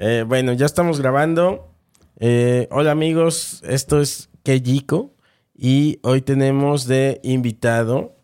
[0.00, 1.72] Eh, bueno, ya estamos grabando.
[2.20, 5.12] Eh, hola amigos, esto es Kejiko
[5.56, 8.14] y hoy tenemos de invitado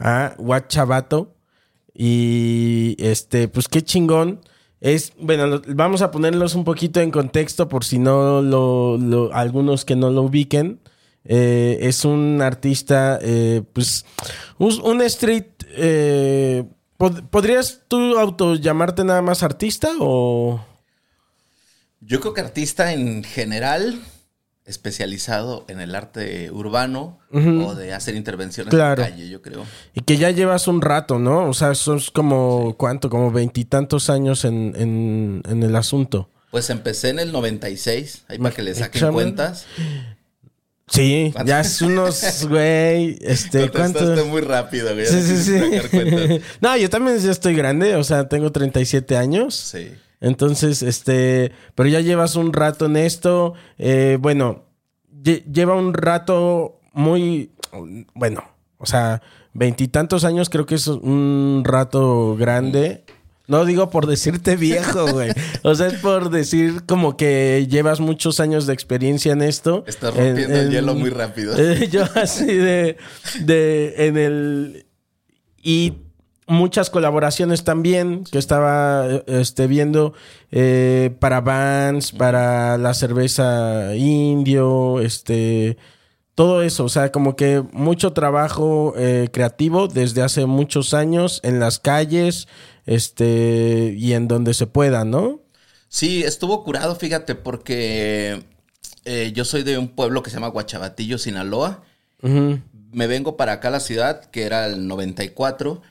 [0.00, 1.34] a Guachabato
[1.92, 4.40] y este, pues qué chingón.
[4.80, 9.96] Es, bueno, vamos a ponerlos un poquito en contexto por si no lo, algunos que
[9.96, 10.78] no lo ubiquen.
[11.24, 13.18] Eh, es un artista,
[13.72, 14.06] pues,
[14.58, 15.46] un, un street.
[16.96, 20.60] pod- ¿Podrías tú auto llamarte nada más artista o...?
[22.00, 24.00] Yo creo que artista en general,
[24.64, 29.02] especializado en el arte urbano o de hacer intervenciones Claro.
[29.02, 29.64] en calle, yo creo.
[29.94, 31.48] Y que ya llevas un rato, ¿no?
[31.48, 33.08] O sea, sos como, ¿cuánto?
[33.10, 36.30] Como veintitantos años en, en, en el asunto.
[36.50, 39.14] Pues empecé en el 96, ahí para que le saquen Examen.
[39.14, 39.66] cuentas.
[40.90, 44.24] Sí, ya es unos, güey, este, ¿cuánto?
[44.26, 45.04] Muy rápido, güey.
[45.06, 46.40] Sí, sí, sí.
[46.62, 49.54] no, yo también ya estoy grande, o sea, tengo 37 años.
[49.54, 49.90] Sí.
[50.20, 53.54] Entonces, este, pero ya llevas un rato en esto.
[53.78, 54.64] Eh, bueno,
[55.22, 57.52] lle- lleva un rato muy,
[58.14, 58.42] bueno,
[58.78, 59.22] o sea,
[59.54, 63.04] veintitantos años creo que es un rato grande.
[63.46, 65.30] No digo por decirte viejo, güey.
[65.62, 69.84] O sea, es por decir como que llevas muchos años de experiencia en esto.
[69.86, 71.56] Estás En- rompiendo el hielo muy rápido.
[71.56, 72.96] eh, yo así de,
[73.40, 74.86] de, en el,
[75.62, 75.94] y
[76.48, 80.14] muchas colaboraciones también que estaba eh, este, viendo
[80.50, 85.76] eh, para Vans, para la cerveza indio, este,
[86.34, 91.60] todo eso, o sea, como que mucho trabajo eh, creativo desde hace muchos años en
[91.60, 92.48] las calles,
[92.86, 95.40] este, y en donde se pueda, ¿no?
[95.88, 98.42] Sí, estuvo curado, fíjate, porque
[99.04, 101.82] eh, yo soy de un pueblo que se llama Guachabatillo, Sinaloa.
[102.20, 105.82] Me vengo para acá a la ciudad, que era el 94.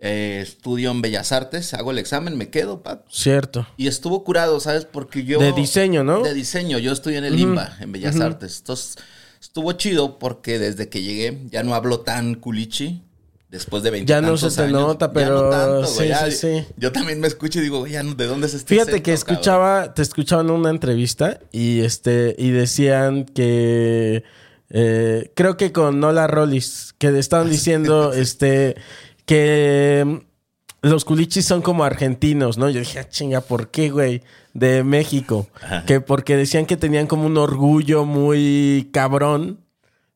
[0.00, 3.02] Eh, estudio en Bellas Artes, hago el examen, me quedo, pa.
[3.10, 3.66] Cierto.
[3.76, 4.84] Y estuvo curado, ¿sabes?
[4.84, 5.40] Porque yo...
[5.40, 6.22] De diseño, ¿no?
[6.22, 8.58] De diseño, yo estudié en el IMBA, en Bellas Artes.
[8.58, 8.96] Entonces,
[9.40, 13.02] estuvo chido porque desde que llegué ya no hablo tan culichi.
[13.50, 16.66] Después de 20 Ya no se te nota, pero sí, sí, sí.
[16.76, 19.14] Yo también me escucho y digo, güey, ya no, ¿de dónde es este Fíjate que
[19.14, 19.14] cabrón?
[19.14, 24.22] escuchaba, te escuchaba en una entrevista y este, y decían que
[24.68, 28.76] eh, creo que con Nola Rollis, que estaban diciendo este
[29.28, 30.16] que mm,
[30.88, 32.68] los culichis son como argentinos, ¿no?
[32.70, 34.22] Yo dije, ah, chinga, ¿por qué, güey?
[34.54, 35.46] De México.
[35.86, 39.60] Que porque decían que tenían como un orgullo muy cabrón,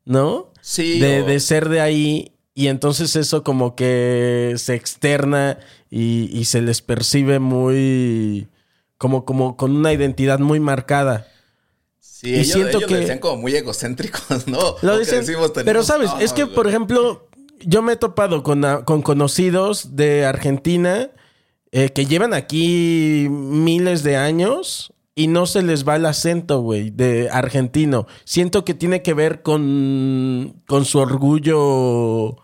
[0.05, 0.51] ¿no?
[0.63, 2.33] Sí, De, o- de ser de ahí.
[2.55, 5.59] Y entonces eso como que se externa
[5.91, 8.49] y, y se les percibe muy...
[8.99, 11.27] Como, como con una identidad muy marcada.
[11.99, 14.77] Sí, y ellos, siento ellos que- lo decían como muy egocéntricos, ¿no?
[14.83, 17.29] Lo dicen, decimos, pero tenemos sabes, todo, es que, por ejemplo,
[17.67, 21.11] yo me he topado con, a- con conocidos de Argentina
[21.71, 26.91] eh, que llevan aquí miles de años y no se les va el acento, güey,
[26.91, 28.07] de argentino.
[28.25, 32.37] Siento que tiene que ver con, con su orgullo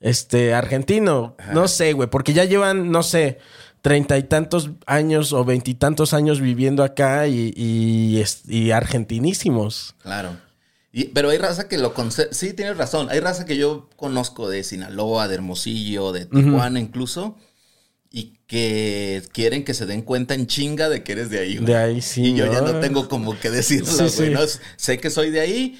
[0.00, 1.36] este, argentino.
[1.52, 3.38] No sé, güey, porque ya llevan, no sé,
[3.82, 9.94] treinta y tantos años o veintitantos años viviendo acá y, y, y argentinísimos.
[10.02, 10.30] Claro.
[10.98, 12.28] Y- pero hay raza que lo conoce.
[12.32, 13.08] Sí, tienes razón.
[13.10, 17.36] Hay raza que yo conozco de Sinaloa, de Hermosillo, de Tijuana incluso.
[18.10, 21.56] Y que quieren que se den cuenta en chinga de que eres de ahí.
[21.56, 21.66] güey.
[21.66, 22.80] De ahí sí, Y yo ya ¿no?
[22.80, 24.10] tengo como que decirlo, Sí, güey.
[24.10, 24.30] sí.
[24.30, 24.40] ¿no?
[24.76, 25.78] Sé que soy de ahí.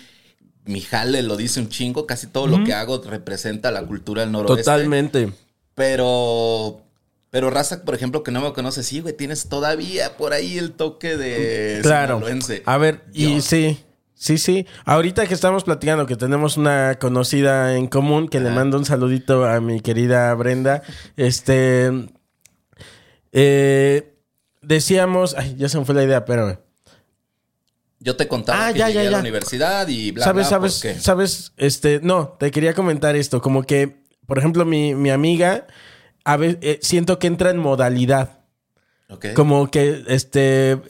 [0.66, 2.06] mi jale lo dice un chingo.
[2.06, 4.64] Casi todo lo que hago representa la cultura del noroeste.
[4.64, 5.32] Totalmente.
[5.74, 6.82] Pero.
[7.30, 10.72] Pero raza, por ejemplo, que no me conoce, sí, güey, tienes todavía por ahí el
[10.72, 12.16] toque de Claro.
[12.18, 12.62] sinaloense.
[12.66, 13.78] A ver, y sí.
[14.18, 14.66] Sí, sí.
[14.86, 19.44] Ahorita que estamos platicando que tenemos una conocida en común, que le mando un saludito
[19.44, 20.82] a mi querida Brenda.
[21.18, 21.92] Este.
[23.32, 24.14] eh,
[24.62, 25.34] decíamos.
[25.36, 26.58] Ay, ya se me fue la idea, espérame.
[28.00, 30.50] Yo te contaba Ah, que ya, llegué ya, a la universidad y bla, ¿Sabes, bla,
[30.50, 31.52] sabes, porque- sabes?
[31.56, 33.42] Este, no, te quería comentar esto.
[33.42, 35.66] Como que, por ejemplo, mi, mi amiga,
[36.24, 38.40] a veces siento que entra en modalidad.
[39.08, 39.26] Ok.
[39.34, 40.80] Como que, este,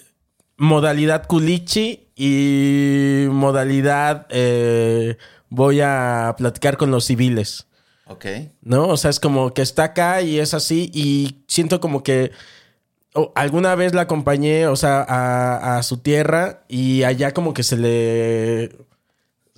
[0.56, 5.18] modalidad culichi y modalidad eh,
[5.50, 7.66] voy a platicar con los civiles.
[8.06, 8.24] Ok.
[8.62, 8.88] ¿no?
[8.88, 12.32] O sea, es como que está acá y es así y siento como que
[13.12, 17.62] oh, alguna vez la acompañé, o sea, a, a su tierra y allá como que
[17.62, 18.86] se le...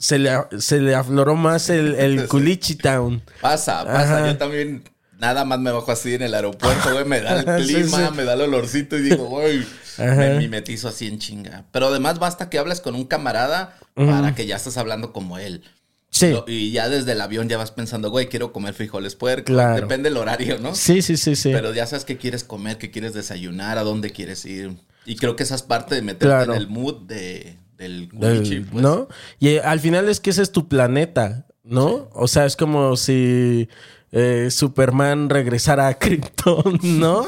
[0.01, 3.21] Se le, se le afloró más el, el Culichi Town.
[3.41, 4.19] Pasa, pasa.
[4.19, 4.27] Ajá.
[4.29, 4.85] Yo también
[5.19, 7.05] nada más me bajo así en el aeropuerto, güey.
[7.05, 8.15] Me da el clima, sí.
[8.15, 9.67] me da el olorcito y digo, güey.
[9.99, 11.65] Me mimetizo así en chinga.
[11.73, 15.63] Pero además basta que hables con un camarada para que ya estés hablando como él.
[16.11, 16.35] Sí.
[16.47, 19.53] Y ya desde el avión ya vas pensando, güey, quiero comer frijoles puercos.
[19.55, 19.83] Claro.
[19.83, 20.75] Depende del horario, ¿no?
[20.75, 21.51] Sí, sí, sí, sí.
[21.53, 24.73] Pero ya sabes qué quieres comer, qué quieres desayunar, a dónde quieres ir.
[25.05, 26.55] Y creo que esa es parte de meterte Claro.
[26.55, 28.83] en el mood de, del Del- pues.
[28.83, 29.09] ¿No?
[29.39, 32.09] Y al final es que ese es tu planeta, ¿no?
[32.15, 33.69] O sea, es como si
[34.13, 37.27] eh, Superman regresara a Krypton, ¿no?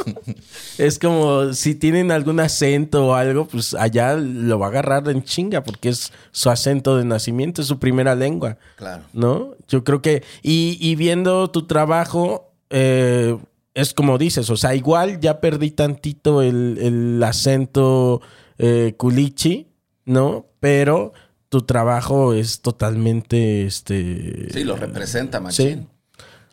[0.78, 5.22] es como si tienen algún acento o algo, pues allá lo va a agarrar en
[5.22, 9.04] chinga porque es su acento de nacimiento, es su primera lengua, Claro.
[9.12, 9.54] ¿no?
[9.68, 13.36] Yo creo que, y, y viendo tu trabajo, eh,
[13.74, 18.20] es como dices, o sea, igual ya perdí tantito el, el acento
[18.58, 19.68] eh, culichi,
[20.06, 20.46] ¿no?
[20.60, 21.12] Pero
[21.48, 24.48] tu trabajo es totalmente, este...
[24.52, 25.88] Sí, lo representa, machín.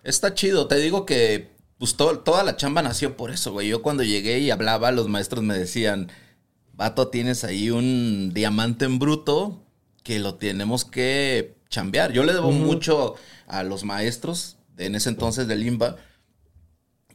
[0.07, 0.67] Está chido.
[0.67, 3.67] Te digo que pues, to- toda la chamba nació por eso, güey.
[3.67, 6.09] Yo cuando llegué y hablaba, los maestros me decían,
[6.73, 9.63] vato, tienes ahí un diamante en bruto
[10.03, 12.13] que lo tenemos que chambear.
[12.13, 13.15] Yo le debo mucho
[13.47, 15.97] a los maestros en ese entonces de Limba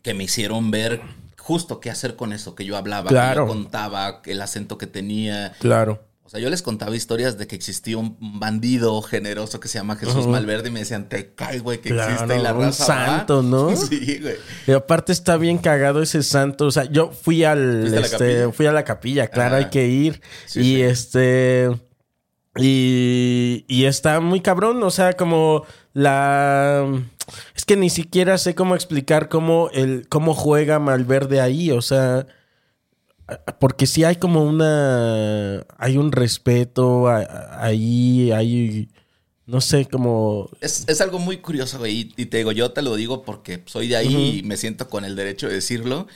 [0.02, 1.00] que me hicieron ver
[1.38, 3.44] justo qué hacer con eso que yo hablaba, Claro.
[3.46, 5.52] que yo contaba, el acento que tenía.
[5.60, 6.04] Claro.
[6.32, 9.96] O sea, yo les contaba historias de que existía un bandido generoso que se llama
[9.96, 12.86] Jesús Malverde y me decían, te cae, güey, que Claro, existe y la un raza
[12.96, 13.06] va".
[13.06, 13.76] santo, ¿no?
[13.76, 14.36] Sí, güey.
[14.66, 16.64] Y aparte está bien cagado ese santo.
[16.64, 17.80] O sea, yo fui al.
[17.82, 19.58] ¿Fuiste a la este, fui a la capilla, claro, Ah.
[19.58, 20.22] hay que ir.
[20.46, 20.82] Sí, y sí.
[20.82, 21.70] este.
[22.56, 24.82] Y, y está muy cabrón.
[24.82, 26.86] O sea, como la.
[27.54, 31.70] Es que ni siquiera sé cómo explicar cómo el, cómo juega Malverde ahí.
[31.70, 32.26] O sea.
[33.58, 35.64] Porque sí hay como una.
[35.78, 38.88] Hay un respeto ahí, hay.
[39.46, 40.50] No sé, como.
[40.60, 42.12] Es, es algo muy curioso, güey.
[42.16, 44.88] Y, y te digo, yo te lo digo porque soy de ahí y me siento
[44.88, 46.06] con el derecho de decirlo.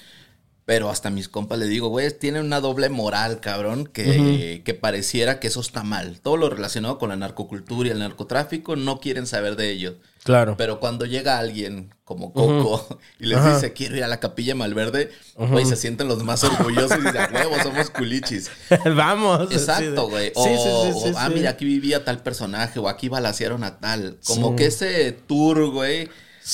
[0.64, 4.74] Pero hasta a mis compas le digo, güey, tienen una doble moral, cabrón, que, que
[4.74, 6.20] pareciera que eso está mal.
[6.20, 9.96] Todo lo relacionado con la narcocultura y el narcotráfico no quieren saber de ello.
[10.26, 10.56] Claro.
[10.58, 13.54] Pero cuando llega alguien como Coco y les Ajá.
[13.54, 17.16] dice, quiero ir a la capilla Malverde, güey, se sienten los más orgullosos y dicen,
[17.22, 18.50] "A huevo, somos culichis.
[18.96, 19.50] Vamos.
[19.52, 20.32] Exacto, güey.
[20.34, 23.64] O, Sí, sí, sí, sí, o, ah, mira, aquí vivía tal personaje, o aquí balacearon
[23.64, 24.18] a tal.
[24.26, 26.08] Como que ese tour, güey,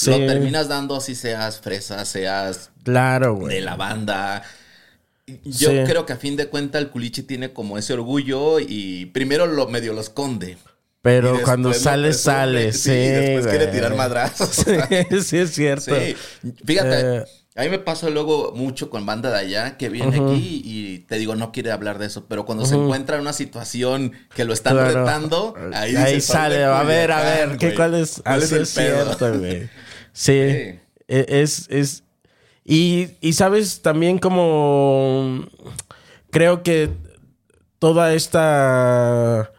[0.07, 3.57] lo terminas dando así seas fresa, seas Claro, güey.
[3.57, 4.43] de la banda.
[5.45, 9.47] Yo creo que a fin de cuentas el culichi tiene como ese orgullo y primero
[9.47, 10.59] lo medio lo esconde.
[11.03, 12.73] Pero cuando sale, sale.
[12.73, 14.49] Sí, Sí, y después quiere tirar madrazos.
[15.11, 15.95] Sí, sí, es cierto.
[15.97, 16.17] Sí,
[16.65, 17.25] fíjate, Eh.
[17.57, 21.17] a mí me pasa luego mucho con banda de allá que viene aquí y te
[21.19, 24.53] digo, no quiere hablar de eso, pero cuando se encuentra en una situación que lo
[24.53, 25.01] están Claro.
[25.01, 26.65] retando, ahí, Ahí, dice, "Soy sale.
[26.65, 27.57] A ver, a ver.
[27.59, 27.75] ¿qué.
[27.75, 28.21] ¿Cuál es?
[28.25, 29.05] ¿Cuál Así es el es pedo?
[29.05, 29.63] cierto, güey.
[29.63, 29.69] Sí.
[30.13, 30.33] Sí.
[31.09, 32.05] E- Es, es.
[32.65, 35.47] Y, y sabes también como.
[36.31, 36.91] Creo que
[37.81, 39.51] toda esta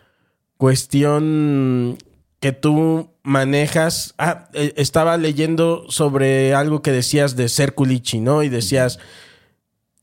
[0.63, 1.98] cuestión
[2.39, 4.13] que tú manejas.
[4.17, 8.43] Ah, eh, estaba leyendo sobre algo que decías de ser culichi, ¿no?
[8.43, 8.98] Y decías.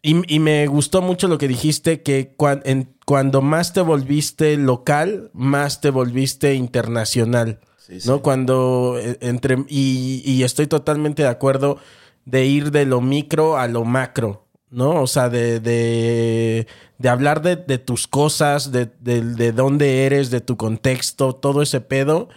[0.03, 4.57] Y, y me gustó mucho lo que dijiste, que cuan- en- cuando más te volviste
[4.59, 7.61] local, más te volviste internacional.
[7.79, 8.09] Sí, sí.
[8.09, 8.21] ¿No?
[8.21, 9.65] Cuando eh, entre.
[9.69, 11.79] Y, y estoy totalmente de acuerdo
[12.27, 14.47] de ir de lo micro a lo macro.
[14.71, 15.03] ¿No?
[15.03, 16.67] O sea, de, de,
[16.99, 21.61] de hablar de, de tus cosas, de, de, de dónde eres, de tu contexto, todo
[21.63, 22.29] ese pedo.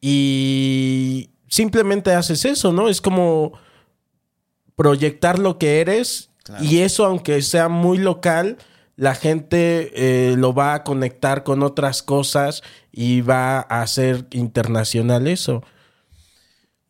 [0.00, 2.88] Y simplemente haces eso, ¿no?
[2.88, 3.52] Es como
[4.76, 6.64] proyectar lo que eres Claro.
[6.64, 8.58] y eso, aunque sea muy local,
[8.96, 15.28] la gente eh, lo va a conectar con otras cosas y va a hacer internacional
[15.28, 15.62] eso.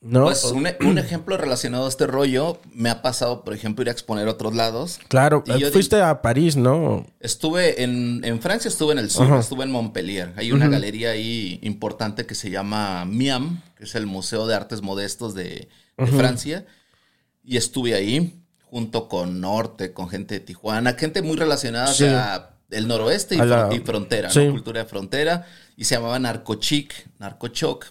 [0.04, 0.25] ¿No?
[0.25, 3.92] Pues un, un ejemplo relacionado a este rollo me ha pasado, por ejemplo, ir a
[3.92, 4.99] exponer a otros lados.
[5.06, 7.06] claro, Y yo fuiste a París, ¿no?
[7.21, 10.32] Estuve en, en Francia, estuve en el sur, estuve en Montpellier.
[10.37, 14.82] Hay una galería ahí importante que se llama MIAM, que es el Museo de Artes
[14.82, 16.66] Modestos de, de Francia.
[17.44, 22.04] Y estuve ahí junto con Norte, con gente de Tijuana, gente muy relacionada Sí.
[22.04, 24.50] sea, el noroeste y, A la- y frontera, ¿no?
[24.50, 25.47] Cultura de frontera.
[25.76, 27.87] Y se llamaba Narcochic, Narcochoc.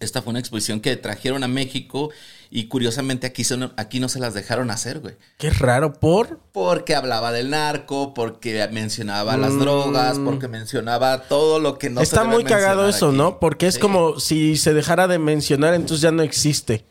[0.00, 2.08] Esta fue una exposición que trajeron a México
[2.50, 5.16] y curiosamente aquí, son, aquí no se las dejaron hacer, güey.
[5.36, 6.40] Qué raro, ¿por?
[6.52, 9.40] Porque hablaba del narco, porque mencionaba Mm.
[9.42, 13.16] las drogas, porque mencionaba todo lo que no Está muy cagado eso, aquí.
[13.18, 13.38] ¿no?
[13.38, 13.80] Porque es Sí.
[13.80, 16.86] como si se dejara de mencionar, entonces ya no existe.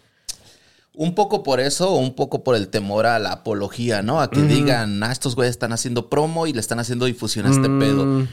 [0.94, 4.22] Un poco por eso, o un poco por el temor a la apología, ¿no?
[4.22, 7.50] A que digan, ah, estos güeyes están haciendo promo y le están haciendo difusión a
[7.52, 7.80] este Mm.
[7.80, 8.28] pedo.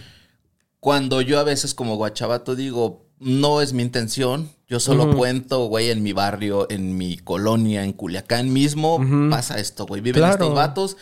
[0.81, 5.91] Cuando yo a veces como guachabato digo, no es mi intención, yo solo cuento, güey,
[5.91, 9.01] en mi barrio, en mi colonia, en Culiacán mismo,
[9.31, 10.01] pasa esto, güey.
[10.01, 10.33] Viven Claro.
[10.35, 10.97] estos vatos,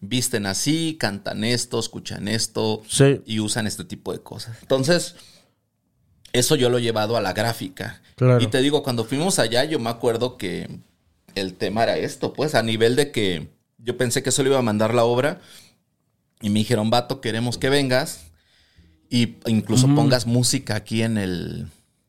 [0.00, 3.22] visten así, cantan esto, escuchan esto Sí.
[3.24, 4.58] y usan este tipo de cosas.
[4.62, 5.14] Entonces,
[6.32, 8.02] eso yo lo he llevado a la gráfica.
[8.16, 8.42] Claro.
[8.42, 10.68] Y te digo, cuando fuimos allá, yo me acuerdo que
[11.34, 14.62] el tema era esto, pues, a nivel de que yo pensé que solo iba a
[14.62, 15.40] mandar la obra
[16.40, 18.26] y me dijeron, vato, queremos que vengas
[19.10, 21.66] y incluso pongas música aquí en el...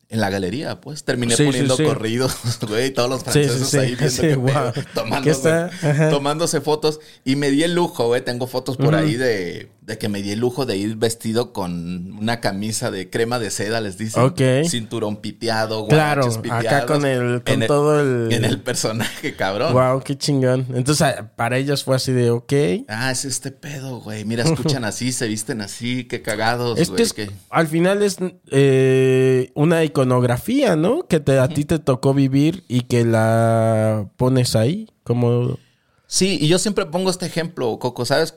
[0.08, 1.02] En la galería, pues.
[1.02, 1.82] Terminé Sí, poniendo sí.
[1.82, 2.36] corridos,
[2.68, 4.54] güey, todos los franceses ahí viendo güey,
[5.82, 6.10] Ajá.
[6.10, 7.00] tomándose fotos.
[7.24, 10.32] Y me di el lujo, güey, tengo fotos por ahí de, de que me di
[10.32, 14.24] el lujo de ir vestido con una camisa de crema de seda, les dicen.
[14.24, 14.40] Ok.
[14.68, 19.72] Cinturón piteado, Claro, acá con el- con en todo el- En el personaje, cabrón.
[19.72, 20.66] Wow, qué chingón.
[20.74, 22.52] Entonces, para ellos fue así de, ok.
[22.88, 24.24] Ah, es este pedo, güey.
[24.24, 27.02] Mira, escuchan así, se visten así, qué cagados, Es que güey.
[27.04, 28.16] es- que- al final es
[28.50, 31.06] eh, una iconografía, ¿no?
[31.06, 35.58] Que te, a ti te tocó vivir y que la pones ahí, como...
[36.08, 38.34] Sí, y yo siempre pongo este ejemplo, Coco, ¿sabes?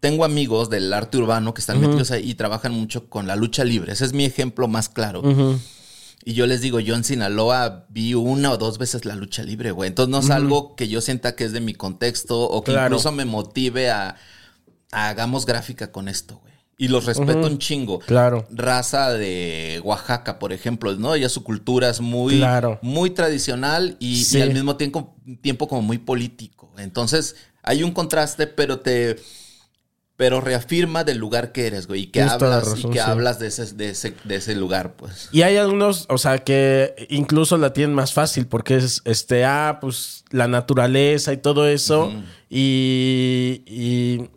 [0.00, 3.64] Tengo amigos del arte urbano que están metidos ahí y trabajan mucho con la lucha
[3.64, 3.92] libre.
[3.92, 5.22] Ese es mi ejemplo más claro.
[6.24, 9.72] Y yo les digo, yo en Sinaloa vi una o dos veces la lucha libre,
[9.72, 9.88] güey.
[9.88, 12.86] Entonces no es algo que yo sienta que es de mi contexto o que Claro.
[12.94, 14.14] incluso me motive a,
[14.92, 16.52] a hagamos gráfica con esto, güey.
[16.78, 17.98] Y los respeto un chingo.
[17.98, 18.46] Claro.
[18.50, 21.16] Raza de Oaxaca, por ejemplo, ¿no?
[21.16, 22.78] Ya su cultura es muy, Claro.
[22.82, 26.61] muy tradicional y, y al mismo tiempo, tiempo como muy político.
[26.78, 29.16] Entonces hay un contraste, pero te...
[30.14, 32.02] Pero reafirma del lugar que eres, güey.
[32.02, 32.98] Y que hablas, razón, y que sí.
[32.98, 35.28] hablas de ese, de, ese, de ese lugar, pues.
[35.32, 39.78] Y hay algunos, o sea, que incluso la tienen más fácil porque es, este, ah,
[39.80, 42.12] pues la naturaleza y todo eso.
[42.50, 44.28] y, y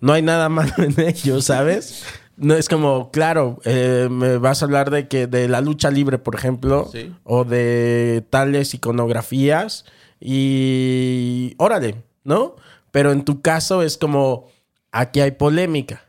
[0.00, 2.04] no hay nada malo en ello, ¿sabes?
[2.36, 6.18] No es como, claro, eh, me vas a hablar de que de la lucha libre,
[6.18, 7.12] por ejemplo, Sí.
[7.24, 9.84] o de tales iconografías
[10.20, 12.56] y órale, ¿no?
[12.92, 14.48] Pero en tu caso es como,
[14.92, 16.02] aquí hay polémica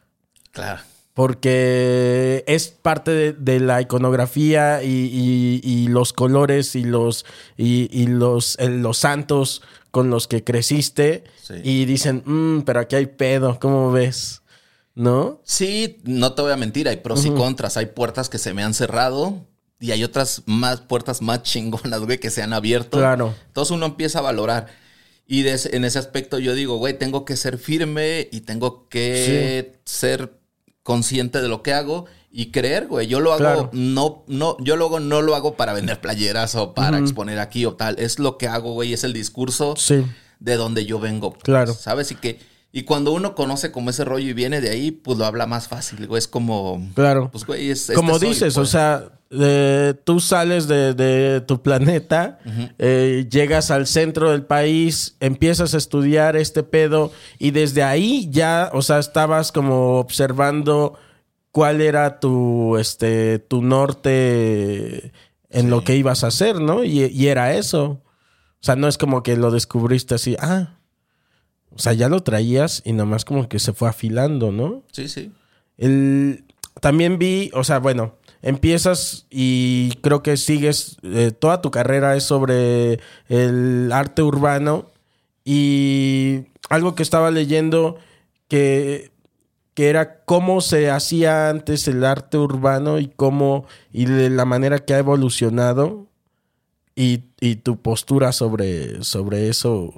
[0.51, 0.81] Claro.
[1.13, 7.25] porque es parte de, de la iconografía y, y- y los colores y los
[7.57, 11.55] y, los, eh, los santos con los que creciste Sí.
[11.63, 14.41] y dicen, "Mm, pero aquí hay pedo, ¿cómo ves?
[14.95, 15.39] ¿No?
[15.45, 17.77] Sí, no te voy a mentir, hay pros y contras.
[17.77, 19.45] Hay puertas que se me han cerrado
[19.81, 22.97] y hay otras más puertas más chingonas, güey, que se han abierto.
[22.99, 23.35] Claro.
[23.47, 24.67] Entonces uno empieza a valorar.
[25.27, 29.79] Y de en ese aspecto yo digo, güey, tengo que ser firme y tengo que
[29.85, 30.39] ser
[30.83, 33.07] consciente de lo que hago y creer, güey.
[33.07, 33.69] Yo lo hago, Claro.
[33.73, 37.73] no, no, yo luego no lo hago para vender playeras o para exponer aquí o
[37.75, 37.97] tal.
[37.99, 40.03] Es lo que hago, güey, es el discurso Sí.
[40.39, 41.31] de donde yo vengo.
[41.33, 41.73] pues, Claro.
[41.73, 42.11] ¿Sabes?
[42.11, 42.39] Y que,
[42.71, 45.67] y cuando uno conoce como ese rollo y viene de ahí, pues lo habla más
[45.67, 46.19] fácil, güey.
[46.19, 46.89] Es como.
[46.95, 47.29] Claro.
[47.31, 47.81] Pues, güey, es.
[47.81, 48.69] este Como soy, dices, o pues.
[48.69, 52.39] sea, eh, tú sales de, de tu planeta,
[52.77, 58.69] eh, llegas al centro del país, empiezas a estudiar este pedo y desde ahí ya,
[58.73, 60.99] o sea, estabas como observando
[61.51, 65.13] cuál era tu, este, tu norte
[65.49, 66.83] en lo que ibas a hacer, ¿no?
[66.83, 68.01] Y, y era eso.
[68.61, 70.77] O sea, no es como que lo descubriste así, ah.
[71.69, 74.83] O sea, ya lo traías y nomás como que se fue afilando, ¿no?
[74.91, 75.31] Sí, sí.
[75.77, 76.43] El,
[76.81, 82.23] también vi, o sea, bueno, empiezas y creo que sigues, eh, toda tu carrera es
[82.23, 84.89] sobre el arte urbano.
[85.43, 87.97] Y algo que estaba leyendo
[88.47, 89.11] que,
[89.73, 94.79] que era cómo se hacía antes el arte urbano y cómo, y de la manera
[94.79, 96.07] que ha evolucionado
[96.95, 99.93] y, y tu postura sobre, sobre eso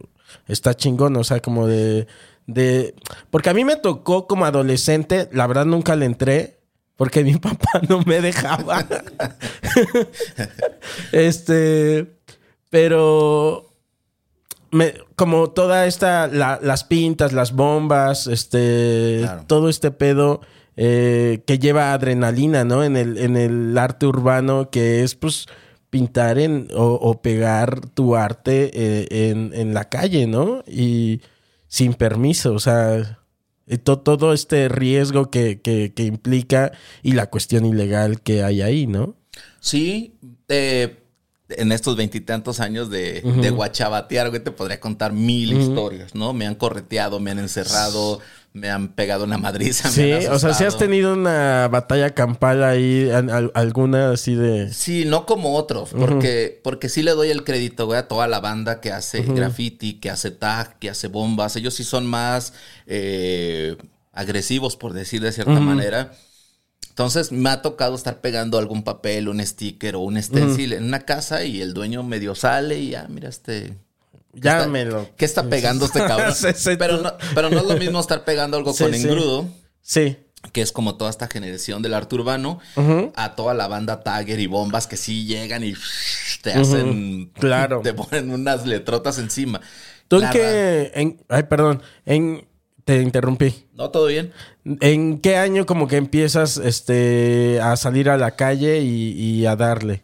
[0.47, 2.07] está chingón, o sea, como de,
[2.47, 2.95] de...
[3.29, 6.59] Porque a mí me tocó como adolescente, la verdad nunca le entré,
[6.95, 8.85] porque mi papá no me dejaba.
[11.11, 12.07] este,
[12.69, 13.69] pero
[14.71, 19.43] me, como toda esta, la- las pintas, las bombas, este, Claro.
[19.47, 20.41] todo este pedo
[20.75, 22.83] eh, que lleva adrenalina, ¿no?
[22.83, 25.45] En el, en el arte urbano, que es pues
[25.91, 30.63] pintar en, o, o pegar tu arte eh, en, en la calle, ¿no?
[30.67, 31.21] Y
[31.67, 33.19] sin permiso, o sea,
[33.67, 38.61] eh, to- todo este riesgo que, que, que implica y la cuestión ilegal que hay
[38.61, 39.15] ahí, ¿no?
[39.59, 40.13] Sí,
[40.49, 40.97] eh,
[41.49, 46.33] en estos veintitantos años de, de guachabatear, güey, te podría contar mil historias, ¿no?
[46.33, 48.19] Me han correteado, me han encerrado,
[48.53, 49.89] me han pegado una madriza.
[49.89, 53.09] me Sí, han o sea, si has tenido una batalla campal ahí,
[53.55, 54.71] alguna así de...
[54.71, 58.39] Sí, no como otros, porque, porque sí le doy el crédito, güey, a toda la
[58.39, 61.55] banda que hace graffiti, que hace tag, que hace bombas.
[61.55, 62.53] Ellos sí son más
[62.85, 63.75] eh,
[64.11, 66.13] agresivos, por decir de cierta manera.
[66.89, 70.99] Entonces me ha tocado estar pegando algún papel, un sticker o un stencil en una
[70.99, 73.73] casa y el dueño medio sale y ya, mira este...
[74.33, 75.09] ¿qué Ya está- me lo...
[75.15, 76.33] ¿Qué está pegando este cabrón?
[76.35, 79.47] Sí, sí, pero, no, pero no es lo mismo estar pegando algo Sí, con engrudo
[79.81, 80.17] Sí.
[80.51, 82.59] que es como toda esta generación del arte urbano,
[83.15, 85.73] a toda la banda Tagger y bombas que sí llegan y
[86.41, 87.81] te hacen, Claro.
[87.81, 89.61] te ponen unas letrotas encima.
[90.09, 90.91] ¿Tú en qué...
[90.95, 91.81] en- ay, perdón.
[92.05, 92.45] En,
[92.85, 93.65] te interrumpí.
[93.73, 94.33] No, todo bien.
[94.81, 99.55] ¿En qué año como que empiezas este, a salir a la calle y, y a
[99.55, 100.03] darle?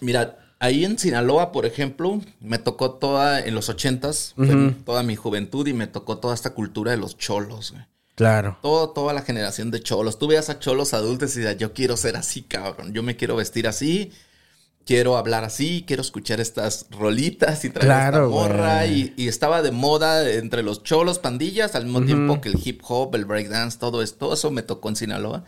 [0.00, 4.34] Mira, ahí en Sinaloa, por ejemplo, me tocó toda, en los ochentas,
[4.84, 7.84] toda mi juventud y me tocó toda esta cultura de los cholos, güey.
[8.14, 8.58] Claro.
[8.60, 10.18] Todo, toda la generación de cholos.
[10.18, 12.92] Tú veas a cholos adultos y decías, yo quiero ser así, cabrón.
[12.92, 14.12] Yo me quiero vestir así.
[14.84, 18.86] Quiero hablar así, quiero escuchar estas rolitas y traer Claro, esta morra.
[18.86, 22.82] Y, y estaba de moda entre los cholos, pandillas, al mismo tiempo que el hip
[22.86, 24.18] hop, el breakdance, todo esto.
[24.18, 25.44] Todo eso me tocó en Sinaloa.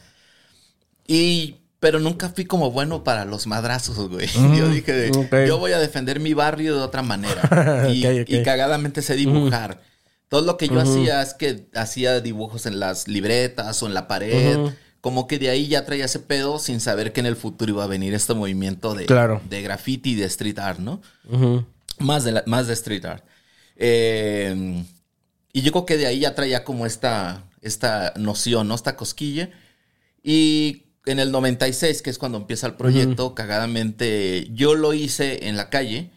[1.07, 4.29] Y, pero nunca fui como bueno para los madrazos, güey.
[4.57, 5.35] Yo dije, ok.
[5.49, 7.89] yo voy a defender mi barrio de otra manera.
[7.93, 8.29] y, Ok, ok.
[8.31, 9.83] y cagadamente sé dibujar.
[10.29, 14.07] Todo lo que yo hacía es que hacía dibujos en las libretas o en la
[14.07, 14.59] pared.
[15.01, 17.83] Como que de ahí ya traía ese pedo sin saber que en el futuro iba
[17.83, 19.43] a venir este movimiento de, Claro.
[19.51, 21.03] de graffiti y de street art, ¿no?
[21.29, 21.67] Ujú.
[21.99, 23.25] Más de, la- más de street art.
[23.77, 24.85] Eh,
[25.53, 28.75] y yo creo que de ahí ya traía como esta, esta noción, ¿no?
[28.77, 29.51] Esta cosquilla.
[30.23, 35.57] Y en el 96, que es cuando empieza el proyecto, cagadamente, yo lo hice en
[35.57, 36.11] la calle.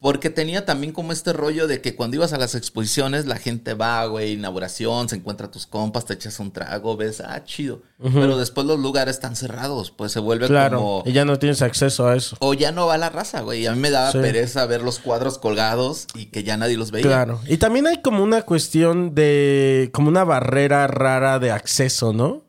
[0.00, 3.72] Porque tenía también como este rollo de que cuando ibas a las exposiciones, la gente
[3.72, 7.80] va, güey, inauguración, se encuentra a tus compas, te echas un trago, ves, ah, chido.
[8.12, 10.76] Pero después los lugares están cerrados, pues se vuelve Claro.
[10.76, 11.02] como...
[11.06, 12.36] Y ya no tienes acceso a eso.
[12.40, 13.62] O ya no va la raza, güey.
[13.62, 14.18] Y a mí me daba Sí.
[14.18, 17.06] pereza ver los cuadros colgados y que ya nadie los veía.
[17.06, 17.40] Claro.
[17.48, 19.88] Y también hay como una cuestión de.
[19.94, 22.43] como una barrera rara de acceso, ¿no?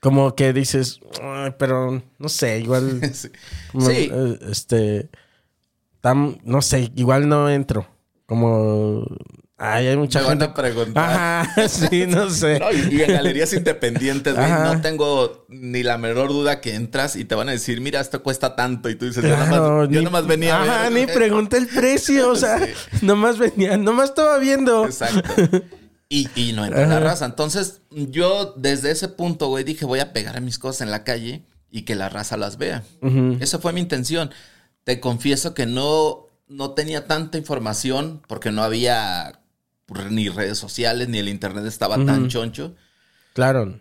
[0.00, 3.00] Como que dices, "Ay, pero no sé, igual.
[3.14, 3.28] Sí.
[3.72, 4.10] como, Sí.
[4.12, 5.10] eh, este.
[6.02, 7.86] tam- no sé, igual no entro.
[8.26, 9.04] Como.
[9.62, 10.44] Ay, hay mucha Me van gente.
[10.46, 11.10] a preguntar.
[11.44, 12.58] Ajá, sí, no sé.
[12.60, 17.26] No, y, en galerías independientes, güey, no tengo ni la menor duda que entras y
[17.26, 18.88] te van a decir, mira, esto cuesta tanto.
[18.88, 20.92] Y tú dices, yo, nomás, yo ni- nomás venía a Ajá, ver.
[20.92, 22.72] ni pregunté el precio, o sea, Sí.
[23.02, 24.86] nomás venía, nomás estaba viendo.
[24.86, 25.28] Exacto.
[26.12, 27.24] Y, y no entra la raza.
[27.24, 31.44] Entonces, yo desde ese punto, güey, dije, voy a pegar mis cosas en la calle
[31.70, 32.82] y que la raza las vea.
[33.40, 34.30] Esa fue mi intención.
[34.84, 39.40] Te confieso que no, no tenía tanta información porque no había
[40.10, 42.74] ni redes sociales, ni el internet estaba tan choncho.
[43.32, 43.78] Claro.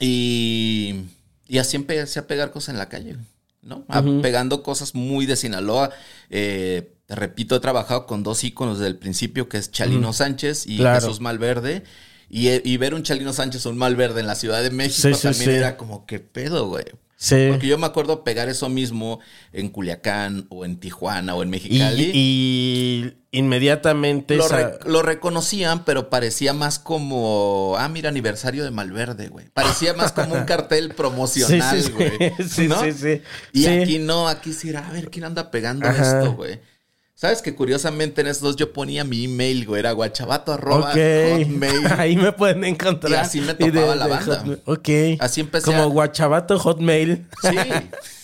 [0.00, 1.04] Y,
[1.46, 3.16] y así empecé a pegar cosas en la calle,
[3.62, 3.84] ¿no?
[3.88, 5.90] A- Pegando cosas muy de Sinaloa.
[6.30, 10.66] Eh, te repito, he trabajado con dos íconos desde el principio, que es Chalino Sánchez
[10.66, 11.00] y Claro.
[11.00, 11.82] Jesús Malverde.
[12.28, 15.14] Y, y ver un Chalino Sánchez o un Malverde en la Ciudad de México Sí,
[15.14, 15.56] sí, también sí.
[15.56, 16.84] era como, ¿qué pedo, güey?
[17.16, 17.46] Sí.
[17.48, 19.18] Porque yo me acuerdo pegar eso mismo
[19.54, 22.10] en Culiacán o en Tijuana o en Y, Mexicali.
[22.14, 28.70] y inmediatamente Lo, esa- re- lo reconocían, pero parecía más como, ah, mira, aniversario de
[28.70, 29.48] Malverde, güey.
[29.48, 31.92] Parecía más como un cartel promocional, Sí, sí, sí.
[31.92, 32.48] güey.
[32.48, 32.82] Sí, ¿no?
[32.84, 33.22] sí, sí.
[33.54, 36.18] Y aquí no, aquí sí era, a ver quién anda pegando Ajá.
[36.20, 36.60] esto, güey.
[37.20, 41.86] Sabes que curiosamente en esos dos yo ponía mi email, güey, era guachabato arroba hotmail.
[41.98, 43.10] Ahí me pueden encontrar.
[43.10, 44.36] Y así me topaba la banda.
[44.38, 44.62] Hotmail.
[44.66, 45.20] Ok.
[45.20, 47.26] Así empecé Como a- Guachabato Hotmail.
[47.42, 47.56] Sí.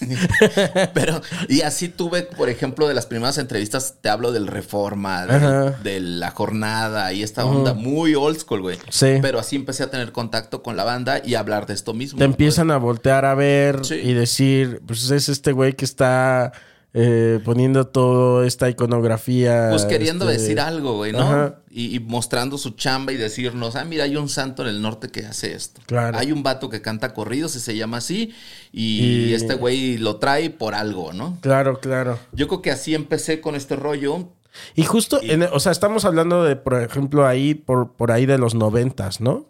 [0.94, 5.98] Pero, y así tuve, por ejemplo, de las primeras entrevistas, te hablo del Reforma, de,
[5.98, 8.78] la jornada y esta onda muy old school, güey.
[8.90, 9.18] Sí.
[9.20, 12.20] Pero así empecé a tener contacto con la banda y a hablar de esto mismo.
[12.20, 13.94] Te empiezan a voltear a ver Sí.
[13.96, 16.52] y decir, pues es este güey que está
[16.96, 19.68] eh, poniendo toda esta iconografía.
[19.70, 21.54] Pues queriendo este, decir algo, güey, ¿no?
[21.70, 25.08] Y, y mostrando su chamba y decirnos, ah, mira, hay un santo en el norte
[25.08, 25.80] que hace esto.
[25.86, 26.16] Claro.
[26.16, 28.32] Hay un vato que canta corridos y se llama así.
[28.72, 31.36] Y, Y- este güey lo trae por algo, ¿no?
[31.40, 32.18] Claro, claro.
[32.32, 34.28] Yo creo que así empecé con este rollo.
[34.76, 38.38] Y justo, en- o sea, estamos hablando de, por ejemplo, ahí, por, por ahí de
[38.38, 39.46] los noventas, ¿no?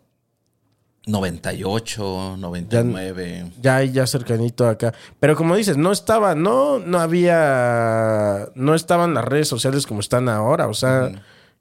[1.06, 3.52] 98, 99.
[3.60, 4.94] Ya ahí, ya cercanito acá.
[5.20, 10.28] Pero como dices, no estaba, no, no había, no estaban las redes sociales como están
[10.28, 10.66] ahora.
[10.68, 11.12] O sea,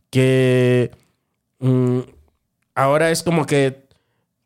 [0.10, 0.92] que
[1.60, 2.00] mm,
[2.76, 3.88] ahora es como que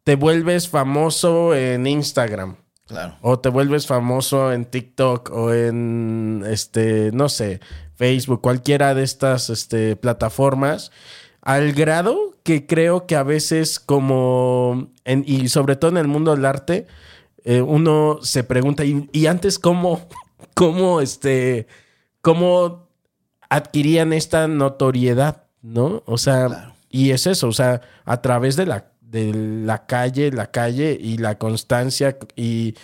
[0.04, 2.56] te vuelves famoso en Instagram.
[2.88, 3.18] Claro.
[3.22, 7.60] O te vuelves famoso en TikTok o en este, no sé,
[7.96, 10.92] Facebook, cualquiera de estas este, plataformas,
[11.42, 16.34] al grado que creo que a veces como, en- y sobre todo en el mundo
[16.34, 16.88] del arte,
[17.44, 20.08] eh, uno se pregunta, ¿y, y antes cómo,
[20.54, 21.68] cómo, este,
[22.22, 22.88] cómo
[23.50, 26.04] adquirían esta notoriedad, ¿no?
[26.06, 26.74] O sea, Claro.
[26.90, 31.18] y es eso, o sea, a través de la, de la calle, la calle y
[31.18, 32.76] la constancia y,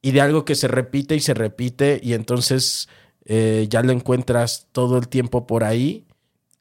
[0.00, 2.88] y de algo que se repite y se repite y entonces
[3.24, 6.05] eh, ya lo encuentras todo el tiempo por ahí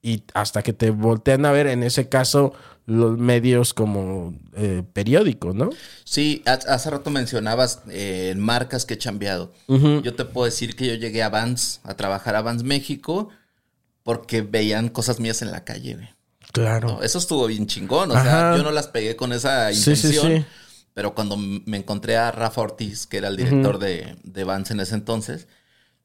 [0.08, 2.54] y hasta que te voltean a ver, en ese caso,
[2.86, 5.70] los medios como eh, periódicos, ¿no?
[6.04, 9.52] Sí, ha- hace rato mencionabas eh, marcas que he chambeado.
[9.68, 13.30] Yo te puedo decir que yo llegué a Vans, a trabajar a Vans México,
[14.04, 16.10] porque veían cosas mías en la calle, güey.
[16.52, 16.88] Claro.
[16.90, 17.02] ¿no?
[17.02, 18.12] Eso estuvo bien chingón.
[18.12, 18.24] O Ajá.
[18.52, 20.28] sea, yo no las pegué con esa Sí, intención.
[20.32, 20.46] sí, sí.
[20.94, 24.80] Pero cuando me encontré a Rafa Ortiz, que era el director de, de Vans en
[24.80, 25.48] ese entonces,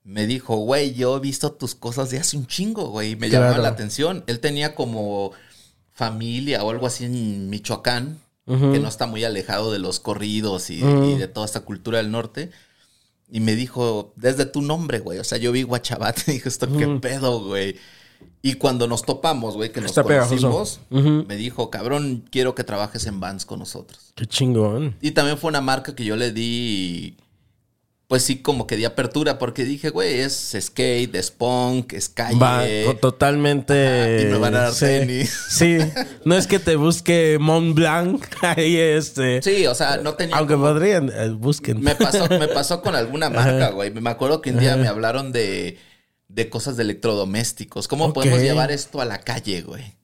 [0.04, 3.12] me dijo, güey, yo he visto tus cosas de hace un chingo, güey.
[3.12, 3.46] y Me Claro.
[3.46, 4.24] llamaba la atención.
[4.26, 5.32] Él tenía como
[5.92, 10.82] familia o algo así en Michoacán, que no está muy alejado de los corridos y,
[10.82, 12.50] y de toda esta cultura del norte.
[13.30, 15.20] Y me dijo, desde tu nombre, güey.
[15.20, 17.76] O sea, yo vi Guachabat y dije, esto qué pedo, güey.
[18.42, 23.06] Y cuando nos topamos, güey, que nos Está conocimos, me dijo, cabrón, quiero que trabajes
[23.06, 24.12] en Vans con nosotros.
[24.16, 24.96] Qué chingón.
[25.00, 27.16] Y también fue una marca que yo le di,
[28.10, 32.36] pues sí, como que di apertura, porque dije, güey, es skate, es punk, es calle.
[32.40, 34.22] Va totalmente.
[34.22, 35.32] Y me van a dar sí, tenis.
[35.48, 35.78] Sí,
[36.24, 39.40] no es que te busque Mont Blanc ahí este.
[39.42, 40.36] Sí, o sea, no tenía...
[40.38, 41.80] Aunque como- podrían, eh, busquen.
[41.80, 43.92] Me pasó, me pasó con alguna marca, güey.
[43.92, 45.78] Me acuerdo que un día me hablaron de,
[46.26, 47.86] de cosas de electrodomésticos.
[47.86, 49.94] ¿Cómo podemos llevar esto a la calle, güey?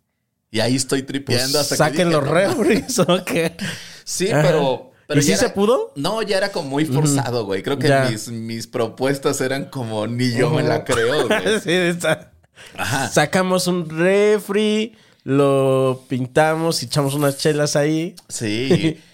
[0.53, 3.57] Y ahí estoy Pues tripeando hasta que saquen los "No refres, ¿o qué?
[4.05, 4.43] Sí, Ajá.
[4.43, 4.93] pero.
[5.07, 5.93] Pero ¿Y sí se pudo?
[5.95, 7.63] No, ya era como muy forzado, güey.
[7.63, 11.61] Creo que mis, mis propuestas eran como ni yo me la creo, güey.
[11.63, 12.33] Sí, está.
[12.77, 13.09] Ajá.
[13.09, 18.15] Sacamos un refri, lo pintamos y echamos unas chelas ahí.
[18.29, 18.99] Sí.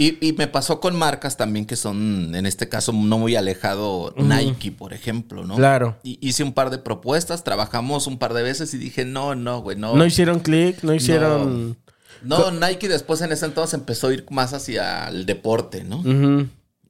[0.00, 4.14] Y, y me pasó con marcas también que son, en este caso, no muy alejado.
[4.16, 5.56] Nike, por ejemplo, ¿no?
[5.56, 5.96] Claro.
[6.04, 9.60] Y hice un par de propuestas, trabajamos un par de veces y dije, no, no,
[9.60, 9.96] güey, no.
[9.96, 11.70] No hicieron clic, no hicieron.
[11.70, 11.76] No,
[12.22, 16.02] Nike después en ese entonces empezó a ir más hacia el deporte, ¿no?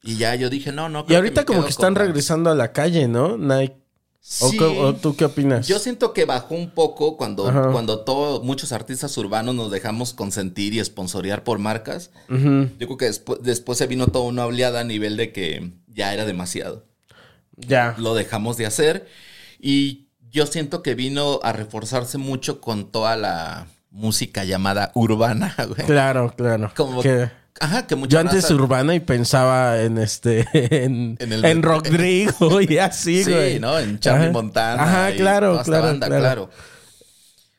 [0.03, 1.01] Y ya yo dije, no, no.
[1.01, 3.37] Y creo ahorita me como que están con- regresando a la calle, ¿no?
[3.37, 3.77] Nike.
[4.41, 4.59] ¿O, Sí.
[4.61, 5.67] o tú qué opinas?
[5.67, 7.71] Yo siento que bajó un poco cuando, Ajá.
[7.73, 12.11] cuando todo, muchos artistas urbanos nos dejamos consentir y sponsorear por marcas.
[12.29, 16.13] Yo creo que después, después se vino toda una oleada a nivel de que ya
[16.13, 16.85] era demasiado.
[17.57, 17.95] Ya.
[17.99, 19.09] Lo dejamos de hacer
[19.61, 25.87] y yo siento que vino a reforzarse mucho con toda la música llamada urbana, güey.
[25.87, 26.73] Claro, claro.
[26.77, 31.33] Como Que- Ajá, que mucha yo antes raza- urbana y pensaba en este en, En
[31.33, 33.59] el- en Rodrigo y así, Sí, güey.
[33.59, 33.77] ¿no?
[33.79, 34.33] En Charlie Ajá.
[34.33, 34.83] Montana.
[34.83, 36.23] Ajá, claro, claro, banda, claro.
[36.23, 36.51] claro.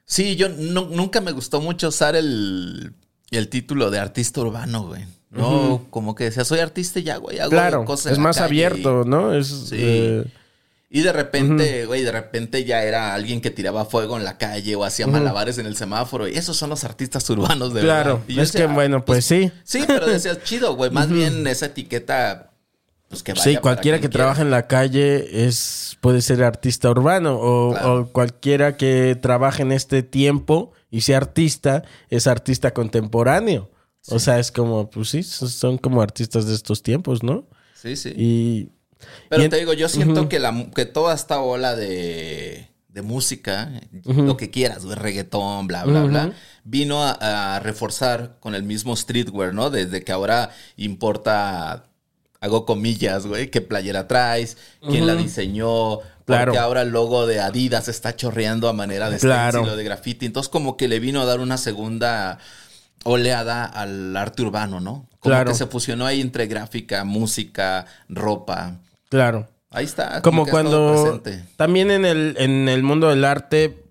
[0.06, 2.94] Sí, yo nu- nunca me gustó mucho usar el,
[3.32, 5.06] el título de artista urbano, güey.
[5.32, 7.40] No, como que decía, soy artista y ya, güey.
[7.40, 9.34] Hago Claro, cosas en es la más calle abierto, ¿no?
[9.36, 9.76] Es Sí.
[9.78, 10.26] eh,
[10.92, 14.76] Y, de repente, güey, de repente ya era alguien que tiraba fuego en la calle
[14.76, 16.28] o hacía malabares en el semáforo.
[16.28, 18.14] Y esos son los artistas urbanos, de claro.
[18.28, 18.28] verdad.
[18.28, 19.52] Yo Es que bueno, pues sí.
[19.64, 20.90] Sí, pero decías, chido, güey.
[20.90, 22.54] Más bien esa etiqueta,
[23.08, 27.36] pues que vaya Sí, cualquiera que trabaja en la calle es puede ser artista urbano
[27.40, 27.94] o, Claro.
[28.00, 33.70] o cualquiera que trabaje en este tiempo y sea artista es artista contemporáneo.
[34.08, 37.48] O sea, es como, pues sí, son como artistas de estos tiempos, ¿no?
[37.76, 38.14] Sí, sí.
[38.18, 38.70] Y
[39.30, 43.72] Pero en- te digo, yo siento que, la, que toda esta ola de, de música,
[44.06, 46.32] lo que quieras, reggaetón, bla, bla, bla,
[46.64, 49.70] vino a, a reforzar con el mismo streetwear, ¿no?
[49.70, 51.86] Desde que ahora importa,
[52.42, 54.58] hago comillas, güey, qué playera traes,
[54.88, 56.52] quién la diseñó, Claro.
[56.52, 59.52] porque ahora el logo de Adidas está chorreando a manera de Claro.
[59.60, 60.26] stencil o de graffiti.
[60.28, 62.38] Entonces, como que le vino a dar una segunda
[63.04, 65.08] oleada al arte urbano, ¿no?
[65.20, 65.50] Como Claro.
[65.52, 68.78] que se fusionó ahí entre gráfica, música, ropa.
[69.10, 69.48] Claro.
[69.72, 70.22] Ahí está.
[70.24, 71.22] Como cuando
[71.58, 73.84] también en el, en el mundo del arte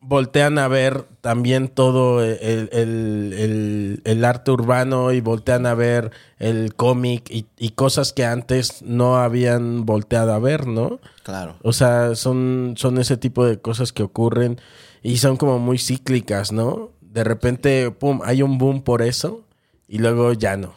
[0.00, 6.12] voltean a ver también todo el, el- el- el arte urbano y voltean a ver
[6.38, 11.00] el cómic y, y cosas que antes no habían volteado a ver, ¿no?
[11.24, 11.56] Claro.
[11.62, 14.60] O sea, son, son ese tipo de cosas que ocurren
[15.02, 16.92] y son como muy cíclicas, ¿no?
[17.00, 19.44] De repente, pum, hay un boom por eso
[19.88, 20.74] y luego ya no,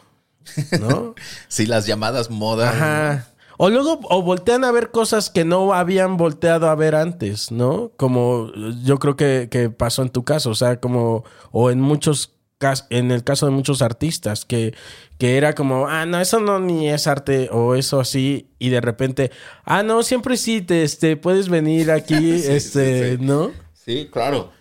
[0.80, 1.14] ¿no?
[1.46, 2.74] Sí, las llamadas modas.
[2.74, 3.28] Ajá.
[3.62, 7.92] O luego, o voltean a ver cosas que no habían volteado a ver antes, ¿no?
[7.98, 8.50] Como
[8.82, 12.86] yo creo que, que pasó en tu caso, o sea, como, o en muchos cas-
[12.88, 14.72] en el caso de muchos artistas, que,
[15.18, 18.80] que era como, ah, no, eso no ni es arte, o eso así, y de
[18.80, 19.30] repente,
[19.66, 23.22] ah, no, siempre sí, te, este, puedes venir aquí, Sí, este, sí, sí.
[23.26, 23.50] ¿no?
[23.74, 24.52] Sí, claro.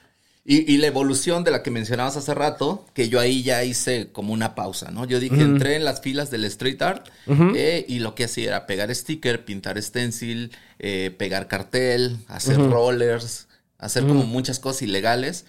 [0.51, 4.11] Y, y la evolución de la que mencionabas hace rato, que yo ahí ya hice
[4.11, 5.05] como una pausa, ¿no?
[5.05, 8.65] Yo dije, entré en las filas del street art eh, y lo que hacía era
[8.65, 15.45] pegar sticker, pintar stencil, eh, pegar cartel, hacer rollers, hacer como muchas cosas ilegales.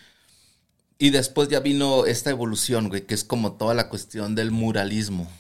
[0.99, 5.33] Y después ya vino esta evolución, güey, que es como toda la cuestión del muralismo.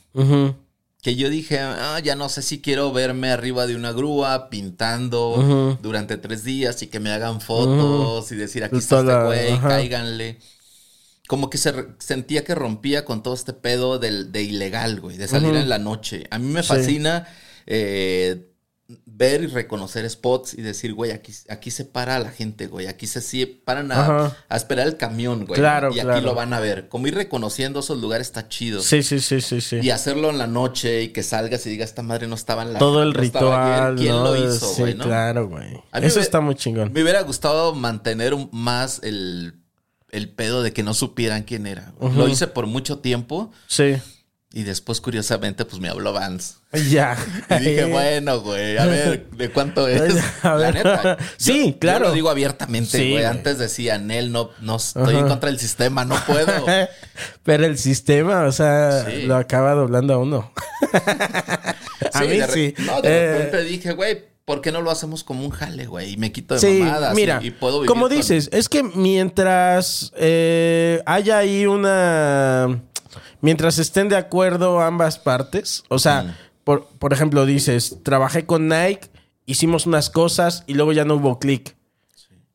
[1.02, 5.78] Que yo dije, ah, ya no sé si quiero verme arriba de una grúa pintando
[5.82, 10.38] durante tres días y que me hagan fotos y decir, aquí está este güey, cáiganle.
[11.26, 15.28] Como que se sentía que rompía con todo este pedo del, de ilegal, güey, de
[15.28, 16.26] salir en la noche.
[16.30, 16.68] A mí me Sí.
[16.68, 17.26] fascina
[17.66, 18.49] eh,
[19.20, 23.06] ver y reconocer spots y decir, güey, aquí, aquí se para la gente, güey, aquí
[23.06, 25.60] se sí, paran a, a esperar el camión, güey.
[25.60, 26.88] Claro, y aquí lo van a ver.
[26.88, 28.80] Como ir reconociendo esos lugares está chido.
[28.80, 29.76] Sí, sí, sí, sí, sí.
[29.82, 32.72] Y hacerlo en la noche y que salgas y digas, esta madre no estaba en
[32.72, 33.90] la Todo el no estaba ayer".
[33.90, 34.24] ritual, ¿Quién ¿no?
[34.24, 35.04] lo hizo, sí, güey, no?
[35.04, 35.68] claro, güey.
[35.92, 36.90] Eso me- está muy chingón.
[36.92, 39.52] Me hubiera gustado mantener más el,
[40.10, 41.92] el pedo de que no supieran quién era.
[42.00, 43.96] Lo hice por mucho tiempo Sí.
[44.52, 46.54] Y después, curiosamente, pues me habló Vance.
[46.90, 47.16] Ya.
[47.50, 50.14] Y dije, bueno, güey, a ver, ¿de cuánto es?
[50.42, 51.16] La neta.
[51.18, 52.00] yo- Sí, claro.
[52.06, 53.24] Yo lo digo abiertamente, Sí, güey.
[53.24, 56.52] Antes decía, Nel, no, no estoy en contra del sistema, no puedo.
[57.44, 59.22] Pero el sistema, o sea, Sí.
[59.22, 60.52] lo acaba doblando a uno.
[62.12, 62.74] a Sí, mí de sí.
[62.78, 66.14] No, de Eh, repente dije, güey, ¿por qué no lo hacemos como un jale, güey?
[66.14, 67.14] Y me quito de Sí, mamadas.
[67.14, 72.80] mira, y, y puedo vivir como con- dices, es que mientras eh, haya ahí una...
[73.42, 76.34] Mientras estén de acuerdo ambas partes, o sea, Mm.
[76.64, 79.08] por, por ejemplo, dices, trabajé con Nike,
[79.46, 81.76] hicimos unas cosas y luego ya no hubo click.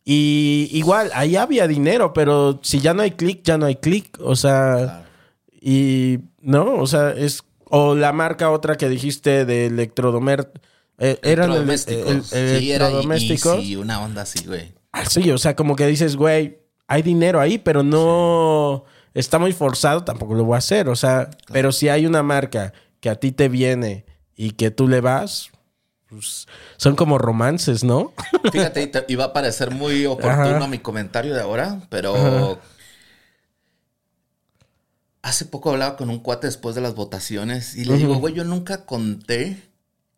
[0.04, 4.18] Y igual, ahí había dinero, pero si ya no hay click, ya no hay click.
[4.22, 5.04] O sea, Claro.
[5.60, 7.42] y no, o sea, es.
[7.68, 10.52] O la marca otra que dijiste de electrodomer.
[11.00, 12.34] Eh, eran el, el, Electrodomésticos.
[12.34, 12.90] el- sí, era
[13.62, 14.74] y una onda así, güey.
[14.92, 18.86] Ah, sí, o sea, como que dices, güey, hay dinero ahí, pero no
[19.16, 20.88] está muy forzado, tampoco lo voy a hacer.
[20.90, 24.88] O sea, pero si hay una marca que a ti te viene y que tú
[24.88, 25.50] le vas,
[26.10, 26.46] pues,
[26.78, 28.14] son como romances, ¿no?
[28.52, 30.68] Fíjate, te- iba a parecer muy oportuno Ajá.
[30.68, 32.60] mi comentario de ahora, pero
[35.22, 38.44] hace poco hablaba con un cuate después de las votaciones y le digo, güey, yo
[38.44, 39.58] nunca conté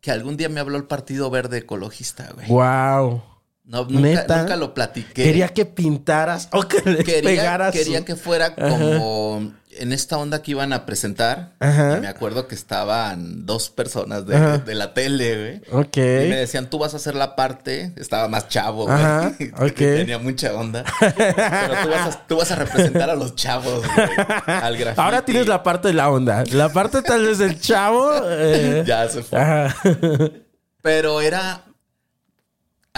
[0.00, 2.46] que algún día me habló el Partido Verde Ecologista, güey.
[2.48, 3.22] wow.
[3.68, 4.40] No, nunca, ¿Neta?
[4.40, 5.24] nunca lo platiqué.
[5.24, 7.72] Quería que pintaras o que quería, pegaras.
[7.72, 11.52] quería que fuera como en esta onda que iban a presentar.
[11.60, 11.98] Ajá.
[11.98, 15.80] Y me acuerdo que estaban dos personas de, de la tele, güey.
[15.84, 15.96] Ok.
[15.98, 16.00] Y
[16.30, 17.92] me decían, tú vas a hacer la parte.
[17.96, 18.96] Estaba más chavo, güey.
[18.96, 19.74] Ajá, que ok.
[19.76, 20.82] Tenía mucha onda.
[20.98, 24.08] Pero tú vas, a, tú vas a representar a los chavos, güey.
[24.46, 25.00] Al graffiti.
[25.00, 26.42] Ahora tienes la parte de la onda.
[26.52, 28.10] La parte tal vez del chavo.
[28.24, 29.38] eh, Ya se fue.
[29.38, 29.76] Ajá.
[30.82, 31.64] Pero era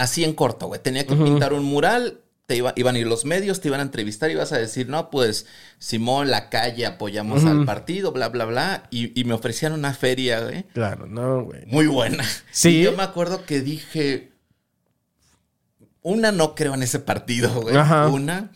[0.01, 0.81] así en corto, güey.
[0.81, 2.19] Tenía que pintar un mural.
[2.47, 4.89] Te iba- iban a ir los medios, te iban a entrevistar y ibas a decir,
[4.89, 5.45] no, pues
[5.79, 8.87] Simón, la calle, apoyamos al partido, bla, bla, bla.
[8.91, 10.63] Y, y me ofrecían una feria, güey.
[10.73, 11.65] Claro, no, güey.
[11.67, 12.25] Muy buena.
[12.51, 12.79] Sí.
[12.79, 14.31] Y yo me acuerdo que dije,
[16.01, 17.77] una, no creo en ese partido, güey.
[17.77, 18.07] Ajá.
[18.09, 18.51] Una.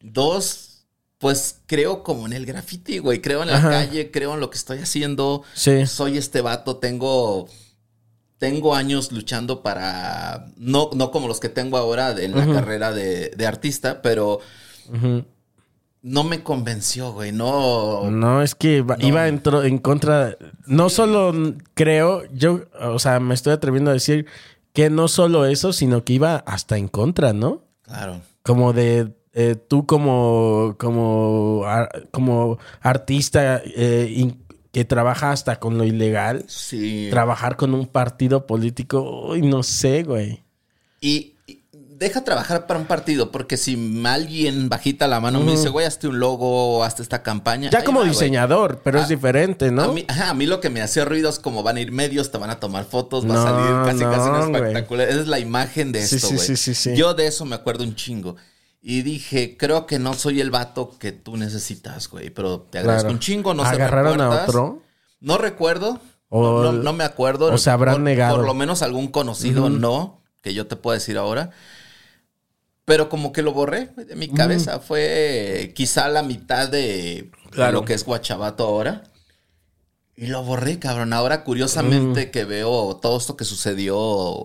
[0.00, 0.84] Dos,
[1.18, 3.20] pues creo como en el graffiti, güey.
[3.20, 3.70] Creo en la Ajá.
[3.70, 5.44] calle, creo en lo que estoy haciendo.
[5.54, 5.86] Sí.
[5.86, 7.48] Soy este vato, tengo...
[8.38, 10.46] Tengo años luchando para...
[10.56, 14.38] No, no como los que tengo ahora en la carrera de, de artista, pero
[16.02, 17.32] no me convenció, güey.
[17.32, 18.10] No...
[18.10, 18.94] No, es que No.
[19.00, 20.36] iba en, contra.
[20.66, 21.34] No solo
[21.74, 24.26] creo, yo, o sea, me estoy atreviendo a decir
[24.72, 27.64] que no solo eso, sino que iba hasta en contra, ¿no?
[27.82, 28.20] Claro.
[28.44, 35.78] Como de eh, tú como, como, ar- como artista eh, in- que trabaja hasta con
[35.78, 37.08] lo ilegal, Sí.
[37.10, 40.42] trabajar con un partido político, uy, no sé, güey.
[41.00, 41.62] Y, y
[41.98, 46.06] deja trabajar para un partido, porque si alguien bajita la mano me dice, güey, hazte
[46.06, 47.70] un logo, hazte esta campaña.
[47.70, 48.12] Ya como va, güey.
[48.14, 49.82] diseñador, pero es Ah, diferente, ¿no?
[49.84, 51.90] A mí, ajá, a mí lo que me hacía ruido es como van a ir
[51.90, 55.08] medios, te van a tomar fotos, va No, a salir casi casi un espectacular.
[55.08, 56.46] Esa es la imagen de Sí, esto, sí, güey.
[56.46, 56.94] sí, sí, sí.
[56.96, 58.36] Yo de eso me acuerdo un chingo.
[58.80, 62.30] Y dije, creo que no soy el vato que tú necesitas, güey.
[62.30, 63.14] Pero te agradezco Claro.
[63.14, 63.70] un chingo, no sé.
[63.70, 64.82] ¿Agarraron a otro?
[65.20, 66.00] No recuerdo.
[66.28, 67.52] O- no, no- no me acuerdo.
[67.52, 68.36] o se habrán por, negado.
[68.36, 71.50] Por lo menos algún conocido, no, que yo te puedo decir ahora.
[72.84, 74.78] Pero como que lo borré de mi cabeza.
[74.78, 77.72] Fue quizá la mitad de, de Claro.
[77.80, 79.04] lo que es Guachabato ahora.
[80.20, 81.12] Y lo borré, cabrón.
[81.12, 83.94] Ahora, curiosamente, que veo todo esto que sucedió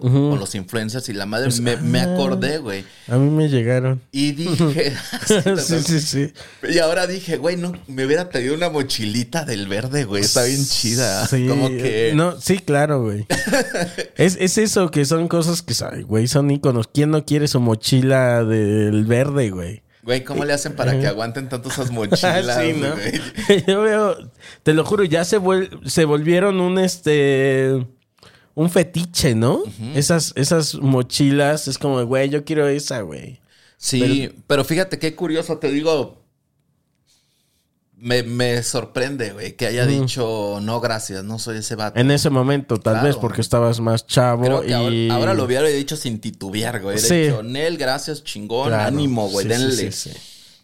[0.02, 2.14] con los influencers y la madre, Pues, me, me ah.
[2.14, 2.86] acordé, güey.
[3.08, 4.00] A mí me llegaron.
[4.12, 4.94] Y dije...
[5.58, 6.34] sí, sí, sí.
[6.70, 10.22] Y ahora dije, güey, no, me hubiera pedido una mochilita del verde, güey.
[10.22, 11.26] Está bien chida.
[11.28, 12.12] Sí, Como que.
[12.14, 13.26] No, sí, claro, güey.
[14.18, 16.88] es, es eso, que son cosas que, güey, son íconos.
[16.94, 19.83] ¿Quién no quiere su mochila del verde, güey?
[20.04, 22.60] Güey, ¿cómo le hacen para que aguanten tanto esas mochilas?
[22.62, 22.92] Sí, ¿no?
[22.92, 23.63] güey?
[23.68, 24.18] Yo veo,
[24.63, 27.86] te lo juro, ya se, vuel- se volvieron un este
[28.56, 29.63] un fetiche, ¿no?
[29.96, 33.39] Esas esas mochilas es como, güey, yo quiero esa, güey.
[33.78, 36.23] Sí, pero, fíjate qué curioso, te digo.
[38.06, 41.98] Me, me sorprende, güey, que haya dicho no, gracias, no soy ese vato.
[41.98, 43.08] En ese momento, tal Claro.
[43.08, 46.82] vez porque estabas más chavo Creo que y ahora, ahora lo hubiera dicho sin titubear,
[46.82, 46.98] güey.
[47.00, 47.16] Sí.
[47.22, 48.84] dicho, Nel, gracias, chingón, Claro.
[48.89, 49.92] ánimo, güey, Sí, denle.
[49.94, 50.12] sí.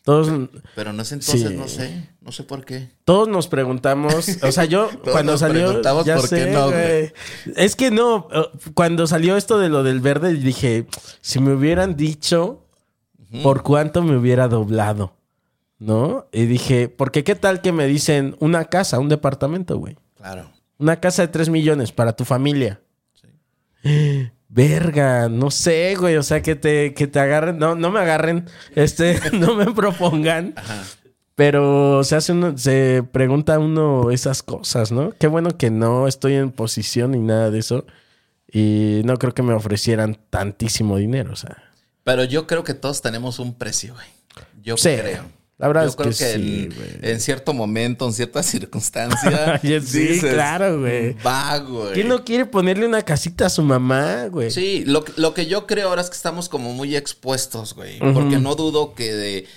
[0.03, 2.89] Todos, Pero no sé entonces, no sé, no sé por qué.
[3.05, 7.13] todos nos preguntamos, o sea, yo cuando nos salió, preguntamos ya por qué no, güey.
[7.55, 8.27] Es que no,
[8.73, 10.87] cuando salió esto de lo del verde, dije,
[11.21, 12.65] si me hubieran dicho
[13.43, 15.13] por cuánto me hubiera doblado,
[15.79, 16.27] ¿no?
[16.31, 19.97] Y dije, porque qué tal que me dicen una casa, un departamento, güey.
[20.17, 20.51] Claro.
[20.77, 22.81] Una casa de 3 millones para tu familia.
[24.49, 26.17] Verga, no sé, güey.
[26.17, 27.57] O sea, que te, que te agarren.
[27.59, 28.45] No, no me agarren.
[28.75, 30.55] Este, no me propongan.
[31.35, 35.11] Pero se hace uno, se pregunta uno esas cosas, ¿no?
[35.17, 37.85] Qué bueno que no estoy en posición ni nada de eso.
[38.51, 41.31] Y no creo que me ofrecieran tantísimo dinero.
[41.31, 41.63] O sea.
[42.03, 44.07] Pero yo creo que todos tenemos un precio, güey.
[44.61, 45.23] Yo Sí, creo.
[45.59, 46.69] La verdad Yo es creo que que, sí,
[47.01, 49.59] en, cierto momento, en cierta circunstancia.
[49.85, 51.13] Sí, claro, güey.
[51.25, 51.93] Va, güey.
[51.93, 54.49] ¿Quién no quiere ponerle una casita a su mamá, güey?
[54.51, 57.99] Sí, lo, que- lo que yo creo ahora es que estamos como muy expuestos, güey.
[57.99, 59.47] Porque no dudo que de,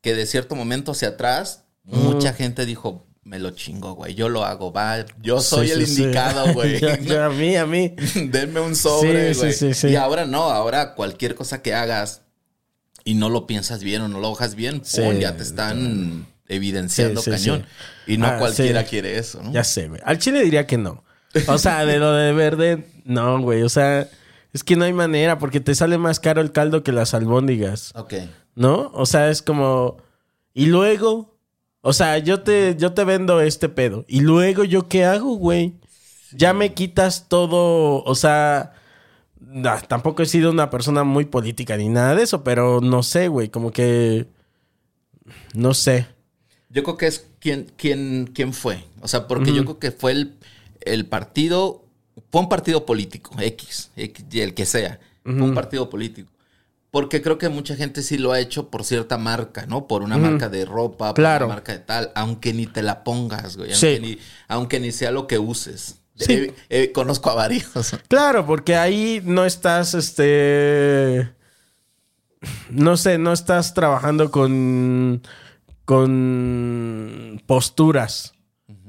[0.00, 4.14] que de cierto momento hacia atrás, mucha gente dijo, me lo chingo, güey.
[4.14, 5.04] Yo lo hago, va.
[5.20, 6.02] Yo soy Sí, el sí, sí.
[6.04, 6.78] indicado, güey.
[6.80, 7.94] Yo- yo a mí, a mí.
[8.14, 9.52] Denme un sobre, güey.
[9.52, 9.88] sí, sí, sí.
[9.88, 12.22] Y ahora no, ahora cualquier cosa que hagas
[13.08, 15.00] y no lo piensas bien o no lo hojas bien, Sí.
[15.18, 17.66] ya te están evidenciando Sí, sí, cañón.
[18.06, 19.52] Y no Ah, cualquiera quiere eso, ¿no?
[19.52, 20.00] Ya sé, güey.
[20.04, 21.04] Al chile diría que no.
[21.46, 23.62] O sea, de lo de verde, no, güey.
[23.62, 24.08] O sea,
[24.52, 27.92] es que no hay manera porque te sale más caro el caldo que las albóndigas,
[27.94, 28.14] Ok.
[28.54, 28.90] ¿no?
[28.94, 29.96] O sea, es como...
[30.54, 31.36] Y luego...
[31.80, 34.04] O sea, yo te, yo te vendo este pedo.
[34.08, 35.74] Y luego, ¿yo qué hago, güey?
[36.32, 38.02] Ya me quitas todo...
[38.04, 38.72] O sea...
[39.40, 43.28] nah, tampoco he sido una persona muy política ni nada de eso, pero no sé,
[43.28, 43.48] güey.
[43.48, 44.26] Como que...
[45.54, 46.06] No sé.
[46.70, 48.84] Yo creo que es quién, quién, quién fue.
[49.00, 50.34] O sea, porque yo creo que fue el,
[50.80, 51.84] el partido,
[52.30, 55.00] fue un partido político, X, el que sea.
[55.22, 56.30] Fue un partido político.
[56.90, 59.86] Porque creo que mucha gente sí lo ha hecho por cierta marca, ¿no?
[59.86, 61.40] Por una marca de ropa, Claro.
[61.40, 63.74] por una marca de tal, aunque ni te la pongas, güey.
[63.74, 63.86] Sí.
[63.88, 65.97] Aunque, ni, aunque ni sea lo que uses.
[66.18, 66.32] Sí.
[66.32, 67.66] Eh, eh, conozco a varios.
[68.08, 71.30] Claro, porque ahí no estás, este...
[72.70, 75.22] No sé, no estás trabajando con...
[75.84, 78.34] con posturas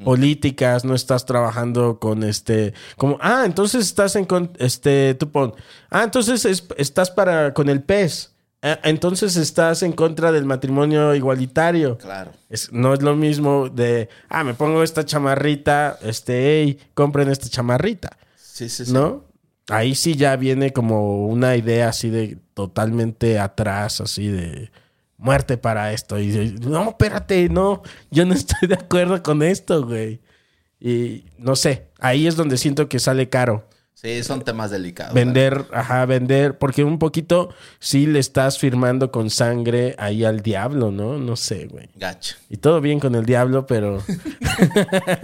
[0.03, 2.73] políticas, no estás trabajando con este...
[2.97, 4.25] Como, ah, entonces estás en...
[4.25, 5.53] con- Este, tú pon...
[5.89, 7.53] Ah, entonces es- estás para...
[7.53, 8.31] con el pez.
[8.61, 11.97] Ah, entonces estás en contra del matrimonio igualitario.
[11.97, 12.31] Claro.
[12.49, 17.47] Es- no es lo mismo de, ah, me pongo esta chamarrita, este, hey, compren esta
[17.47, 18.17] chamarrita.
[18.35, 18.91] Sí, sí, sí.
[18.91, 19.23] ¿no?
[19.69, 24.71] Ahí sí ya viene como una idea así de totalmente atrás, así de
[25.17, 26.19] muerte para esto.
[26.19, 30.19] Y de, no, espérate, no, yo no estoy de acuerdo con esto, güey.
[30.81, 33.68] Y no sé, ahí es donde siento que sale caro.
[34.01, 35.13] Sí, son temas delicados.
[35.13, 40.89] Vender, ajá, vender, porque un poquito sí le estás firmando con sangre ahí al diablo,
[40.89, 41.17] ¿no?
[41.17, 41.89] No sé, güey.
[41.95, 42.37] Gacho.
[42.49, 44.01] Y todo bien con el diablo, pero.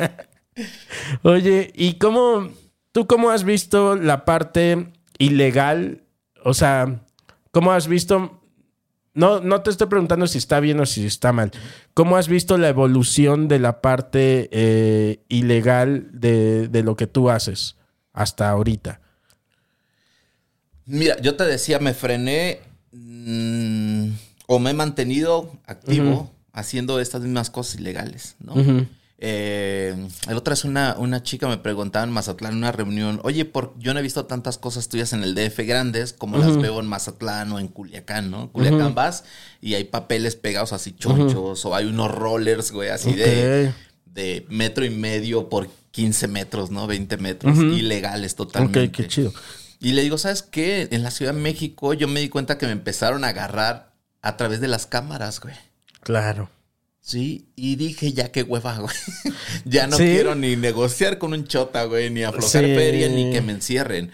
[1.23, 2.49] Oye, ¿y cómo.
[2.91, 6.01] ¿Tú cómo has visto la parte ilegal?
[6.43, 7.01] O sea,
[7.51, 8.41] ¿cómo has visto.
[9.13, 11.51] No, no te estoy preguntando si está bien o si está mal.
[11.93, 17.29] ¿Cómo has visto la evolución de la parte eh, ilegal de, de lo que tú
[17.29, 17.77] haces
[18.15, 19.01] hasta ahorita?
[20.85, 22.61] Mira, yo te decía, me frené
[22.91, 24.09] mm,
[24.47, 28.55] o me he mantenido activo haciendo estas mismas cosas ilegales, ¿no?
[29.17, 29.95] Eh,
[30.27, 33.73] el otro es una, una chica me preguntaba en Mazatlán en una reunión, oye, por,
[33.79, 36.85] yo no he visto tantas cosas tuyas en el DF grandes como las veo en
[36.85, 38.51] Mazatlán o en Culiacán, ¿no?
[38.51, 39.23] Culiacán vas
[39.61, 43.73] y hay papeles pegados así chonchos o hay unos rollers, güey, así de,
[44.05, 46.87] de metro y medio por 15 metros, ¿no?
[46.87, 48.83] 20 metros, ilegales totalmente.
[48.83, 49.33] Ok, qué chido.
[49.79, 50.89] Y le digo, ¿sabes qué?
[50.91, 54.35] En la Ciudad de México yo me di cuenta que me empezaron a agarrar a
[54.35, 55.55] través de las cámaras, güey.
[56.01, 56.49] Claro.
[56.99, 58.95] Sí, y dije, ya qué hueva, güey.
[59.63, 60.03] ya no ¿Sí?
[60.03, 62.75] quiero ni negociar con un chota, güey, ni aflojar Sí.
[62.75, 64.11] feria, ni que me encierren.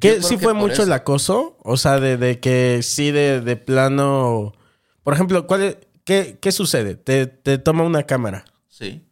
[0.00, 1.58] ¿Qué, ¿Sí que fue mucho eso- el acoso?
[1.62, 4.54] O sea, de, de que sí, de, de plano.
[5.02, 6.94] Por ejemplo, ¿cuál es- qué, qué sucede?
[6.94, 9.02] Te, te toma una cámara Sí.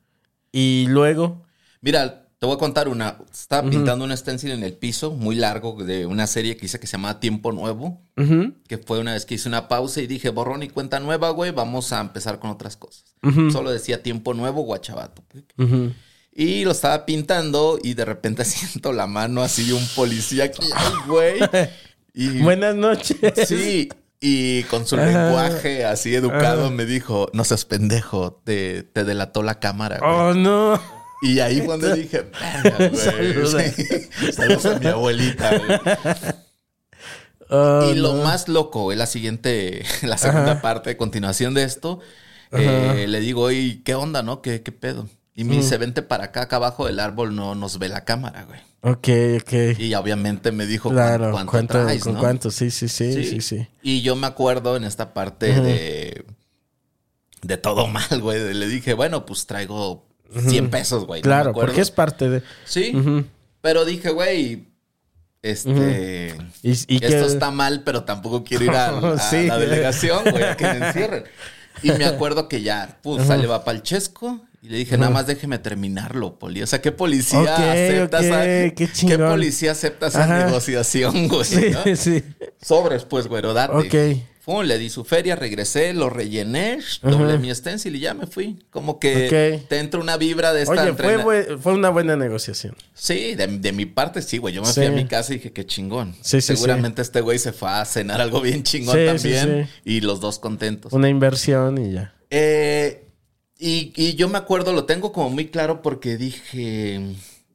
[0.52, 1.42] y luego.
[1.80, 3.18] Mira, te voy a contar una.
[3.32, 6.86] Estaba pintando un stencil en el piso, muy largo, de una serie que hice que
[6.86, 8.00] se llama Tiempo Nuevo.
[8.16, 11.30] Ujú, Que fue una vez que hice una pausa y dije, borrón y cuenta nueva,
[11.30, 13.04] güey, vamos a empezar con otras cosas.
[13.52, 15.22] Solo decía Tiempo Nuevo, Guachabato.
[15.58, 15.92] ujú.
[16.32, 20.62] Y lo estaba pintando y de repente siento la mano así de un policía aquí,
[20.74, 21.38] ay, güey.
[22.14, 23.16] Y Buenas noches.
[23.48, 23.88] sí,
[24.20, 29.58] y con su lenguaje así educado me dijo, no seas pendejo, te, te delató la
[29.60, 29.98] cámara.
[29.98, 30.10] güey".
[30.10, 30.99] Oh, no.
[31.22, 32.30] Y ahí fue donde dije.
[32.94, 33.70] Saluda.
[33.70, 34.32] Sí.
[34.32, 35.58] Saludos a mi abuelita.
[35.58, 35.80] güey.
[37.50, 38.22] Oh, y lo no.
[38.22, 41.98] más loco, güey, la siguiente, la segunda parte, continuación de esto,
[42.52, 44.40] eh, le digo, oye, ¿qué onda, no?
[44.40, 45.08] ¿Qué, qué pedo?
[45.34, 48.44] Y me dice, vente para acá, acá abajo del árbol no nos ve la cámara,
[48.44, 48.60] güey.
[48.82, 49.78] Ok, ok.
[49.78, 52.20] Y obviamente me dijo, Claro, ¿cuánto, ¿cuánto, traes, con no?
[52.20, 52.50] cuánto?
[52.50, 53.66] Sí, sí, sí, sí, sí.
[53.82, 56.24] Y yo me acuerdo en esta parte de,
[57.42, 58.54] de todo mal, güey.
[58.54, 61.20] Le dije, bueno, pues traigo 100 pesos, güey.
[61.20, 61.24] ¿no?
[61.24, 61.68] Claro, acuerdo.
[61.68, 62.42] porque es parte de.
[62.64, 62.92] Sí,
[63.60, 64.68] pero dije, güey,
[65.42, 66.36] este...
[66.62, 69.46] Y, y Esto que- está mal, pero tampoco quiero ir a, a Sí.
[69.46, 71.24] la delegación, güey, a que me encierren.
[71.82, 74.38] Y me acuerdo que ya, pues, sale va para el chesco.
[74.60, 76.62] Y le dije, nada más déjeme terminarlo, poli.
[76.62, 79.30] O sea, ¿qué policía acepta esa, qué ¿qué, chingón.
[79.30, 80.44] policía acepta esa Ajá.
[80.44, 81.44] negociación, güey?
[81.44, 81.96] Sí, ¿no?
[81.96, 82.22] sí.
[82.60, 83.72] Sobres, pues, güero, date.
[84.18, 84.22] Ok.
[84.64, 88.58] Le di su feria, regresé, lo rellené, doblé mi stencil y ya me fui.
[88.70, 89.68] Como que Ok.
[89.68, 92.74] te entra una vibra de esta Oye, fue, entrena- bue- fue una buena negociación.
[92.94, 94.52] Sí, de, de mi parte sí, güey.
[94.54, 94.74] Yo me Sí.
[94.74, 96.14] fui a mi casa y dije, qué chingón.
[96.20, 99.68] Sí, sí, Seguramente este güey se fue a cenar algo bien chingón también.
[99.68, 100.92] sí, Y los dos contentos.
[100.92, 102.14] Una inversión y ya.
[102.30, 103.06] Eh,
[103.58, 107.00] y, y yo me acuerdo, lo tengo como muy claro porque dije,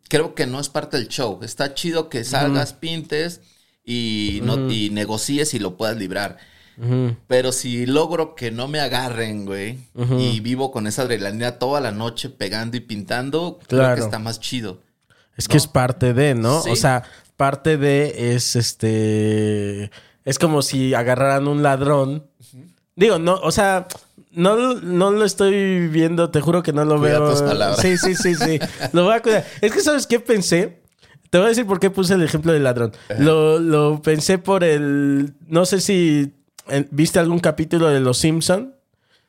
[0.08, 1.40] creo que no es parte del show.
[1.44, 3.42] Está chido que salgas, pintes
[3.84, 6.38] y, no, y negocies y lo puedas librar.
[7.28, 9.78] Pero si logro que no me agarren, güey,
[10.20, 13.96] y vivo con esa adrenalina toda la noche pegando y pintando, creo Claro.
[13.96, 14.80] que está más chido.
[15.38, 16.62] Es que es parte de, ¿no?
[16.62, 16.70] Sí.
[16.72, 17.04] O sea,
[17.38, 19.92] parte de es este.
[20.24, 22.26] Es como si agarraran un ladrón.
[22.96, 23.88] Digo, no, o sea,
[24.32, 27.32] no, no lo estoy viendo, te juro que no lo Cuida veo.
[27.32, 27.80] tus palabras.
[27.82, 28.60] Sí, sí, sí, sí.
[28.94, 29.46] lo voy a cuidar.
[29.62, 30.82] Es que, ¿sabes qué pensé?
[31.30, 32.94] Te voy a decir por qué puse el ejemplo del ladrón.
[33.20, 35.34] Lo, lo pensé por el.
[35.48, 36.34] No sé si
[36.92, 38.74] viste algún capítulo de Los Simpson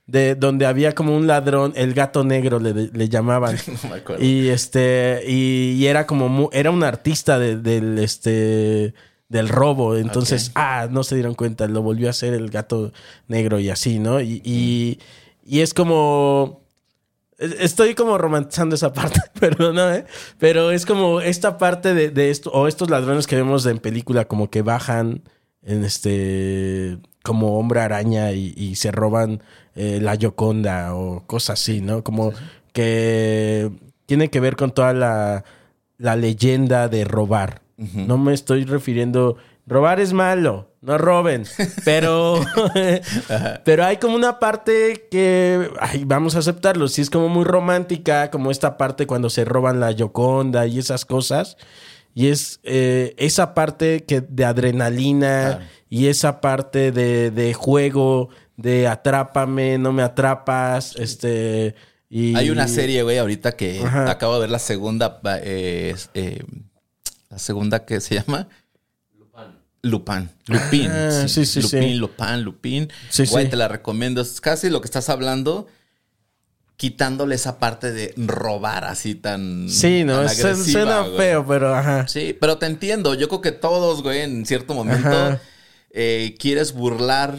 [0.06, 3.56] de donde había como un ladrón, el gato negro le, le llamaban.
[3.82, 4.22] No me acuerdo.
[4.24, 8.94] Y este, y, y era como, mu- era un artista de- del, este,
[9.28, 9.96] del robo.
[9.96, 12.92] Entonces, ah, no se dieron cuenta, lo volvió a hacer el gato
[13.26, 14.20] negro y así, ¿no?
[14.20, 15.00] Y, y,
[15.44, 16.62] y es como,
[17.36, 20.04] es- estoy como romantizando esa parte, perdón, ¿eh?
[20.38, 24.26] Pero es como esta parte de, de esto, o estos ladrones que vemos en película
[24.28, 25.22] como que bajan
[25.64, 29.42] en este, como hombre araña y, y se roban
[29.74, 32.04] eh, la Yoconda o cosas así, ¿no?
[32.04, 32.32] Como
[32.72, 33.68] que
[34.06, 35.44] tiene que ver con toda la,
[35.98, 37.62] la leyenda de robar.
[37.76, 41.44] No me estoy refiriendo, robar es malo, no roben,
[41.84, 42.40] pero,
[43.64, 48.30] pero hay como una parte que, ay, vamos a aceptarlo, sí es como muy romántica,
[48.30, 51.58] como esta parte cuando se roban la Yoconda y esas cosas.
[52.18, 55.64] Y es eh, esa parte que de adrenalina Claro.
[55.90, 61.74] y esa parte de, de juego, de atrápame, no me atrapas, este...
[62.08, 62.34] Y...
[62.34, 64.10] Hay una serie, güey, ahorita que Ajá.
[64.10, 66.42] acabo de ver la segunda, eh, eh,
[67.28, 68.48] la segunda que se llama
[69.82, 70.30] Lupin.
[70.46, 70.90] Lupin.
[70.90, 71.94] Ah, sí, sí, Lupin, sí.
[71.94, 72.88] Lupin, Lupin.
[73.10, 73.50] Sí, Güey, sí.
[73.50, 74.20] te la recomiendo.
[74.22, 75.66] Es casi lo que estás hablando,
[76.76, 79.68] quitándole esa parte de robar así tan.
[79.70, 81.16] Sí, no, tan es- agresiva, suena güey.
[81.16, 82.06] feo, pero ajá.
[82.08, 83.14] Sí, pero te entiendo.
[83.14, 85.40] Yo creo que todos, güey, en cierto momento
[85.90, 87.36] eh, quieres burlar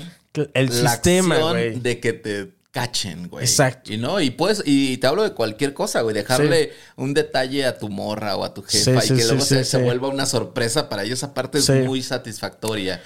[0.53, 1.79] El la sistema, acción güey.
[1.79, 3.43] de que te cachen, güey.
[3.45, 3.91] Exacto.
[3.93, 6.13] Y no, y pues, y te hablo de cualquier cosa, güey.
[6.15, 9.41] Dejarle un detalle a tu morra o a tu jefa Sí, y que sí, luego
[9.45, 11.23] se, se vuelva una sorpresa para ellos.
[11.23, 11.73] Aparte es Sí.
[11.73, 13.01] muy satisfactoria.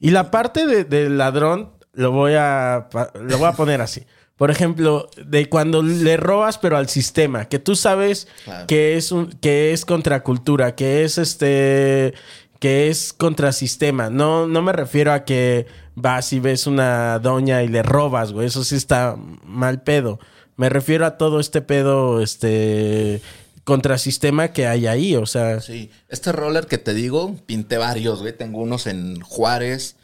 [0.00, 2.88] Y la parte de- del ladrón lo voy a
[3.20, 4.04] lo voy a poner así.
[4.36, 8.66] Por ejemplo, de cuando le robas pero al sistema, que tú sabes Claro.
[8.66, 12.12] que es un que es contracultura, que es este
[12.58, 14.10] que es contrasistema.
[14.10, 18.46] No no me refiero a que vas y ves una doña y le robas, güey,
[18.48, 20.18] eso sí está mal pedo.
[20.56, 23.20] Me refiero a todo este pedo este
[23.64, 25.90] contrasistema que hay ahí, o sea, Sí.
[26.08, 28.32] Este roller que te digo, pinté varios, güey.
[28.36, 29.95] Tengo unos en Juárez.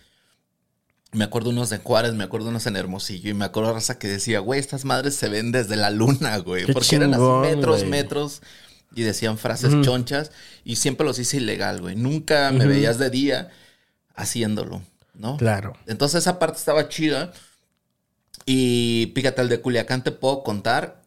[1.13, 3.31] Me acuerdo unos de Juárez, me acuerdo unos en Hermosillo.
[3.31, 6.65] Y me acuerdo raza que decía, güey, estas madres se ven desde la luna, güey.
[6.65, 7.91] Qué Porque eran así metros, güey.
[7.91, 8.43] metros.
[8.95, 10.33] Y decían frases chonchas.
[10.65, 11.97] Y siempre los hice ilegal, güey.
[11.97, 13.51] Nunca me veías de día
[14.15, 14.83] haciéndolo,
[15.15, 15.37] ¿no?
[15.37, 15.75] claro.
[15.87, 17.33] Entonces esa parte estaba chida.
[18.47, 21.03] Y fíjate, el de Culiacán te puedo contar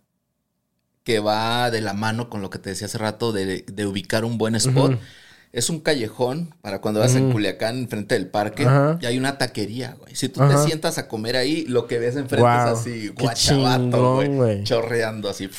[1.04, 4.26] que va de la mano con lo que te decía hace rato de, de ubicar
[4.26, 5.00] un buen spot.
[5.56, 8.98] Es un callejón para cuando vas en Culiacán, enfrente del parque, Ajá.
[9.00, 10.14] y hay una taquería, güey.
[10.14, 10.54] Si tú Ajá.
[10.54, 14.64] te sientas a comer ahí, lo que ves enfrente es así, guachabato, chingón, güey.
[14.66, 15.50] Chorreando así.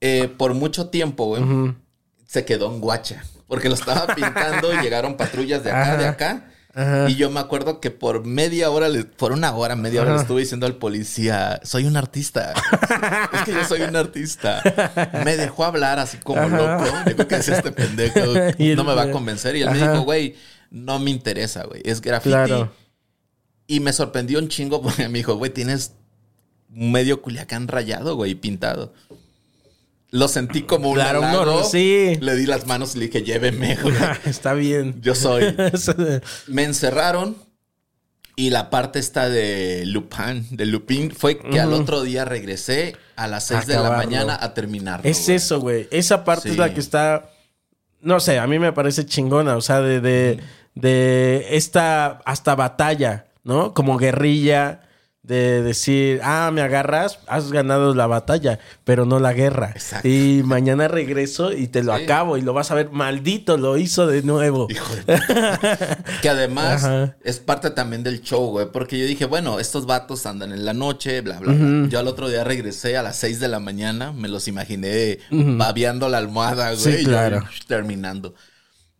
[0.00, 1.42] Eh, por mucho tiempo, güey,
[2.26, 3.24] se quedó en guacha.
[3.48, 6.50] Porque lo estaba pintando y llegaron patrullas de acá, de acá.
[6.80, 7.10] Ajá.
[7.10, 10.20] Y yo me acuerdo que por media hora, le- por una hora, media hora, le
[10.22, 12.54] estuve diciendo al policía, soy un artista.
[13.32, 14.62] es que yo soy un artista.
[15.24, 16.84] Me dejó hablar así como loco.
[17.06, 18.20] Digo, ¿qué es este pendejo?
[18.58, 19.56] Y No me va a convencer.
[19.56, 19.92] Y él me ajá.
[19.92, 20.36] dijo, güey,
[20.70, 21.82] no me interesa, güey.
[21.84, 22.30] Es graffiti.
[22.32, 22.72] Claro.
[23.66, 25.92] Y me sorprendió un chingo porque me dijo, güey, tienes
[26.68, 28.92] medio Culiacán rayado, güey, pintado.
[30.12, 31.64] Lo sentí como un Claro, halago.
[31.64, 32.16] sí.
[32.20, 33.78] Le di las manos y le dije, lléveme.
[34.24, 35.00] Está bien.
[35.02, 35.54] Yo soy.
[36.48, 37.36] Me encerraron
[38.36, 43.26] y la parte esta de Lupin, de Lupin, fue que al otro día regresé a
[43.28, 44.04] las 6 de la Acabarlo.
[44.10, 45.08] mañana a terminarlo.
[45.08, 45.36] es güey.
[45.36, 45.88] eso, güey.
[45.90, 47.30] Esa parte es la que está.
[48.00, 49.56] No sé, a mí me parece chingona.
[49.56, 50.40] O sea, de, de,
[50.74, 53.74] de esta hasta batalla, ¿no?
[53.74, 54.80] Como guerrilla.
[55.30, 59.70] De decir, ah, me agarras, has ganado la batalla, pero no la guerra.
[59.76, 60.08] Exacto.
[60.08, 62.02] Y mañana regreso y te lo Sí.
[62.02, 64.66] acabo y lo vas a ver, maldito, lo hizo de nuevo.
[64.68, 65.98] Hijo de puta.
[66.22, 67.16] Que además Ajá.
[67.22, 68.66] es parte también del show, güey.
[68.72, 71.88] Porque yo dije, bueno, estos vatos andan en la noche, bla, bla, bla.
[71.88, 74.10] Yo al otro día regresé a las 6 de la mañana.
[74.12, 77.04] Me los imaginé babeando la almohada, güey.
[77.04, 78.34] Sí, y terminando.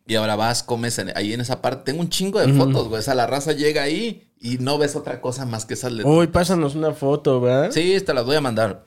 [0.07, 1.91] Y ahora vas, comes en- ahí en esa parte.
[1.91, 2.99] Tengo un chingo de fotos, güey.
[2.99, 6.13] O sea, la raza llega ahí y no ves otra cosa más que esas letras.
[6.13, 7.71] Uy, pásanos una foto, ¿verdad?
[7.71, 8.85] Sí, te las voy a mandar.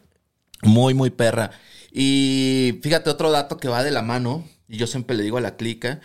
[0.62, 1.50] Muy, muy perra.
[1.92, 5.40] Y fíjate, otro dato que va de la mano, y yo siempre le digo a
[5.40, 6.00] la clica,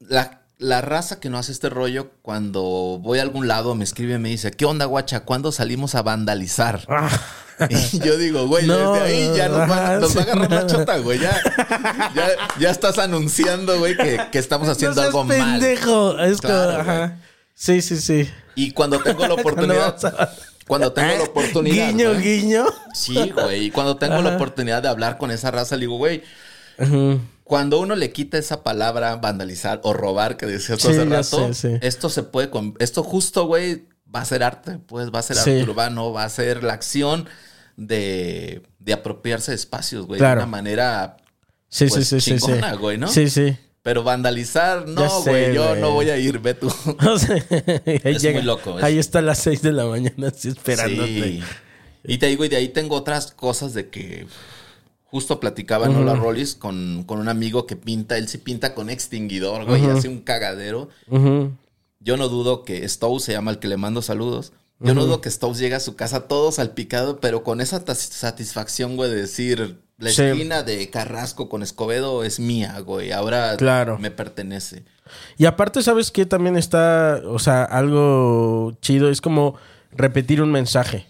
[0.00, 4.14] la, la raza que no hace este rollo, cuando voy a algún lado, me escribe
[4.14, 5.20] y me dice, ¿qué onda, guacha?
[5.20, 6.86] ¿Cuándo salimos a vandalizar?
[7.68, 10.50] Y yo digo, güey, No, desde ahí ya nos va, ajá, nos va a agarrar
[10.50, 11.18] la chota, güey.
[11.18, 11.38] Ya,
[12.14, 12.28] ya,
[12.58, 15.60] ya estás anunciando, güey, que, que estamos haciendo no seas algo mal.
[15.60, 16.18] pendejo.
[16.20, 17.12] Es como, Claro.
[17.62, 18.26] Sí, sí, sí.
[18.54, 19.94] Y cuando tengo la oportunidad,
[20.66, 21.88] cuando tengo la oportunidad.
[21.90, 22.64] Guiño, güey, guiño.
[22.94, 23.66] Sí, güey.
[23.66, 26.22] Y cuando tengo la oportunidad de hablar con esa raza, le digo, güey,
[27.44, 31.54] cuando uno le quita esa palabra vandalizar o robar que decías Sí, hace rato, sé,
[31.72, 31.78] sí.
[31.82, 33.84] esto se puede, con- esto justo, güey,
[34.14, 35.50] va a ser arte, pues va a ser Sí.
[35.50, 37.28] arte urbano, va a ser la acción
[37.76, 40.40] de, de apropiarse de espacios, güey, Claro.
[40.40, 41.16] de una manera,
[41.68, 42.46] Sí, Pues, sí, sí, sí, sí.
[42.46, 43.06] chingona, güey, ¿no?
[43.08, 43.56] Sí, sí.
[43.82, 45.80] Pero vandalizar, no, sé, güey, yo güey.
[45.80, 46.68] no voy a ir, ve tú.
[47.10, 50.28] O sea, ahí Es muy loco, es- Ahí está a las 6 de la mañana
[50.28, 51.06] así esperándote.
[51.22, 51.42] Sí.
[52.04, 54.26] Y te digo, y de ahí tengo otras cosas de que
[55.04, 58.90] justo platicaba en Hola Rollis con, con un amigo que pinta, él sí pinta con
[58.90, 60.88] extinguidor, güey, y hace un cagadero.
[62.02, 64.52] Yo no dudo que Stowe se llama el que le mando saludos.
[64.80, 68.96] Yo no dudo que Stowe llegue a su casa todo salpicado, pero con esa satisfacción,
[68.96, 70.22] güey, de decir, la Sí.
[70.22, 73.12] esquina de Carrasco con Escobedo es mía, güey.
[73.12, 73.98] Ahora Claro.
[73.98, 74.84] me pertenece.
[75.36, 76.24] Y aparte, ¿sabes qué?
[76.24, 79.10] También está, o sea, algo chido.
[79.10, 79.56] Es como
[79.92, 81.06] repetir un mensaje.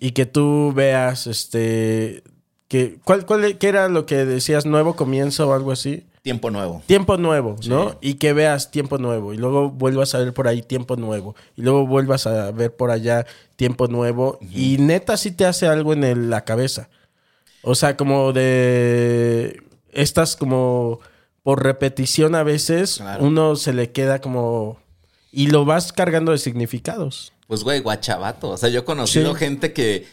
[0.00, 2.24] Y que tú veas, este...
[2.66, 4.64] Que, ¿cuál, cuál, ¿Qué era lo que decías?
[4.64, 6.06] ¿Nuevo comienzo o algo así?
[6.22, 6.82] Tiempo nuevo.
[6.86, 7.90] Tiempo nuevo, ¿no?
[7.92, 7.96] Sí.
[8.02, 9.32] Y que veas tiempo nuevo.
[9.32, 11.34] Y luego vuelvas a ver por ahí tiempo nuevo.
[11.56, 13.24] Y luego vuelvas a ver por allá
[13.56, 14.38] tiempo nuevo.
[14.52, 16.90] Y neta sí te hace algo en el- la cabeza.
[17.62, 19.62] O sea, como de...
[19.92, 21.00] Estas como...
[21.42, 23.24] Por repetición a veces, Claro.
[23.24, 24.78] uno se le queda como...
[25.32, 27.32] Y lo vas cargando de significados.
[27.46, 28.50] Pues, güey, guachabato.
[28.50, 29.38] O sea, yo he conocido Sí.
[29.38, 30.06] gente que.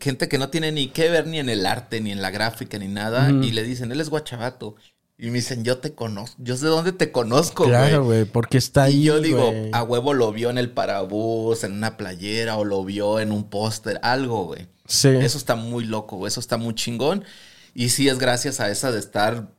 [0.00, 2.78] Gente que no tiene ni que ver ni en el arte, ni en la gráfica,
[2.78, 3.30] ni nada.
[3.30, 4.74] Y le dicen, él es guachabato.
[5.22, 7.76] Y me dicen, yo te conozco, yo sé dónde te conozco, güey.
[7.76, 9.02] Claro, güey, porque está ahí.
[9.02, 12.84] Y yo digo, a huevo lo vio en el parabús, en una playera, o lo
[12.84, 14.66] vio en un póster, algo, güey.
[14.86, 15.08] Sí.
[15.08, 16.26] Eso está muy loco, güey.
[16.26, 17.24] Eso está muy chingón.
[17.72, 19.52] Y sí es gracias a esa de estar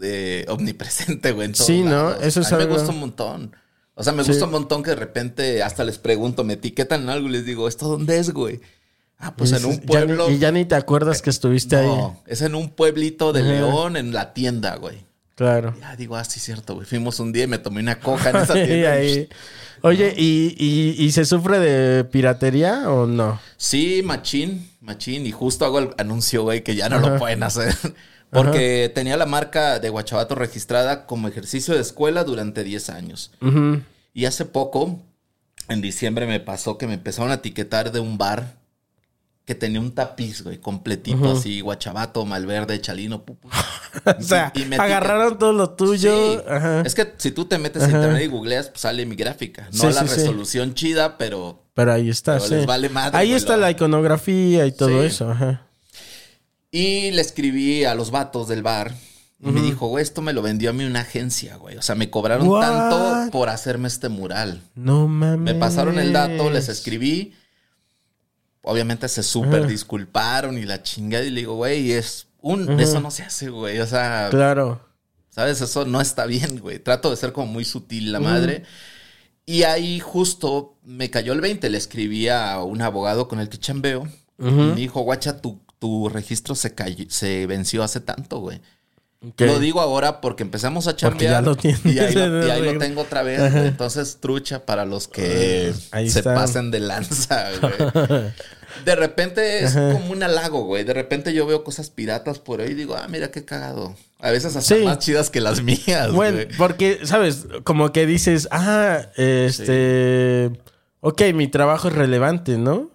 [0.00, 1.54] eh, omnipresente, güey.
[1.54, 2.12] Sí, ¿no?
[2.16, 3.56] Eso es a mí algo- me gusta un montón.
[3.94, 4.30] O sea, me Sí.
[4.30, 7.46] gusta un montón que de repente hasta les pregunto, me etiquetan en algo y les
[7.46, 8.60] digo, ¿esto dónde es, güey?
[9.26, 10.30] Ah, pues Y en un dices, ya ni- pueblo.
[10.30, 11.86] y ya ni te acuerdas que estuviste ahí.
[11.86, 13.50] no, es en un pueblito de Ajá.
[13.52, 14.98] León, en la tienda, güey.
[15.34, 15.74] Claro.
[15.80, 16.86] Ya digo, ah, sí, cierto, güey.
[16.86, 18.92] Fuimos un día y me tomé una coja en esa tienda.
[18.92, 19.28] ahí-
[19.80, 23.40] Oye, ¿y, y, y se sufre de piratería o no?
[23.56, 25.26] Sí, machín, machín.
[25.26, 27.10] Y justo hago el anuncio, güey, que ya no Ajá.
[27.10, 27.74] lo pueden hacer.
[28.30, 33.30] Porque tenía la marca de Guachabato registrada como ejercicio de escuela durante 10 años.
[34.12, 35.00] Y hace poco,
[35.68, 38.56] en diciembre, me pasó que me empezaron a etiquetar de un bar
[39.44, 43.48] que tenía un tapiz, güey, completito así, Guachabato, Malverde, Chalino, pupu.
[44.18, 46.34] O sea, Y agarraron todo lo tuyo.
[46.34, 46.40] Sí.
[46.48, 46.80] Ajá.
[46.82, 49.68] Es que si tú te metes a internet y googleas, pues sale mi gráfica.
[49.72, 53.28] No Sí, la sí, resolución chida, pero Pero ahí está, Pero les vale madre, ahí
[53.28, 55.30] güey, está lo- la iconografía y todo eso.
[55.30, 55.66] Ajá.
[56.70, 58.92] Y le escribí a los vatos del bar.
[59.46, 61.76] Y me dijo, güey, esto me lo vendió a mí una agencia, güey.
[61.76, 62.62] O sea, me cobraron What?
[62.62, 64.62] tanto por hacerme este mural.
[64.74, 65.52] No mames.
[65.54, 67.34] Me pasaron el dato, les escribí.
[68.64, 71.24] Obviamente se súper disculparon y la chingada.
[71.24, 72.80] Y le digo, güey, es un...
[72.80, 73.78] Eso no se hace, güey.
[73.80, 74.80] O sea, Claro.
[75.30, 75.60] ¿sabes?
[75.60, 76.78] Eso no está bien, güey.
[76.78, 78.62] Trato de ser como muy sutil la madre.
[79.46, 81.68] Y ahí justo me cayó el 20.
[81.68, 84.08] Le escribí a un abogado con el que chambeo.
[84.38, 88.60] Y me dijo, guacha, tu, tu registro se, cayó- se venció hace tanto, güey.
[89.38, 91.42] Lo digo ahora porque empezamos a chambear.
[91.42, 92.78] y ahí, lo, en y ahí lo regla.
[92.86, 93.54] tengo otra vez.
[93.54, 97.72] Entonces, trucha para los que Ahí se pasen de lanza, güey.
[98.84, 100.84] De repente es como un halago, güey.
[100.84, 103.94] De repente yo veo cosas piratas por ahí y digo, ah, mira qué cagado.
[104.20, 104.84] A veces hasta Sí.
[104.84, 106.48] más chidas que las mías, Bueno, güey.
[106.56, 107.46] porque, ¿sabes?
[107.64, 110.50] Como que dices, ah, este.
[111.00, 112.90] Ok, mi trabajo es relevante, ¿no?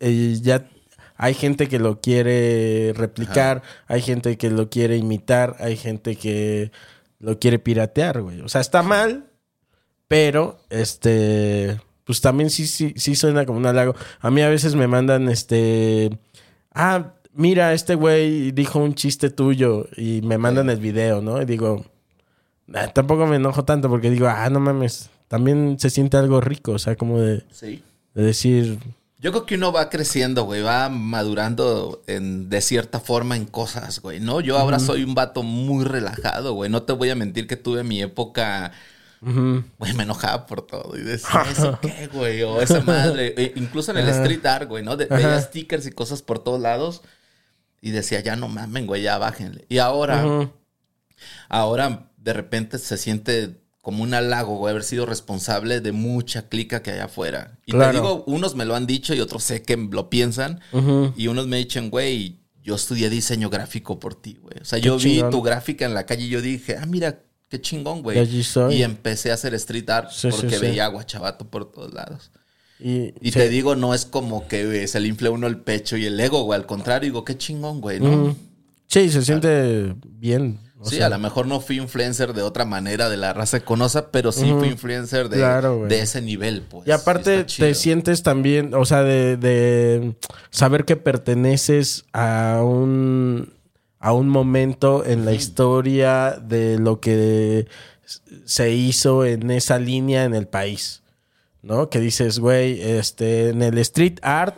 [0.00, 0.68] Eh, ya
[1.16, 6.72] hay gente que lo quiere replicar, hay gente que lo quiere imitar, hay gente que
[7.20, 8.40] lo quiere piratear, güey.
[8.40, 9.30] O sea, está mal,
[10.08, 11.80] pero este.
[12.04, 13.94] Pues también sí, sí, sí suena como un halago.
[14.20, 16.10] A mí a veces me mandan este.
[16.74, 21.40] Ah, mira, este güey dijo un chiste tuyo y me mandan el video, ¿no?
[21.40, 21.84] Y digo,
[22.74, 26.72] ah, tampoco me enojo tanto porque digo, ah, no mames, también se siente algo rico,
[26.72, 27.82] o sea, como de, Sí.
[28.14, 28.78] de decir,
[29.18, 34.00] Yo creo que uno va creciendo, güey, va madurando en, de cierta forma en cosas,
[34.00, 34.40] güey, ¿no?
[34.40, 36.68] Yo ahora soy un vato muy relajado, güey.
[36.68, 38.72] No te voy a mentir que tuve mi época,
[39.22, 40.96] güey, me enojaba por todo.
[40.98, 42.42] Y decía, ¿eso qué, güey?
[42.42, 43.34] O esa madre.
[43.36, 44.96] E incluso en el street art, güey, ¿no?
[44.96, 47.02] De- veía stickers y cosas por todos lados.
[47.80, 49.64] Y decía, ya no mamen, güey, ya bájenle.
[49.68, 50.50] Y ahora,
[51.48, 56.82] ahora de repente se siente como un halago, güey, haber sido responsable de mucha clica
[56.82, 57.58] que hay afuera.
[57.66, 57.90] Y Claro.
[57.90, 60.60] te digo, unos me lo han dicho y otros sé que lo piensan.
[61.16, 64.54] Y unos me dicen, güey, yo estudié diseño gráfico por ti, güey.
[64.60, 67.18] O sea, yo vi tu gráfica en la calle y yo dije, ah, mira,
[67.52, 68.18] qué chingón, güey.
[68.70, 70.60] Y empecé a hacer street art Sí, porque sí.
[70.62, 72.30] veía a Guachabato por todos lados.
[72.80, 76.06] y, te digo, no es como que güey, se le infle uno el pecho y
[76.06, 76.58] el ego, güey.
[76.58, 78.34] Al contrario, digo, qué chingón, güey, ¿no?
[78.86, 80.60] Sí, se siente bien.
[80.80, 83.60] o Sí, sea, a lo mejor no fui influencer de otra manera de la raza
[83.60, 86.88] conosa, pero sí fui influencer de, Claro, de ese nivel, pues.
[86.88, 90.16] Y aparte te sientes también, o sea, de, de
[90.50, 93.52] saber que perteneces a un,
[94.02, 97.66] a un momento en la historia de lo que
[98.44, 101.02] se hizo en esa línea en el país,
[101.62, 101.88] ¿no?
[101.88, 104.56] Que dices, güey, este, en el street art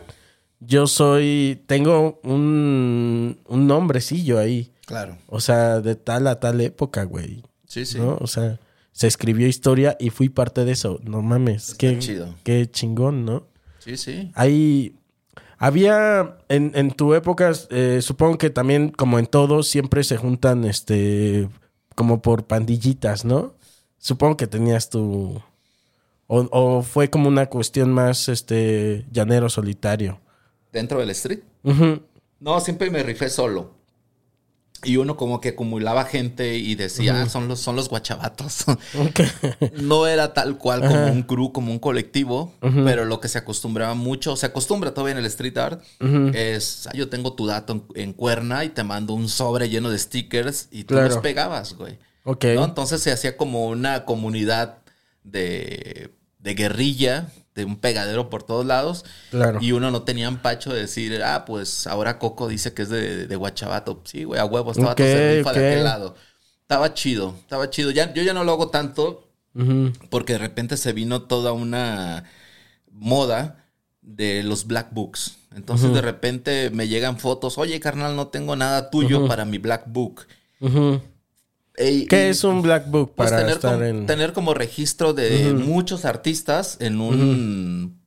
[0.59, 5.17] yo soy, tengo un, un nombrecillo ahí, Claro.
[5.27, 7.43] o sea, de tal a tal época, güey.
[7.67, 7.99] Sí, sí.
[7.99, 8.17] ¿no?
[8.19, 8.59] O sea,
[8.91, 10.99] se escribió historia y fui parte de eso.
[11.03, 12.33] No mames, qué, chido.
[12.43, 13.47] qué chingón, ¿no?
[13.79, 14.31] Sí, sí.
[14.33, 14.95] Hay,
[15.57, 20.65] había, en, en tu época, eh, supongo que también, como en todo, siempre se juntan,
[20.65, 21.49] este,
[21.95, 23.55] como por pandillitas, ¿no?
[23.97, 25.41] Supongo que tenías tu,
[26.27, 30.19] o, o fue como una cuestión más, este, llanero solitario.
[30.71, 31.39] Dentro del street.
[32.39, 33.74] No, siempre me rifé solo.
[34.85, 38.65] Y uno como que acumulaba gente y decía, ah, son los, son los guachabatos.
[39.81, 43.93] No era tal cual como un crew, como un colectivo, pero lo que se acostumbraba
[43.95, 45.81] mucho, se acostumbra todavía en el street art,
[46.33, 49.89] es, ah, yo tengo tu dato en, en cuerna y te mando un sobre lleno
[49.89, 51.09] de stickers y tú Claro.
[51.09, 51.97] los pegabas, güey.
[52.23, 52.45] Ok.
[52.55, 52.65] ¿no?
[52.65, 54.79] Entonces se hacía como una comunidad
[55.23, 56.11] de,
[56.45, 59.03] de guerrilla, de un pegadero por todos lados.
[59.31, 59.59] Claro.
[59.61, 63.25] Y uno no tenía empacho de decir, ah, pues ahora Coco dice que es de,
[63.25, 64.01] de Guachabato.
[64.05, 65.55] Sí, güey, a huevo, estaba todo se rifa ok.
[65.57, 66.15] de aquel lado.
[66.61, 67.89] estaba chido, estaba chido.
[67.89, 69.23] Ya, yo ya no lo hago tanto
[70.09, 72.25] porque de repente se vino toda una
[72.91, 73.65] moda
[74.01, 75.37] de los black books.
[75.55, 79.85] Entonces de repente me llegan fotos, oye carnal, no tengo nada tuyo para mi black
[79.87, 80.27] book.
[81.77, 84.05] Ey, ¿Qué y- es un black book Pues para tener, estar como, en...?
[84.05, 87.99] tener como registro de muchos artistas en un,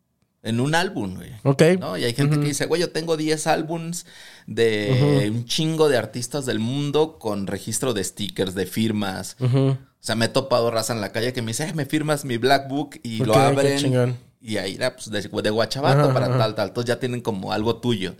[0.42, 1.30] en un álbum, güey.
[1.44, 1.62] Ok.
[1.78, 1.98] ¿no?
[1.98, 4.06] Y hay gente que dice, güey, yo tengo 10 álbums
[4.46, 9.36] de un chingo de artistas del mundo con registro de stickers, de firmas.
[9.40, 12.24] O sea, me he topado raza en la calle que me dice, "Eh, me firmas
[12.24, 14.16] mi Black Book y lo abren.
[14.40, 16.68] Y ahí era pues, de, de guachabato para tal, tal.
[16.68, 18.14] Entonces ya tienen como algo tuyo.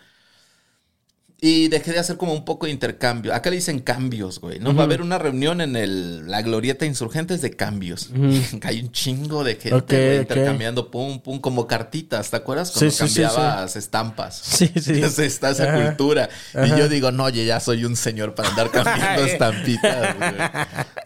[1.41, 3.32] Y dejé de hacer como un poco de intercambio.
[3.32, 4.59] Acá le dicen cambios, güey.
[4.59, 4.74] ¿no?
[4.74, 8.11] Va a haber una reunión en el, la glorieta Insurgentes de cambios.
[8.64, 9.78] Hay un chingo de gente
[10.09, 12.30] güey, intercambiando pum, pum, como cartitas.
[12.30, 12.70] ¿Te acuerdas?
[12.72, 13.22] Sí, Cuando sí, sí, sí.
[13.22, 14.36] cambiabas estampas.
[14.45, 14.93] Sí, sí.
[14.95, 15.86] Entonces está esa Ajá.
[15.86, 16.28] cultura.
[16.55, 16.66] Ajá.
[16.66, 20.32] Y yo digo, no, oye, ya soy un señor para andar cambiando estampitas, güey.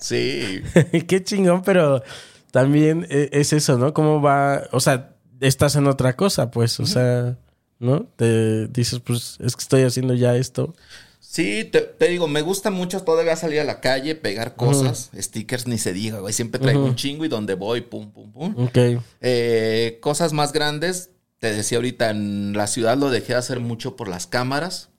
[0.01, 0.63] Sí.
[1.07, 2.03] Qué chingón, pero
[2.51, 3.93] también e- es eso, ¿no?
[3.93, 4.63] ¿Cómo va?
[4.73, 5.11] O sea,
[5.41, 7.37] estás en otra cosa, pues, o sea,
[7.83, 8.07] ¿no?
[8.17, 10.75] Te dices, pues, es que estoy haciendo ya esto.
[11.21, 15.67] Sí, te, te digo, me gusta mucho todavía salir a la calle, pegar cosas, stickers
[15.67, 16.33] ni se diga, güey.
[16.35, 18.55] Siempre traigo un chingo y donde voy, pum, pum, pum.
[18.67, 18.79] Ok.
[19.23, 23.97] Eh, cosas más grandes, te decía ahorita, en la ciudad lo dejé de hacer mucho
[23.97, 24.91] por las cámaras.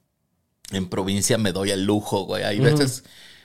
[0.71, 2.43] En provincia me doy el lujo, güey.
[2.43, 3.03] Hay veces,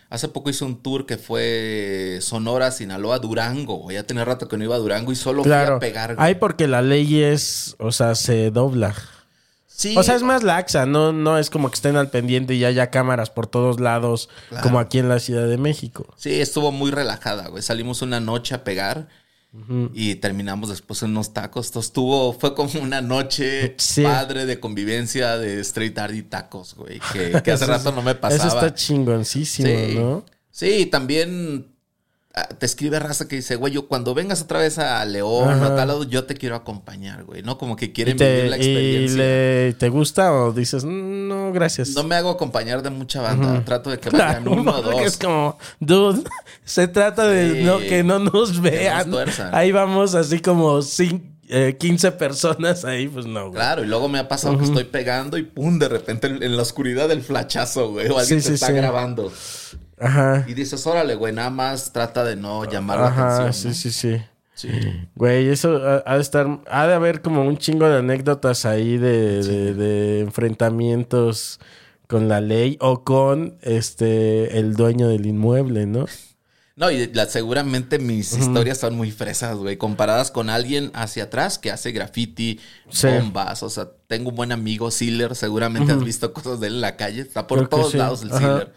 [0.09, 3.91] hace poco hice un tour que fue Sonora, Sinaloa, Durango.
[3.91, 5.77] Ya tenía rato que no iba a Durango y solo fui Claro.
[5.77, 6.15] a pegar.
[6.15, 6.27] güey.
[6.27, 8.95] Hay porque la ley es, o sea, se dobla.
[9.79, 12.65] Sí, O sea, es más laxa, no, no es como que estén al pendiente y
[12.65, 14.65] haya cámaras por todos lados, Claro.
[14.65, 16.13] como aquí en la Ciudad de México.
[16.17, 17.63] Sí, estuvo muy relajada, güey.
[17.63, 19.07] Salimos una noche a pegar
[19.95, 21.67] y terminamos después en unos tacos.
[21.67, 24.03] Esto estuvo, fue como una noche Sí.
[24.03, 27.01] padre de convivencia de street art y tacos, güey.
[27.13, 28.47] Que, que hace rato no me pasaba.
[28.49, 29.95] Eso está chingoncísimo, Sí.
[29.95, 30.25] ¿no?
[30.51, 31.73] Sí, también
[32.59, 35.63] te escribe raza que dice, güey, yo cuando vengas otra vez a León Ajá.
[35.63, 37.43] o a tal lado, yo te quiero acompañar, güey.
[37.43, 39.17] No como que ¿Y quieren te, vivir la y experiencia.
[39.19, 41.89] le- te gusta o dices, "Mm, no, gracias?
[41.91, 43.65] No me hago acompañar de mucha banda.
[43.65, 45.03] Trato de que Claro, vayan uno o dos.
[45.03, 46.23] es como, dude,
[46.65, 47.63] se trata de Sí.
[47.65, 49.11] no, que no nos vean.
[49.11, 49.53] tuerzan.
[49.55, 53.55] ahí vamos así como cin- eh, 15 personas ahí, pues no, güey.
[53.55, 56.57] Claro, y luego me ha pasado que estoy pegando y pum, de repente en, en
[56.57, 58.07] la oscuridad el flachazo, güey.
[58.11, 58.75] O alguien Sí, te sí, está sí.
[58.75, 59.33] grabando.
[60.01, 60.45] Ajá.
[60.49, 63.53] Y dices, órale, güey, nada más trata de no llamar la atención.
[63.53, 63.75] sí, ¿no?
[63.75, 64.23] sí, sí.
[64.55, 64.69] Sí.
[65.15, 68.97] Güey, eso ha, ha de estar, ha de haber como un chingo de anécdotas ahí
[68.99, 70.21] de, de- de
[70.79, 71.61] enfrentamientos
[72.09, 76.07] con la ley o con este el dueño del inmueble, ¿no?
[76.77, 81.59] No, y la- seguramente mis historias son muy fresas, güey, comparadas con alguien hacia atrás
[81.59, 83.09] que hace graffiti, Sí.
[83.09, 83.63] bombas.
[83.65, 86.97] O sea, tengo un buen amigo, Sealer, seguramente has visto cosas de él en la
[86.97, 87.21] calle.
[87.21, 87.99] Está por Creo todos sí.
[87.99, 88.31] lados el.
[88.33, 88.73] Sealer.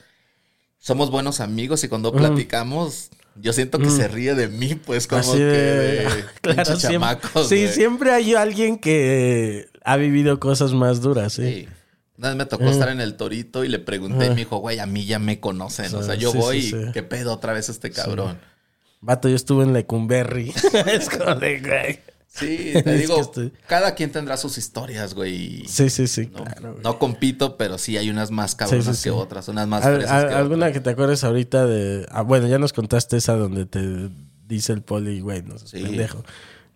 [0.84, 5.22] Somos buenos amigos y cuando platicamos, yo siento que se ríe de mí, pues, como
[5.22, 11.34] Así que de- Claro, siempre- sí, siempre hay alguien que ha vivido cosas más duras,
[11.34, 11.44] sí.
[11.44, 11.68] Sí.
[12.18, 14.80] Una vez me tocó estar en el torito y le pregunté y me dijo, güey,
[14.80, 15.94] a mí ya me conocen.
[15.96, 18.40] O sea, yo Sí, voy y qué pedo otra vez este cabrón.
[19.02, 20.52] Vato, yo estuve en Lecumberri.
[20.88, 22.00] es como de, güey.
[22.34, 25.66] Sí, te digo, estoy- cada quien tendrá sus historias, güey.
[25.68, 26.72] Sí, sí, sí, No, claro.
[26.72, 26.84] güey.
[26.84, 29.04] no compito, pero sí hay unas más cabronas Sí, sí, sí.
[29.04, 30.74] que otras, unas más fresas al- que ¿Alguna otras.
[30.74, 32.06] que te acuerdes ahorita de...
[32.10, 34.10] ah, bueno, ya nos contaste esa donde te
[34.48, 35.84] dice el poli, güey, no sé, Sí.
[35.84, 36.24] pendejo.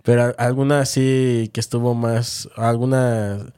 [0.03, 2.49] Pero a- alguna así que estuvo más...
[2.57, 3.53] Alguna...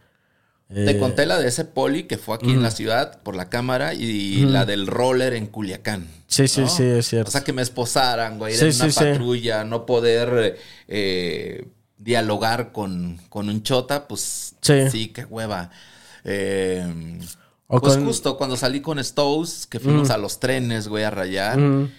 [0.71, 3.47] Te eh, conté la de ese poli que fue aquí en la ciudad por la
[3.49, 6.07] cámara y la del roller en Culiacán.
[6.27, 6.67] Sí, sí, ¿no?
[6.67, 7.29] sí, es cierto.
[7.29, 9.05] O sea, que me esposaran, güey, ir Sí, en una sí, sí.
[9.05, 10.57] patrulla, no poder
[10.89, 11.67] eh,
[11.97, 14.89] dialogar con, con un chota, pues Sí.
[14.91, 15.71] sí, qué hueva.
[16.23, 17.19] Eh,
[17.67, 21.09] O pues con- justo cuando salí con Stows, que fuimos a los trenes, güey, a
[21.09, 21.91] rayar, Mm.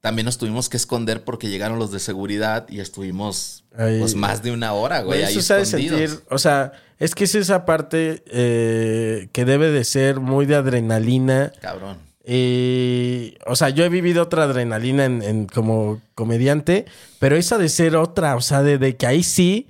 [0.00, 4.42] también nos tuvimos que esconder porque llegaron los de seguridad y estuvimos Ahí- pues más
[4.42, 5.98] de una hora, güey, ahí eso de escondidos.
[6.10, 10.54] sentir, o sea, es que es esa parte eh, que debe de ser muy de
[10.56, 11.52] adrenalina.
[11.60, 11.98] Cabrón.
[12.28, 16.84] Y, o sea, yo he vivido otra adrenalina en, en como comediante,
[17.20, 19.68] pero esa de ser otra, o sea, de, de que ahí sí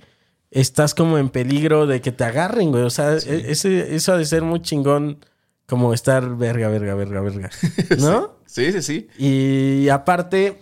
[0.49, 2.83] estás como en peligro de que te agarren, güey.
[2.83, 5.19] O sea, e- ese, eso ha de ser muy chingón
[5.67, 7.49] como estar verga, verga, verga, verga.
[7.99, 8.37] ¿No?
[8.47, 9.07] Sí, sí, sí.
[9.19, 10.59] Y aparte,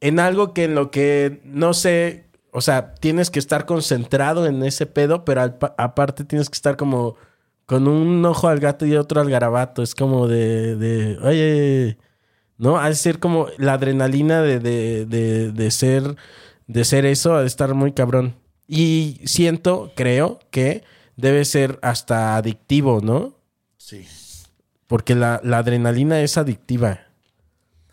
[0.00, 4.64] en algo que en lo que no sé, o sea, tienes que estar concentrado en
[4.64, 5.42] ese pedo, pero
[5.78, 7.14] aparte tienes que estar como
[7.70, 9.80] con un ojo al gato y otro al garabato.
[9.84, 11.98] Es como de, de oye,
[12.58, 12.80] ¿no?
[12.80, 16.16] Ha de ser como la adrenalina de, de, de, de ser,
[16.66, 18.34] de ser eso, ha de estar muy cabrón.
[18.66, 20.82] Y siento, creo que
[21.14, 23.38] debe ser hasta adictivo, ¿no?
[23.76, 24.04] Sí.
[24.88, 27.06] Porque la, la adrenalina es adictiva.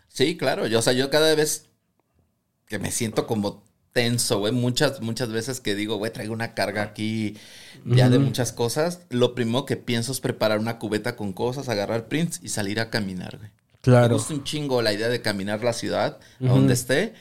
[0.08, 0.66] Sí, claro.
[0.66, 1.68] Yo, o sea, yo cada vez
[2.66, 3.62] que me siento como
[4.02, 7.36] tenso, güey, muchas, muchas veces que digo, güey, traigo una carga aquí
[7.84, 12.06] ya de muchas cosas, lo primero que pienso es preparar una cubeta con cosas, agarrar
[12.06, 13.50] prints y salir a caminar, güey.
[13.80, 14.08] Claro.
[14.08, 17.14] Me gusta un chingo la idea de caminar la ciudad, a donde esté,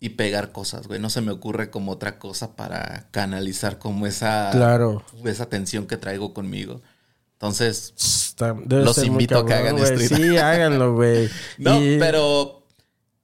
[0.00, 0.98] y pegar cosas, güey.
[1.00, 5.04] No se me ocurre como otra cosa para canalizar como esa, Claro.
[5.24, 6.80] esa tensión que traigo conmigo.
[7.34, 11.28] Entonces, Está- Los invito a que hagan street Sí, háganlo, güey.
[11.58, 12.64] no, Y- pero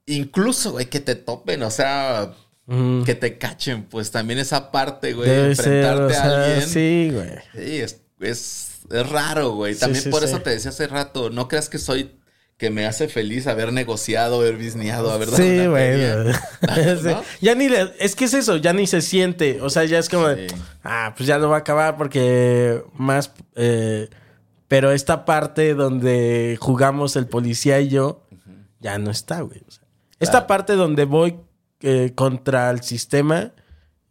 [0.05, 2.33] incluso, güey, que te topen, o sea,
[2.67, 6.67] Que te cachen, pues también esa parte, güey, Debe ser, enfrentarte a alguien.
[6.67, 7.29] sí, güey.
[7.53, 9.75] Sí, es, es, es raro, güey.
[9.75, 10.25] También sí, por sí.
[10.29, 12.11] eso te decía hace rato, no creas que soy
[12.57, 16.01] que me hace feliz haber negociado, haber bisneado, haber dado Sí, güey.
[17.41, 19.59] Ya ni le- es que es eso, ya ni se siente.
[19.61, 20.47] O sea, ya es como, de,
[20.83, 23.31] ah, pues ya lo va a acabar porque más.
[23.55, 24.09] eh,
[24.67, 28.25] pero esta parte donde jugamos el policía y yo,
[28.79, 29.61] ya no está, güey.
[29.67, 29.83] O sea,
[30.19, 31.35] Esta parte donde voy
[31.81, 33.51] eh, contra el sistema,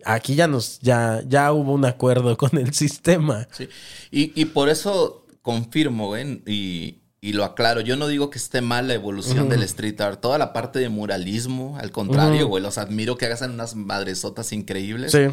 [0.04, 3.48] aquí ya nos, ya, ya hubo un acuerdo con el sistema.
[3.52, 3.68] Sí.
[4.10, 7.80] Y, y por eso confirmo, güey, y, y lo aclaro.
[7.80, 10.20] Yo no digo que esté mal la evolución del street art.
[10.20, 15.12] Toda la parte de muralismo, al contrario, güey, los admiro que hagan unas madresotas increíbles.
[15.12, 15.26] Sí.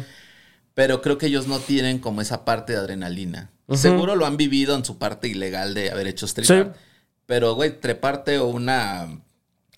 [0.74, 3.50] Pero creo que ellos no tienen como esa parte de adrenalina.
[3.74, 6.52] Seguro lo han vivido en su parte ilegal de haber hecho street Sí.
[6.54, 6.76] art.
[7.26, 9.20] Pero, güey, treparte a una,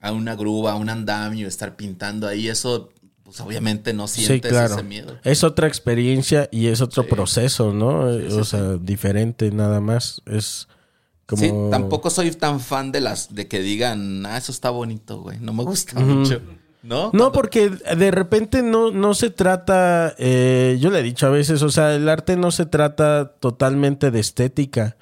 [0.04, 2.90] a una grúa, a un andamio, estar pintando ahí, eso,
[3.22, 4.74] pues obviamente no Sí, sientes claro.
[4.74, 5.16] ese miedo.
[5.24, 7.08] Es otra experiencia y es otro Sí.
[7.08, 8.12] proceso, ¿no?
[8.12, 10.20] Sí, sí, o sea, diferente nada más.
[10.26, 10.68] Es
[11.26, 11.40] como...
[11.42, 15.38] Sí, tampoco soy tan fan de las de que digan, ah, eso está bonito, güey.
[15.40, 16.40] No me gusta mucho.
[16.82, 17.10] ¿No?
[17.14, 21.62] No, porque de repente no, no se trata, eh, yo le he dicho a veces,
[21.62, 24.98] o sea, el arte no se trata totalmente de estética,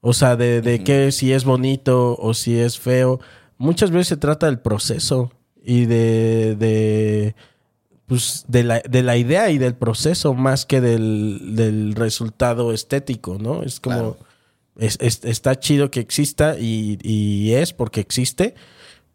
[0.00, 3.18] o sea, de, de que si es bonito o si es feo,
[3.58, 5.30] muchas veces se trata del proceso
[5.62, 7.34] y de, de,
[8.06, 13.36] pues, de, la, de la idea y del proceso más que del, del resultado estético,
[13.38, 13.62] ¿no?
[13.62, 14.18] Es como, Claro.
[14.78, 18.54] es- es- está chido que exista y, y es porque existe,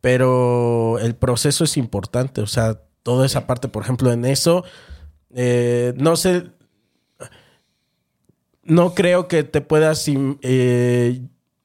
[0.02, 4.64] pero el proceso es importante, o sea, toda esa parte, por ejemplo, en eso,
[5.34, 6.52] eh, no sé,
[8.64, 10.06] no creo que te puedas
[10.42, 11.22] eh,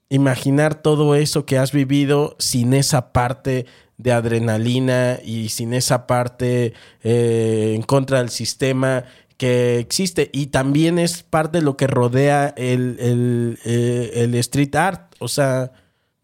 [0.08, 3.66] imaginar todo eso que has vivido sin esa parte
[3.98, 9.04] de adrenalina y sin esa parte eh, en contra del sistema
[9.36, 14.74] que existe y también es parte de lo que rodea el, el, eh, el street
[14.74, 15.72] art, o sea,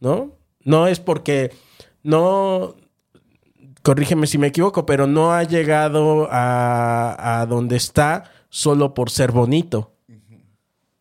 [0.01, 0.33] ¿no?
[0.65, 1.53] No es porque
[2.03, 2.75] no,
[3.83, 9.31] corrígeme si me equivoco, pero no ha llegado a, a donde está solo por ser
[9.31, 9.93] bonito,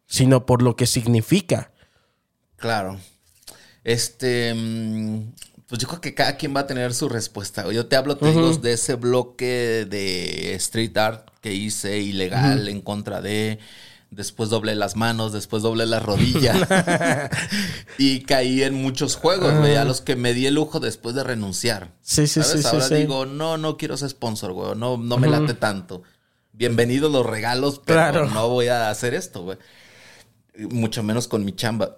[0.06, 1.73] sino por lo que significa.
[2.64, 2.98] Claro.
[3.84, 4.54] Este.
[4.56, 5.34] mm,
[5.68, 7.70] Pues yo creo que cada quien va a tener su respuesta.
[7.72, 12.80] Yo te hablo, te digo, de ese bloque de street art que hice ilegal en
[12.82, 13.60] contra de.
[14.12, 16.56] Después doblé las manos, después doblé las rodillas.
[17.98, 21.24] y caí en muchos juegos, güey, a los que me di el lujo después de
[21.24, 21.92] renunciar.
[22.02, 22.62] Sí, sí, ¿Sabes?
[22.62, 22.94] sí, Ahora sí.
[22.96, 24.76] digo, no, no quiero ser sponsor, güey.
[24.78, 26.04] No, no me late tanto.
[26.52, 28.28] Bienvenidos los regalos, pero Claro.
[28.30, 29.58] no voy a hacer esto, güey.
[30.70, 31.98] Mucho menos con mi chamba.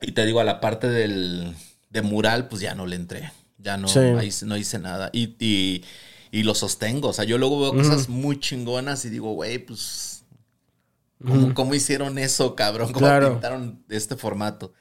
[0.00, 1.54] Y te digo, a la parte del
[1.90, 3.32] de mural, pues ya no le entré.
[3.58, 3.98] Ya no, Sí.
[3.98, 5.10] ahí no hice nada.
[5.12, 5.84] Y, y,
[6.30, 7.08] y lo sostengo.
[7.08, 10.24] O sea, yo luego veo cosas muy chingonas y digo, güey, pues.
[11.26, 12.92] ¿cómo, cómo hicieron eso, cabrón?
[12.92, 13.32] ¿Cómo Claro.
[13.32, 14.72] pintaron este formato?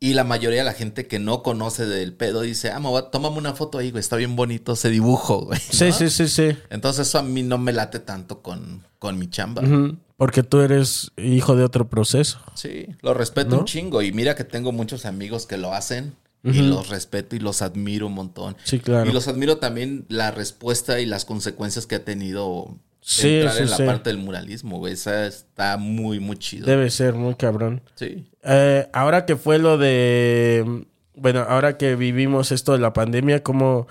[0.00, 3.38] Y la mayoría de la gente que no conoce del pedo dice, ah, a- tómame
[3.38, 4.00] una foto ahí, güey.
[4.00, 5.58] Está bien bonito ese dibujo, güey.
[5.60, 5.92] Sí, ¿no?
[5.92, 6.48] sí, sí, sí.
[6.68, 9.62] Entonces eso a mí no me late tanto con, con mi chamba.
[9.62, 12.40] Ujú, Porque tú eres hijo de otro proceso.
[12.54, 13.58] Sí, lo respeto ¿No?
[13.60, 14.02] un chingo.
[14.02, 18.06] Y mira que tengo muchos amigos que lo hacen y los respeto y los admiro
[18.06, 18.56] un montón.
[18.64, 19.10] Sí, claro.
[19.10, 22.76] Y los admiro también la respuesta y las consecuencias que ha tenido
[23.08, 24.94] Sí, entrar sí, en la parte del muralismo, güey.
[24.94, 26.66] Esa está muy, muy chido.
[26.66, 27.80] Debe ser muy cabrón.
[27.94, 28.26] Sí.
[28.42, 30.84] Eh, ahora que fue lo de.
[31.14, 33.86] Bueno, ahora que vivimos esto de la pandemia, ¿cómo,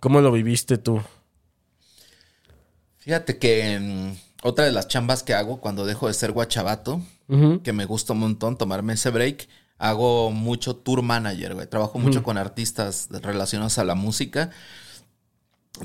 [0.00, 1.00] cómo lo viviste tú?
[2.98, 7.00] Fíjate que mm, otra de las chambas que hago cuando dejo de ser guachabato,
[7.64, 11.66] que me gusta un montón tomarme ese break, hago mucho tour manager, güey.
[11.66, 14.50] Trabajo mucho con artistas relacionados a la música.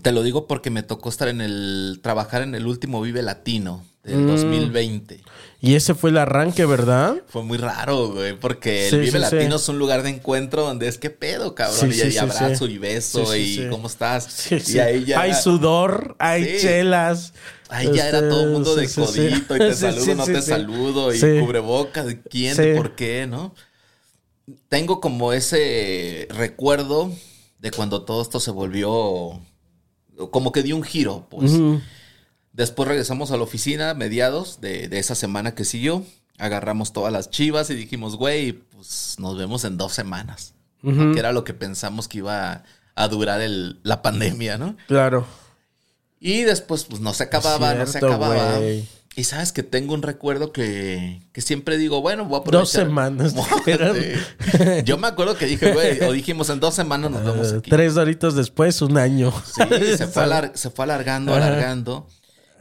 [0.02, 2.00] Te lo digo porque me tocó estar en el.
[2.02, 5.22] trabajar en el último Vive Latino del 2020.
[5.60, 7.18] Y ese fue el arranque, ¿verdad?
[7.28, 9.36] Fue muy raro, güey, porque Sí, el Vive sí, sí.
[9.36, 11.92] Latino es un lugar de encuentro donde es que pedo, cabrón.
[11.94, 14.52] Y hay abrazo y beso y cómo estás.
[14.52, 15.22] Y ahí ya.
[15.22, 17.34] Hay sudor, hay chelas.
[17.70, 21.14] Ahí ya era todo el mundo de Este, codito y te saludo, no te saludo
[21.14, 22.58] y cubrebocas, ¿de quién?
[22.58, 23.28] ¿De por qué?
[23.28, 23.54] ¿No?
[24.68, 27.12] Tengo como ese recuerdo
[27.60, 29.40] de cuando todo esto se volvió
[30.30, 31.54] como que dio un giro, pues.
[32.54, 36.04] Después regresamos a la oficina, mediados de, de esa semana que siguió.
[36.38, 40.54] Agarramos todas las chivas y dijimos, güey, pues nos vemos en dos semanas.
[41.14, 42.64] Que era lo que pensamos que iba
[42.96, 44.76] a durar el- la pandemia, ¿no?
[44.88, 45.26] Claro.
[46.20, 48.60] Y después, pues no se acababa, no se acababa.
[49.16, 52.62] Y sabes que tengo un recuerdo que, que siempre digo, bueno, voy a aprovechar.
[52.62, 53.36] Dos semanas.
[54.86, 57.70] Yo me acuerdo que dije, güey, o dijimos en dos semanas nos vemos Eh, aquí.
[57.70, 59.34] tres doritos después, un año.
[59.46, 62.08] Sí, se fue, alar- se fue alargando, alargando.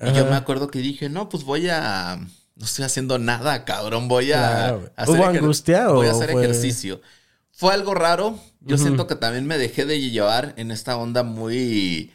[0.03, 2.16] Y yo me acuerdo que dije, no, pues voy a.
[2.57, 4.09] No estoy haciendo nada, cabrón.
[4.09, 4.38] Voy a.
[4.38, 4.90] Claro.
[4.96, 7.01] hacer ¿Hubo ejer- angustia Voy a o hacer fue- ejercicio.
[7.53, 8.38] Fue algo raro.
[8.61, 12.11] Yo siento que también me dejé de llevar en esta onda muy.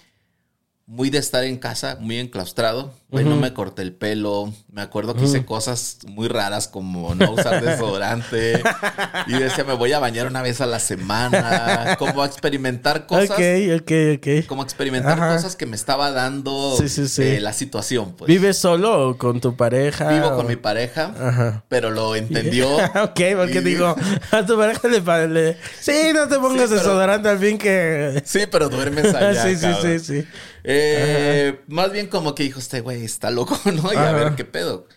[0.88, 2.94] Muy de estar en casa, muy enclaustrado.
[3.24, 4.54] Güey, no me corté el pelo.
[4.72, 8.62] Me acuerdo que hice cosas muy raras como no usar desodorante.
[9.28, 11.96] y decía, me voy a bañar una vez a la semana.
[11.98, 14.46] Como experimentar cosas Ok, ok, ok.
[14.48, 15.36] como experimentar Ajá.
[15.36, 17.22] cosas que me estaba dando Sí, sí, sí.
[17.24, 18.14] eh, la situación.
[18.18, 18.28] Pues.
[18.28, 20.10] ¿Vives solo o con tu pareja?
[20.10, 21.64] Vivo con mi pareja, Ajá.
[21.70, 22.76] pero lo entendió.
[22.76, 23.96] ok, porque Y- digo,
[24.32, 25.58] a tu pareja le parece.
[25.80, 28.22] Sí, no te pongas pero- desodorante al fin que.
[28.26, 29.42] Sí, pero duermes allá.
[29.44, 30.28] sí, sí, sí, sí.
[30.68, 33.94] Eh, más bien como que dijo, este güey está loco, ¿no?
[33.94, 34.88] Y a ver qué pedo.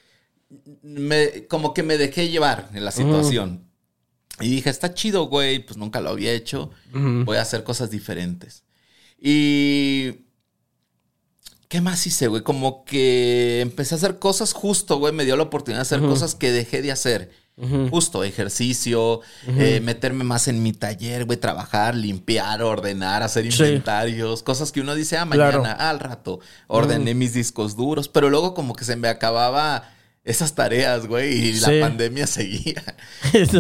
[0.83, 3.69] Me, como que me dejé llevar en la situación.
[4.41, 6.71] Y dije, está chido, güey, pues nunca lo había hecho.
[6.93, 8.65] Voy a hacer cosas diferentes.
[9.21, 10.27] Y...
[11.69, 12.43] ¿Qué más hice, güey?
[12.43, 15.13] Como que empecé a hacer cosas justo, güey.
[15.13, 17.31] Me dio la oportunidad de hacer cosas que dejé de hacer.
[17.91, 23.63] Justo, ejercicio, eh, meterme más en mi taller, güey, trabajar, limpiar, ordenar, hacer Sí.
[23.65, 25.65] inventarios, cosas que uno dice, ah, mañana, Claro.
[25.67, 26.39] ah, al rato,
[26.69, 29.91] ordené mis discos duros, pero luego como que se me acababa
[30.25, 31.61] esas tareas, güey, y Sí.
[31.81, 32.83] la pandemia seguía.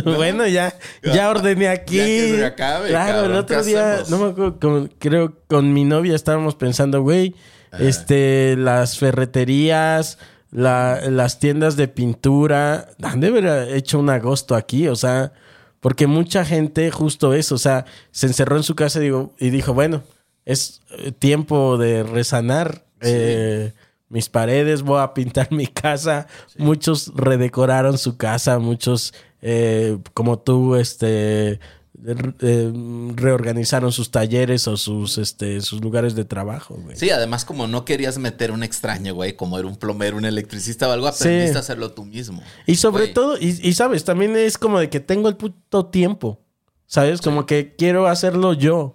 [0.05, 1.97] bueno, ya, ya ordené aquí.
[1.97, 4.11] Ya que se acabe, claro, el otro ¿qué día, hacemos?
[4.11, 7.35] no me acuerdo, con- creo con mi novia estábamos pensando, güey,
[7.79, 10.19] este, las ferreterías,
[10.51, 15.33] la- las tiendas de pintura, han de haber hecho un agosto aquí, o sea,
[15.81, 19.51] porque mucha gente justo eso, o sea, se encerró en su casa y, digo, y
[19.51, 20.03] dijo, bueno,
[20.45, 22.85] es eh, tiempo de resanar.
[23.01, 23.73] eh,
[24.11, 26.27] mis paredes, voy a pintar mi casa.
[26.57, 31.61] Muchos redecoraron su casa, muchos, eh, como tú, este,
[32.07, 32.73] eh,
[33.15, 36.97] reorganizaron sus talleres o sus, este, sus lugares de trabajo, güey.
[36.97, 40.89] Sí, además como no querías meter un extraño, güey, como era un plomero, un electricista
[40.89, 41.25] o algo, Sí.
[41.25, 42.43] aprendiste a hacerlo tú mismo.
[42.67, 43.15] Y sobre Güey.
[43.15, 46.41] todo, y, y sabes, también es como de que tengo el puto tiempo,
[46.87, 47.21] ¿sabes?
[47.21, 48.95] Como que quiero hacerlo yo.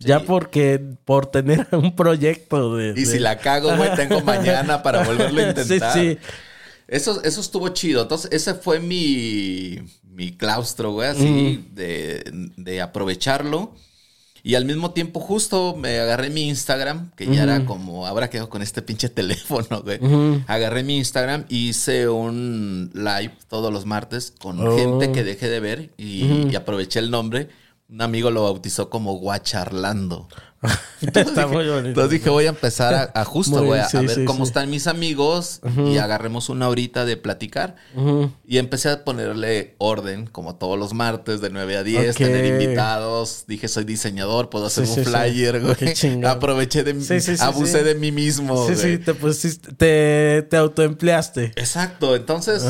[0.00, 2.88] Ya porque por tener un proyecto de...
[2.90, 5.92] Y de- si la cago, güey, tengo mañana para volverlo a intentar.
[5.94, 6.18] Sí, sí.
[6.88, 8.02] Eso, eso estuvo chido.
[8.02, 9.78] Entonces, ese fue mi,
[10.12, 13.74] mi claustro, güey, así, de, de aprovecharlo.
[14.46, 18.50] Y al mismo tiempo, justo me agarré mi Instagram, que ya era como, ahora quedo
[18.50, 19.98] con este pinche teléfono, güey.
[20.46, 24.76] Agarré mi Instagram y hice un live todos los martes con Oh.
[24.76, 27.48] gente que dejé de ver y, y aproveché el nombre.
[27.88, 30.26] Un amigo lo bautizó como Guacharlando.
[31.02, 31.88] Está muy bonito.
[31.88, 34.46] Entonces dije, voy a empezar a, a justo, güey, a, sí, a ver sí, cómo
[34.46, 34.48] sí.
[34.48, 37.76] están mis amigos y agarremos una horita de platicar.
[38.46, 42.16] Y empecé a ponerle orden, como todos los martes, de 9 a 10, Ok.
[42.16, 43.44] tener invitados.
[43.46, 46.24] Dije, soy diseñador, puedo hacer un flyer, güey.
[46.24, 48.66] Aproveché de sí, abusé de mí mismo.
[48.66, 48.96] Sí, güey.
[48.96, 51.52] sí, te pusiste, te, te autoempleaste.
[51.56, 52.16] Exacto.
[52.16, 52.64] Entonces,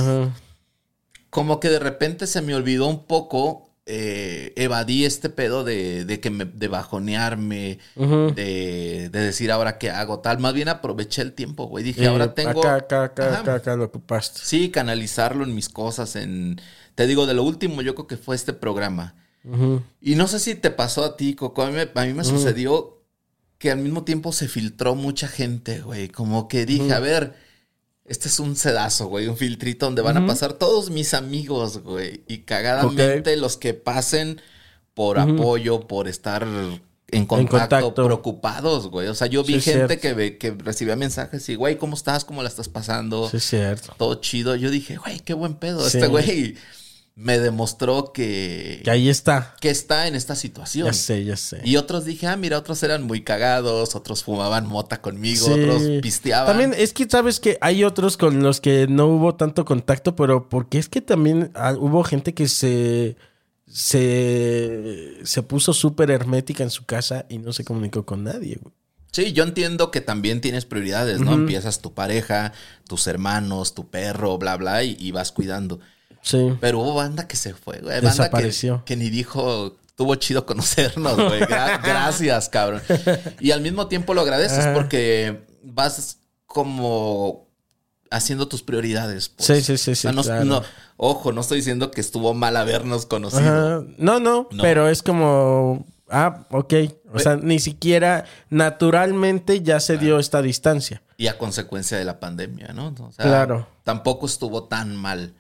[1.30, 3.63] como que de repente se me olvidó un poco.
[3.86, 9.90] Eh, evadí este pedo de, de que me, de bajonearme, de, de decir ahora qué
[9.90, 10.38] hago, tal.
[10.38, 11.84] Más bien aproveché el tiempo, güey.
[11.84, 12.60] Dije, Eh, ahora tengo.
[12.60, 13.04] Acá, acá,
[13.40, 14.40] acá, acá lo ocupaste.
[14.42, 16.60] Sí, canalizarlo en mis cosas, en...
[16.94, 19.14] Te digo, de lo último yo creo que fue este programa.
[20.00, 21.62] Y no sé si te pasó a ti, Coco.
[21.62, 23.02] A mí me, a mí me sucedió
[23.58, 26.08] que al mismo tiempo se filtró mucha gente, güey.
[26.08, 27.34] Como que dije, a ver,
[28.04, 29.28] este es un sedazo, güey.
[29.28, 32.22] Un filtrito donde van a pasar todos mis amigos, güey.
[32.28, 34.40] Y cagadamente los que pasen
[34.94, 36.46] por apoyo, por estar...
[37.08, 38.06] En contacto, contacto.
[38.06, 39.06] preocupados, güey.
[39.06, 42.24] O sea, yo vi Sí, gente que, que recibía mensajes y, güey, ¿cómo estás?
[42.24, 43.28] ¿Cómo la estás pasando?
[43.30, 43.94] Sí, es cierto.
[43.96, 44.56] todo chido.
[44.56, 45.88] Yo dije, güey, qué buen pedo.
[45.88, 45.98] Sí.
[45.98, 46.56] Este güey
[47.16, 49.54] me demostró que, Que ahí está.
[49.60, 50.86] que está en esta situación.
[50.86, 51.60] Ya sé, ya sé.
[51.64, 55.52] Y otros dije, ah, mira, otros eran muy cagados, otros fumaban mota conmigo, Sí.
[55.52, 56.46] otros pisteaban.
[56.48, 60.48] También es que sabes que hay otros con los que no hubo tanto contacto, pero
[60.48, 63.16] porque es que también ah, hubo gente que se
[63.66, 68.74] se, se puso súper hermética en su casa y no se comunicó con nadie, güey.
[69.12, 71.34] Sí, yo entiendo que también tienes prioridades, ¿no?
[71.34, 72.52] Empiezas tu pareja,
[72.88, 75.78] tus hermanos, tu perro, bla, bla, y, y vas cuidando.
[76.24, 76.52] Sí.
[76.60, 77.94] Pero hubo banda que se fue, güey.
[77.94, 78.78] Banda Desapareció.
[78.84, 81.42] Que, que ni dijo Estuvo chido conocernos, güey.
[81.42, 82.82] Gra- gracias, cabrón.
[83.38, 87.46] Y al mismo tiempo lo agradeces porque vas como
[88.10, 89.28] haciendo tus prioridades.
[89.28, 89.46] pues.
[89.46, 90.44] Sí, sí, sí, O sea, sí, no- claro.
[90.46, 90.62] no-
[90.96, 93.42] ojo, no estoy diciendo que estuvo mal habernos conocido.
[93.42, 93.84] Ajá.
[93.98, 94.62] No, no, No.
[94.62, 96.74] pero es como, ah, ok.
[97.12, 101.02] O sea, ni siquiera naturalmente ya se dio esta distancia.
[101.16, 102.88] Y a consecuencia de la pandemia, ¿no?
[102.98, 103.68] O sea, Claro.
[103.84, 105.34] Tampoco estuvo tan mal.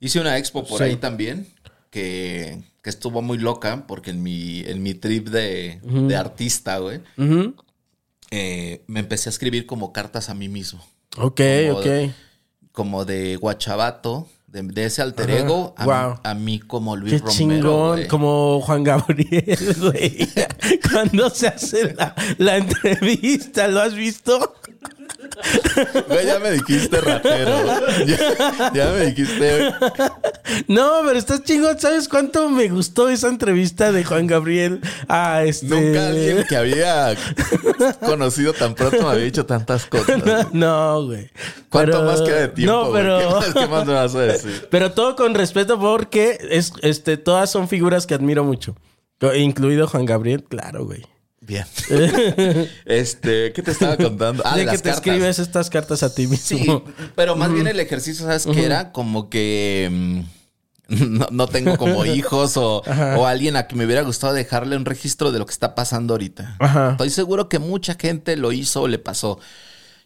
[0.00, 0.84] Hice una expo por Sí.
[0.84, 1.46] ahí también
[1.90, 7.00] que, que estuvo muy loca porque en mi, en mi trip de, de artista, güey,
[8.30, 10.80] eh, me empecé a escribir como cartas a mí mismo.
[11.16, 11.84] Ok, Como ok.
[11.84, 12.12] de-
[12.72, 16.10] Como de guachabato, de, de ese alter ego, a, Wow.
[16.14, 17.32] mí, a mí como Luis Qué Romero.
[17.36, 20.28] chingón, como Juan Gabriel, güey.
[20.92, 24.54] Cuando se hace la, la entrevista, ¿lo has visto?
[26.08, 27.50] Güey, ya me dijiste ratero.
[28.06, 29.72] ya, ya me dijiste.
[30.66, 31.78] No, pero está chingón.
[31.78, 35.66] ¿Sabes cuánto me gustó esa entrevista de Juan Gabriel a este?
[35.66, 37.14] Nunca alguien que había
[38.04, 40.20] conocido tan pronto me había dicho tantas cosas.
[40.22, 40.34] güey.
[40.52, 41.30] No, güey.
[41.70, 42.72] ¿Cuánto Pero- más queda de tiempo?
[42.72, 43.02] No, güey?
[43.02, 43.18] pero.
[43.18, 44.68] ¿Qué, más, qué más me vas a decir?
[44.70, 48.74] Pero todo con respeto porque es, este, todas son figuras que admiro mucho.
[49.36, 51.04] Incluido Juan Gabriel, claro, güey.
[51.48, 51.64] Bien.
[52.84, 54.42] este, ¿qué te estaba contando?
[54.46, 55.06] Ah, de de que las te cartas.
[55.06, 56.58] escribes estas cartas a ti mismo.
[56.58, 56.82] Sí,
[57.16, 58.92] pero más bien el ejercicio, ¿sabes qué era?
[58.92, 60.20] Como que mm,
[61.18, 62.82] no, no tengo como hijos o,
[63.16, 66.14] o alguien a quien me hubiera gustado dejarle un registro de lo que está pasando
[66.14, 66.56] ahorita.
[66.58, 66.90] Ajá.
[66.92, 69.38] Estoy seguro que mucha gente lo hizo o le pasó.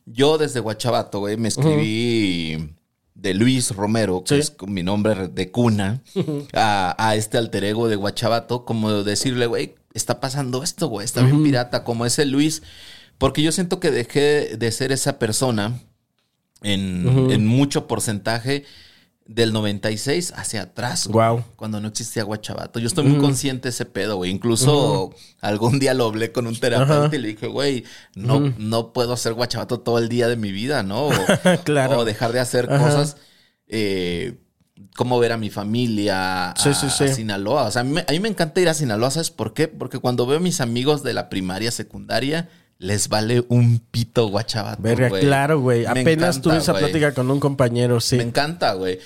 [0.07, 2.75] Yo desde Guachabato, güey, me escribí
[3.15, 4.41] de Luis Romero, que Sí.
[4.41, 6.03] es mi nombre de cuna,
[6.55, 11.23] a, a este alter ego de Guachabato, como decirle, güey, está pasando esto, güey, está
[11.23, 12.63] bien pirata, como ese Luis.
[13.19, 15.81] Porque yo siento que dejé de ser esa persona
[16.63, 18.65] en, en mucho porcentaje
[19.27, 21.07] del 96 hacia atrás.
[21.07, 21.45] Guau.
[21.57, 22.81] Cuando no existía Guachabato.
[22.81, 24.31] Yo estoy muy consciente de ese pedo, güey.
[24.31, 27.85] Incluso algún día lo hablé con un terapeuta y le dije, güey,
[28.17, 31.07] no, no puedo hacer Guachabato todo el día de mi vida, ¿no?
[31.07, 31.13] O,
[31.65, 31.99] Claro.
[32.01, 33.17] o dejar de hacer cosas.
[33.69, 34.39] Eh,
[34.97, 37.05] como ver a mi familia, a, Sí, sí, sí.
[37.05, 37.65] a Sinaloa.
[37.65, 39.69] O sea, a mí, me- a mí me encanta ir a Sinaloa, ¿sabes por qué?
[39.69, 44.83] Porque cuando veo a mis amigos de la primaria, secundaria, les vale un pito guachabato,
[44.83, 45.83] Verga, claro, güey.
[45.83, 48.17] Me Apenas encanta, tuve esa plática con un compañero, sí.
[48.17, 48.99] Me encanta, güey.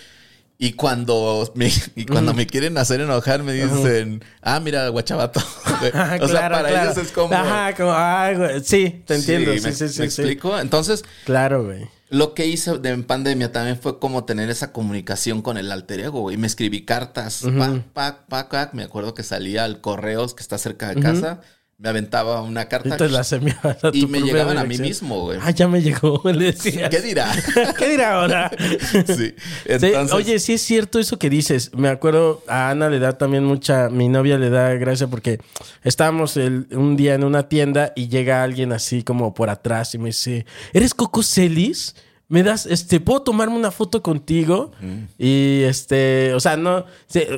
[0.59, 5.41] Y cuando me, y cuando me quieren hacer enojar, me dicen, ah, mira, guachabato.
[5.93, 6.91] Ajá, o sea, claro, para claro.
[6.93, 7.35] ellos es como.
[7.35, 8.65] Ajá, como, ay, güey.
[8.65, 9.53] Sí, te entiendo.
[9.53, 9.85] Sí, me, sí, sí.
[9.85, 10.03] ¿me sí.
[10.23, 10.59] explico?
[10.59, 11.87] Entonces, Claro, güey.
[12.09, 16.01] Lo que hice de, en pandemia también fue como tener esa comunicación con el alter
[16.01, 16.37] ego, güey.
[16.37, 18.75] Me escribí cartas, pac, pac, pac, pac.
[18.75, 21.41] Me acuerdo que salía al correos que está cerca de casa.
[21.79, 22.89] Me aventaba una carta.
[22.95, 25.39] Y te las enviabas a Y me llegaban a mí mismo, güey.
[25.43, 26.55] Ah, ya me llegó, le.
[26.55, 27.31] ¿Qué dirá?
[27.79, 28.51] ¿Qué dirá ahora?
[29.07, 29.35] sí.
[29.67, 31.71] Entonces, oye, sí es cierto eso que dices.
[31.75, 35.39] Me acuerdo, a Ana le da también mucha, mi novia le da gracia porque
[35.85, 39.99] estábamos el- un día en una tienda y llega alguien así como por atrás y
[39.99, 41.95] me dice, ¿eres Coco Celis?
[42.29, 44.73] ¿Me das, este, puedo tomarme una foto contigo?
[45.19, 46.87] Y este, o sea, no,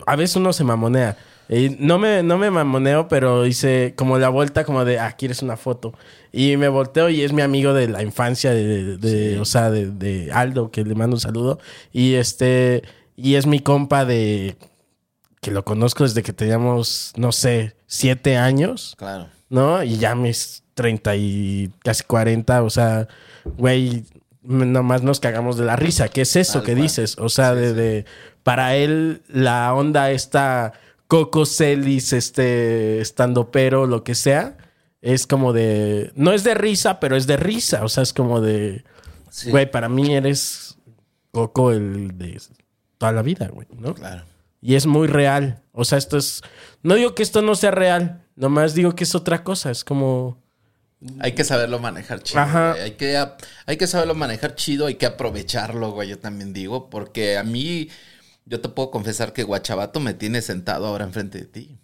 [0.07, 1.17] a veces uno se mamonea.
[1.49, 5.41] Y no me, no me mamoneo, pero hice como la vuelta como de, ah, ¿quieres
[5.43, 5.95] una foto?
[6.31, 9.87] Y me volteo y es mi amigo de la infancia, de, de- o sea, de,
[9.91, 11.59] de Aldo, que le mando un saludo.
[11.93, 12.83] Y este,
[13.17, 14.57] y es mi compa de,
[15.41, 19.29] que lo conozco desde que teníamos, no sé, siete años, Claro.
[19.49, 19.83] ¿no?
[19.83, 23.09] Y ya mis 30 y casi 40, o sea,
[23.57, 24.05] güey,
[24.43, 26.09] nomás nos cagamos de la risa.
[26.09, 26.83] ¿Qué es eso Tal que cual.
[26.83, 27.17] dices?
[27.19, 28.05] O sea, de, de-
[28.43, 30.73] para él la onda esta
[31.09, 34.57] Coco Celis, este, estando pero, lo que sea,
[35.01, 37.85] es como de, no es de risa, pero es de risa.
[37.85, 38.85] O sea, es como de,
[39.31, 39.51] Sí.
[39.51, 40.77] güey, para mí eres
[41.33, 42.41] Coco el de
[42.97, 43.95] toda la vida, güey, ¿no?
[43.95, 44.23] Claro.
[44.61, 45.63] Y es muy real.
[45.73, 46.43] O sea, esto es.
[46.83, 48.25] No digo que esto no sea real.
[48.35, 49.71] Nomás digo que es otra cosa.
[49.71, 50.43] Es como.
[51.21, 52.41] Hay que saberlo manejar chido.
[52.41, 52.73] Ajá.
[52.73, 53.17] Hay que,
[53.67, 56.09] hay que saberlo manejar chido, hay que aprovecharlo, güey.
[56.09, 57.89] Yo también digo, porque a mí,
[58.49, 61.79] yo te puedo confesar que Guachabato me tiene sentado ahora enfrente de ti.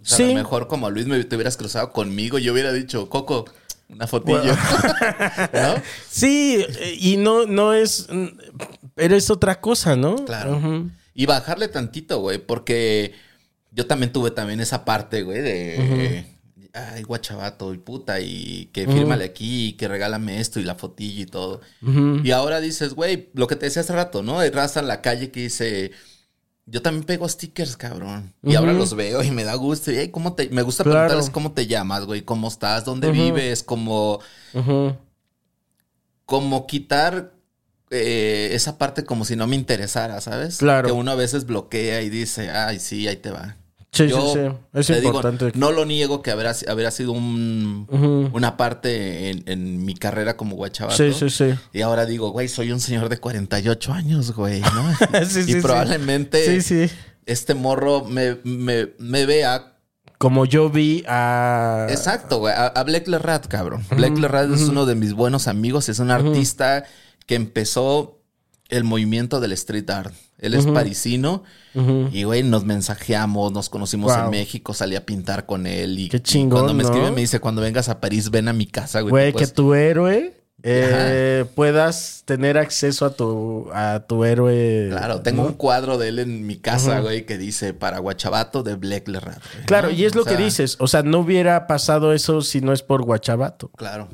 [0.00, 3.08] O sea, a lo mejor como Luis me te hubieras cruzado conmigo, yo hubiera dicho,
[3.08, 3.46] Coco,
[3.88, 4.42] una fotillo.
[5.52, 5.82] ¿No?
[6.10, 6.64] Sí,
[6.98, 8.08] y no, no es.
[8.94, 10.16] Pero es otra cosa, ¿no?
[10.24, 10.90] Claro.
[11.14, 13.14] Y bajarle tantito, güey, porque
[13.70, 16.31] yo también tuve también esa parte, güey, de...
[16.74, 21.22] Ay, guachabato y puta, y que fírmale aquí, y que regálame esto y la fotillo
[21.22, 21.60] y todo.
[22.24, 24.38] Y ahora dices, güey, lo que te decía hace rato, ¿no?
[24.38, 25.90] Hay raza en la calle que dice,
[26.64, 28.32] yo también pego stickers, cabrón.
[28.42, 29.92] Y ahora los veo y me da gusto.
[29.92, 30.48] Y, "Ay, ¿cómo te...
[30.48, 31.00] Me gusta Claro.
[31.00, 34.20] preguntarles cómo te llamas, güey, cómo estás, dónde vives, como,
[34.54, 34.96] Ujú.
[36.24, 37.32] como quitar
[37.90, 40.56] eh, esa parte como si no me interesara, ¿sabes?
[40.56, 40.86] Claro.
[40.88, 43.56] Que uno a veces bloquea y dice, ay, sí, ahí te va.
[43.94, 44.54] Sí, Yo sí, sí.
[44.72, 45.52] Es te digo, importante.
[45.54, 47.86] no lo niego que habrá, habrá sido un-
[48.32, 50.96] una parte en, en mi carrera como guachabato.
[50.96, 51.54] Sí, sí, sí.
[51.74, 54.94] Y ahora digo, güey, soy un señor de 48 años, güey, ¿no?
[55.28, 56.90] Sí, y sí, probablemente Sí,
[57.26, 59.76] este morro me, me, me vea.
[60.16, 61.86] Como yo vi a.
[61.90, 62.54] Exacto, güey.
[62.54, 63.84] A, a Blake Lerrat, cabrón.
[63.90, 65.88] Blake Lerrat es uno de mis buenos amigos.
[65.90, 66.84] Es un artista
[67.26, 68.22] que empezó
[68.70, 70.14] el movimiento del street art.
[70.42, 71.44] Él es parisino.
[72.12, 74.24] Y, güey, nos mensajeamos, nos conocimos Wow.
[74.26, 75.98] en México, salí a pintar con él.
[75.98, 76.88] Y, Qué y chingón, cuando me ¿no?
[76.90, 79.10] escribe, me dice: Cuando vengas a París, ven a mi casa, güey.
[79.10, 84.88] Güey, que tu héroe eh, puedas tener acceso a tu, a tu héroe.
[84.90, 85.48] Claro, tengo ¿no?
[85.48, 89.40] un cuadro de él en mi casa, güey, que dice para Guachabato de Blake Lerrat.
[89.66, 89.94] Claro, ¿no?
[89.94, 90.76] y es lo O sea, que dices.
[90.80, 93.70] O sea, no hubiera pasado eso si no es por Guachabato.
[93.76, 94.08] Claro.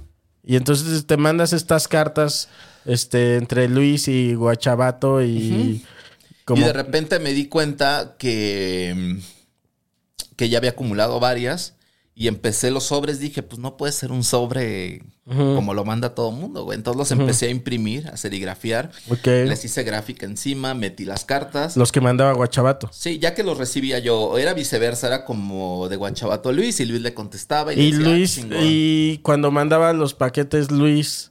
[0.45, 2.49] Y entonces te mandas estas cartas
[2.87, 5.85] este, entre Luis y Guachabato y.
[6.49, 9.19] como- Y de repente me di cuenta que,
[10.37, 11.75] que ya había acumulado varias
[12.15, 13.21] y empecé los sobres.
[13.21, 16.79] Dije, pues no puede ser un sobre como lo manda todo el mundo, güey.
[16.79, 18.91] Entonces los empecé a imprimir, a serigrafiar.
[19.25, 21.77] Les hice gráfica encima, metí las cartas.
[21.77, 22.89] Los que mandaba Guachabato.
[22.95, 27.03] Sí, ya que los recibía yo, era viceversa, era como de Guachabato Luis y Luis
[27.03, 27.75] le contestaba.
[27.75, 28.59] Y, le Y decía, "Ah, Luis, chingón".
[28.63, 31.31] y cuando mandaba los paquetes, Luis,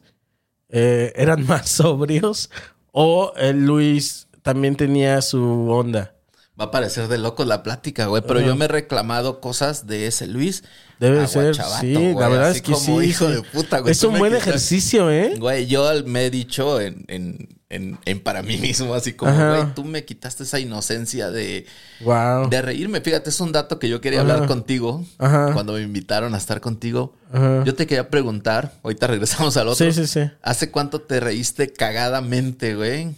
[0.69, 2.52] eh, ¿eran más sobrios?
[2.91, 6.14] ¿O el Luis también tenía su onda?
[6.60, 10.07] Va a parecer de locos la plática, güey, pero yo me he reclamado cosas de
[10.07, 10.64] ese Luis.
[10.99, 13.07] Debe ser, sí, güey, la verdad es que como sí.
[13.10, 13.34] hijo sí.
[13.34, 13.91] de puta, güey.
[13.91, 15.36] Es un buen ejercicio, ¿eh?
[15.38, 19.73] Güey, yo me he dicho en, en, en, en para mí mismo, así como, güey,
[19.76, 21.65] tú me quitaste esa inocencia de,
[22.02, 22.49] Wow.
[22.49, 23.02] de reírme.
[23.02, 24.34] Fíjate, es un dato que yo quería Ajá.
[24.34, 25.52] hablar contigo Ajá.
[25.53, 27.14] cuando me invitaron a estar contigo.
[27.31, 27.64] Ajá.
[27.65, 29.91] Yo te quería preguntar, ahorita regresamos al otro.
[29.91, 30.30] Sí, sí, sí.
[30.41, 33.15] ¿Hace cuánto te reíste cagadamente, güey?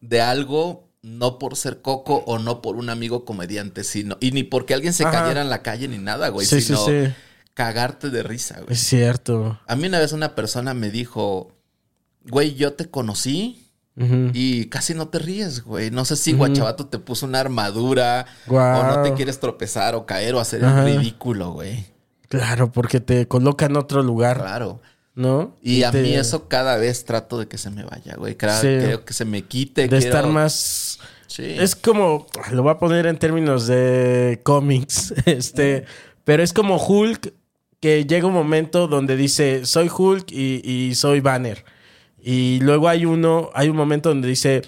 [0.00, 4.42] De algo no por ser coco o no por un amigo comediante, sino y ni
[4.42, 7.14] porque alguien se cayera en la calle ni nada, güey, Sí, sí, sino sí.
[7.54, 8.74] cagarte de risa, güey.
[8.74, 9.58] Es cierto.
[9.66, 11.56] A mí una vez una persona me dijo,
[12.28, 13.69] güey, yo te conocí
[14.32, 15.90] Y casi no te ríes, güey.
[15.90, 20.34] No sé si Guachabato te puso una armadura o no te quieres tropezar o caer
[20.34, 20.88] o hacer Ajá.
[20.88, 21.86] el ridículo, güey.
[22.28, 24.80] Claro, porque te coloca en otro lugar, Claro.
[25.14, 25.56] ¿no?
[25.60, 28.36] Y, a te- mí eso cada vez trato de que se me vaya, güey.
[28.36, 28.66] Creo, Sí.
[28.82, 29.82] creo que se me quite.
[29.82, 30.98] De quiero- estar más...
[31.26, 31.44] Sí.
[31.58, 35.84] Es como, lo voy a poner en términos de cómics, este,
[36.24, 37.34] pero es como Hulk
[37.80, 41.64] que llega un momento donde dice, soy Hulk y, y soy Banner.
[42.22, 44.62] Y luego hay uno, hay un momento donde dice,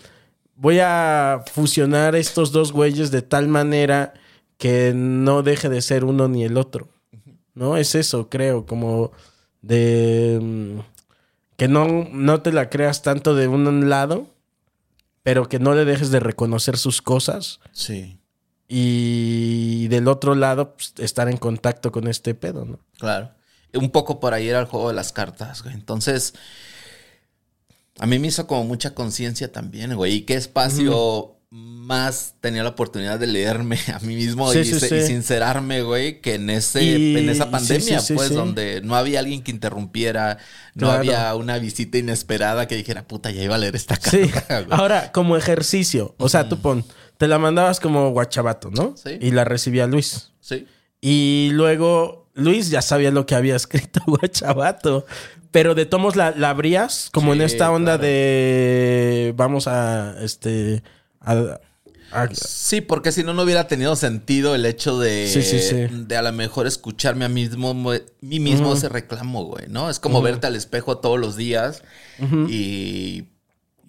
[0.56, 4.14] voy a fusionar estos dos güeyes de tal manera
[4.58, 6.88] que no deje de ser uno ni el otro.
[7.54, 7.76] ¿No?
[7.76, 9.12] Es eso, creo, como
[9.60, 10.38] de...
[10.40, 10.78] mm,
[11.56, 14.26] que no, no te la creas tanto de un lado,
[15.22, 18.18] pero que no le dejes de reconocer sus cosas Sí.
[18.66, 22.78] y del otro lado pues, estar en contacto con este pedo, ¿no?
[22.98, 23.30] Claro.
[23.74, 25.74] Un poco por ahí era el juego de las cartas, güey.
[25.74, 26.34] Entonces,
[27.98, 30.12] a mí me hizo como mucha conciencia también, güey.
[30.14, 34.80] Y qué espacio más tenía la oportunidad de leerme a mí mismo Sí, y, sí,
[34.80, 34.94] se- sí.
[34.94, 39.42] y sincerarme, güey, que en ese, Y- en esa pandemia, pues, donde no había alguien
[39.42, 40.38] que interrumpiera,
[40.74, 40.98] no Claro.
[41.00, 44.64] había una visita inesperada que dijera, puta, ya iba a leer esta carta.
[44.70, 46.84] Ahora, como ejercicio, o sea, tú pon,
[47.18, 48.94] te la mandabas como guachabato, ¿no?
[48.96, 49.18] Sí.
[49.20, 50.30] Y la recibía Luis.
[50.40, 50.66] Sí.
[51.02, 55.04] Y luego Luis ya sabía lo que había escrito guachabato.
[55.52, 58.02] Pero de tomos la, la abrías como en esta onda claro.
[58.02, 60.82] de vamos a este
[61.20, 61.60] a-
[62.10, 65.74] a- Sí, porque si no, no hubiera tenido sentido el hecho de, Sí, sí, sí.
[65.90, 69.88] de a lo mejor escucharme a mí mismo, mí mismo ese reclamo, güey, ¿no?
[69.88, 71.82] Es como verte al espejo todos los días
[72.48, 73.24] y,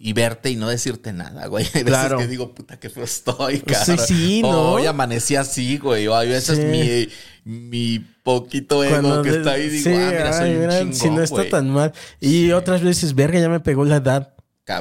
[0.06, 1.64] y verte y no decirte nada, güey.
[1.74, 2.18] Hay veces Claro.
[2.18, 3.98] que digo, puta, qué feo estoy, Sí, cabrón.
[4.06, 4.72] sí, O ¿no?
[4.74, 6.08] Hoy amanecí así, güey.
[6.08, 6.66] O a veces Sí.
[6.66, 7.10] mi,
[7.46, 10.60] mi poquito ego cuando que de- está ahí, digo, sí, ah, mira, soy ay, un
[10.62, 11.94] mira, chingón, si no está tan mal.
[12.20, 14.34] Y otras veces, verga, ya me pegó la edad.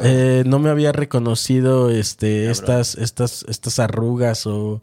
[0.04, 2.50] Eh, no me había reconocido este, Cabrón.
[2.52, 4.80] estas, estas, estas arrugas o,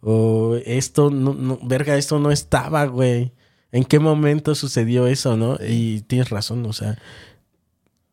[0.00, 3.32] o esto, no, no, verga, esto no estaba, güey.
[3.70, 5.56] ¿En qué momento sucedió eso, no?
[5.66, 6.98] Y tienes razón, o sea.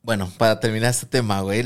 [0.02, 1.64] Bueno, para terminar este tema, güey,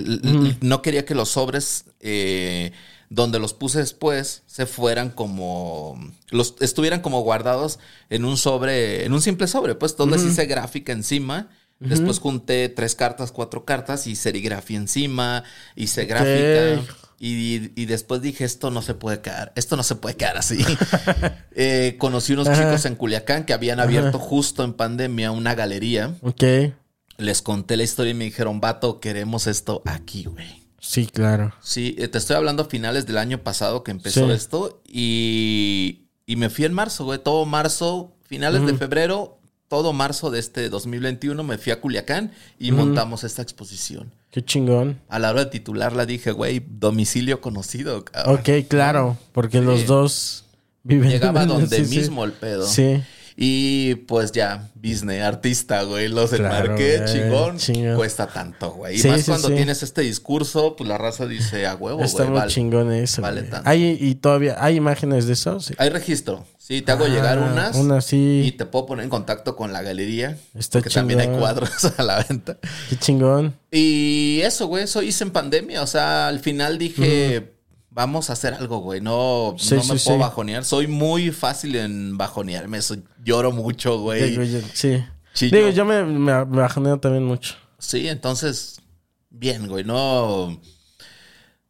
[0.61, 2.71] no quería que los sobres eh,
[3.09, 5.99] donde los puse después se fueran como
[6.31, 7.79] los estuvieran como guardados
[8.09, 11.49] en un sobre, en un simple sobre, pues donde les hice gráfica encima.
[11.79, 15.43] Después junté tres cartas, cuatro cartas y serigrafía encima,
[15.75, 16.81] hice gráfica.
[17.19, 20.63] Y, y después dije, esto no se puede quedar, esto no se puede quedar así.
[21.55, 22.63] Eh, conocí unos Ajá.
[22.63, 26.15] chicos en Culiacán que habían abierto justo en pandemia una galería.
[26.21, 26.43] Ok.
[27.17, 30.63] Les conté la historia y me dijeron, vato, queremos esto aquí, güey.
[30.79, 31.53] Sí, claro.
[31.61, 34.31] Sí, eh, te estoy hablando a finales del año pasado que empezó Sí.
[34.31, 37.19] esto y, Y me fui en marzo, güey.
[37.19, 42.71] Todo marzo, finales de febrero, todo marzo de este 2021 me fui a Culiacán y
[42.71, 44.13] montamos esta exposición.
[44.31, 44.99] Qué chingón.
[45.09, 48.35] A la hora de titularla dije, güey, domicilio conocido, cabrón.
[48.39, 50.45] Ok, claro, porque los dos
[50.83, 51.95] viven Llegaba donde sí.
[51.99, 52.65] mismo el pedo.
[52.65, 53.03] Sí.
[53.35, 57.95] Y pues ya, business, artista, güey, los Claro, enmarqué, güey, chingón, chingón.
[57.95, 58.95] cuesta tanto, güey.
[58.95, 59.55] Y Sí, más sí, cuando sí.
[59.55, 62.51] tienes este discurso, pues la raza dice, a huevo, Está güey, muy vale.
[62.51, 63.21] chingón eso.
[63.21, 63.51] vale güey.
[63.51, 63.69] tanto.
[63.69, 65.59] Hay, y todavía, ¿hay imágenes de eso?
[65.59, 65.73] Sí.
[65.79, 67.75] Hay registro, sí, te hago Ah, llegar unas.
[67.75, 68.43] unas, sí.
[68.45, 70.37] Y te puedo poner en contacto con la galería.
[70.53, 71.39] Está que también hay chingón.
[71.41, 72.57] cuadros a la venta.
[72.89, 73.55] Qué chingón.
[73.71, 75.81] Y eso, güey, eso hice en pandemia.
[75.81, 77.53] O sea, al final dije,
[77.93, 79.01] vamos a hacer algo, güey.
[79.01, 80.21] No, Sí, no me sí, puedo sí.
[80.21, 80.65] bajonear.
[80.65, 82.79] Soy muy fácil en bajonearme.
[83.23, 84.35] Lloro mucho, güey.
[84.73, 85.03] Sí.
[85.33, 85.57] Chillo.
[85.57, 87.55] Digo, yo me, me, me bajoneo también mucho.
[87.79, 88.79] Sí, entonces,
[89.29, 89.83] bien, güey.
[89.83, 90.59] No,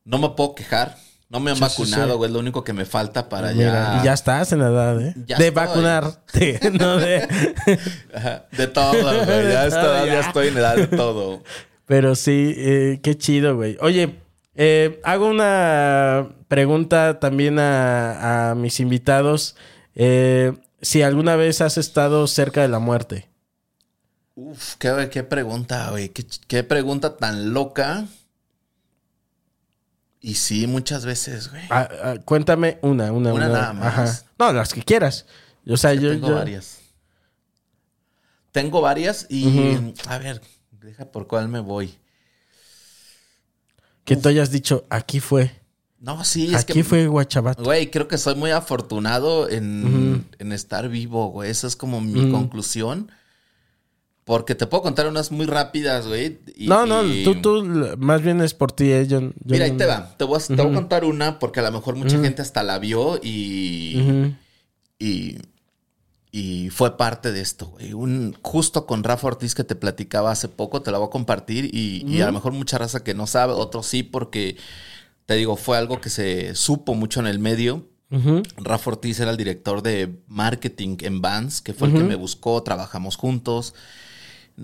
[0.06, 0.98] no me puedo quejar.
[1.30, 2.30] No me han vacunado, güey.
[2.30, 4.04] Es lo único que me falta para Mira, ya.
[4.04, 5.16] ya estás en la edad, ¿eh?
[5.26, 5.66] Ya de estoy.
[5.66, 7.24] vacunarte, no de...
[8.14, 8.91] Ajá, De todo,
[9.26, 9.26] güey.
[9.52, 10.20] Ya, ya ya.
[10.20, 11.41] estoy en edad de todo.
[11.88, 13.78] Pero sí, eh, qué chido, güey.
[13.82, 14.20] Oye,
[14.56, 19.56] eh, hago una pregunta también a, a mis invitados.
[19.96, 23.30] Eh, si alguna vez has estado cerca de la muerte.
[24.36, 26.10] Uf, qué, qué pregunta, güey.
[26.10, 28.06] Qué, qué pregunta tan loca.
[30.20, 31.64] Y sí, muchas veces, güey.
[31.70, 33.48] Ah, ah, cuéntame una, una, Una una.
[33.50, 33.88] nada más.
[33.88, 34.24] Ajá.
[34.40, 35.26] No, las que quieras.
[35.68, 36.80] O sea, yo, Tengo yo- varias.
[38.52, 39.94] Tengo varias y...
[40.08, 40.40] A ver,
[40.72, 41.98] deja por cuál me voy.
[44.06, 45.52] Que tú hayas dicho, aquí fue.
[46.00, 46.84] No, sí, es aquí que...
[46.84, 47.64] fue Guachabato.
[47.64, 51.50] Güey, creo que soy muy afortunado en, en estar vivo, güey.
[51.50, 53.10] Esa es como mi conclusión.
[54.26, 56.40] Porque te puedo contar unas muy rápidas, güey.
[56.56, 57.66] y- no, no, y- tú, tú,
[57.98, 59.06] más bien es por ti, eh.
[59.08, 60.16] Yo, yo Mira, ahí no- te va.
[60.18, 62.64] Te voy, a, te voy a contar una porque a lo mejor mucha gente hasta
[62.64, 64.34] la vio y...
[65.00, 65.38] Y,
[66.35, 67.93] y fue parte de esto, güey.
[67.93, 71.69] Un, justo con Rafa Ortiz que te platicaba hace poco, te la voy a compartir
[71.72, 74.57] y, y a lo mejor mucha raza que no sabe, otros sí, porque
[75.27, 77.88] te digo, fue algo que se supo mucho en el medio.
[78.10, 78.41] Ujú.
[78.57, 82.64] Rafa Ortiz era el director de marketing en Vans, que fue el que me buscó,
[82.64, 83.76] trabajamos juntos.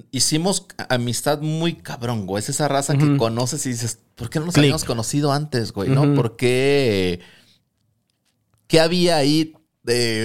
[0.09, 2.41] Hicimos amistad muy cabrón, güey.
[2.41, 4.63] Es esa raza que conoces y dices, ¿por qué no nos Click.
[4.63, 5.89] habíamos conocido antes, güey?
[5.89, 6.15] ¿No?
[6.15, 7.19] ¿Por qué?
[8.65, 9.53] ¿Qué había ahí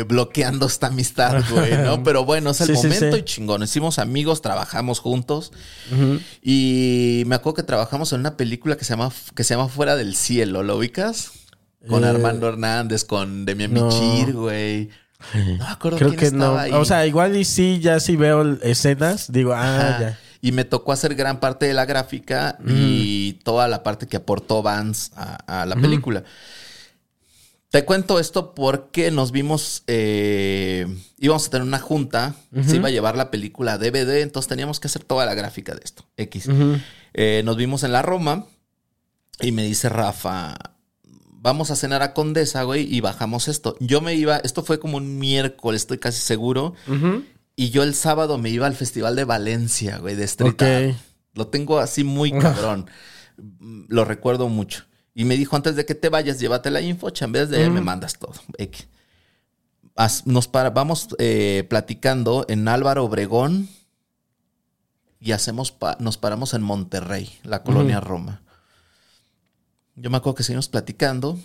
[0.09, 1.77] bloqueando esta amistad, güey?
[1.79, 2.03] ¿No?
[2.03, 3.21] Pero bueno, es el Sí, sí, momento sí.
[3.21, 3.63] y chingón.
[3.63, 5.53] Hicimos amigos, trabajamos juntos.
[6.43, 9.97] Y me acuerdo que trabajamos en una película que se llama, que se llama Fuera
[9.97, 11.33] del Cielo, ¿lo ubicas?
[11.89, 13.91] Con Eh, Armando Hernández, con Demian no.
[14.33, 14.91] Güey.
[15.35, 16.45] No me acuerdo Creo quién que no.
[16.45, 16.73] estaba ahí.
[16.73, 20.01] O sea, igual y sí, ya si veo escenas, digo, ah, Ajá.
[20.01, 20.19] ya.
[20.43, 24.63] Y me tocó hacer gran parte de la gráfica y toda la parte que aportó
[24.63, 26.25] Vance a, a la película.
[27.75, 30.87] Te cuento esto porque nos vimos, eh,
[31.19, 34.87] íbamos a tener una junta, se iba a llevar la película DVD, entonces teníamos que
[34.87, 36.49] hacer toda la gráfica de esto, X.
[37.15, 38.47] Eh, nos vimos en la Roma
[39.41, 40.55] y me dice Rafa,
[41.33, 43.77] vamos a cenar a Condesa, güey, y bajamos esto.
[43.81, 46.75] Yo me iba, esto fue como un miércoles, estoy casi seguro,
[47.57, 50.95] y yo el sábado me iba al Festival de Valencia, güey, de street.
[51.35, 52.89] Lo tengo así muy cabrón.
[53.89, 54.85] Lo recuerdo mucho.
[55.15, 57.81] Y me dijo, antes de que te vayas, llévate la info, en vez de me
[57.81, 58.35] mandas todo.
[60.25, 63.69] Nos para- vamos eh, platicando en Álvaro Obregón
[65.21, 68.43] y hacemos pa- nos paramos en Monterrey, la colonia Roma.
[69.95, 71.39] Yo me acuerdo que seguimos platicando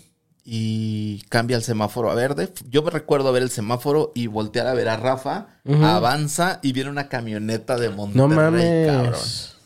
[0.44, 2.52] y cambia el semáforo a verde.
[2.68, 6.90] Yo me recuerdo ver el semáforo y voltear a ver a Rafa, avanza y viene
[6.90, 8.88] una camioneta de Monterrey, No mames.
[8.88, 9.59] cabrón.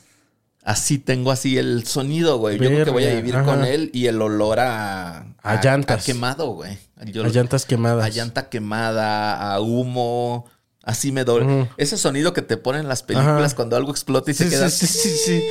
[0.65, 2.57] Así tengo así el sonido, güey.
[2.57, 3.45] Yo creo que voy a vivir ajá.
[3.45, 5.25] con él y el olor a...
[5.41, 6.01] A llantas.
[6.01, 6.77] A quemado, güey.
[7.05, 8.05] Yo- A llantas quemadas.
[8.05, 10.45] A llanta quemada, a humo.
[10.81, 11.69] Así me duele.
[11.77, 13.55] Ese sonido que te ponen en las películas Ajá.
[13.55, 15.43] cuando algo explota y Sí, se queda sí, sí, sí, sí.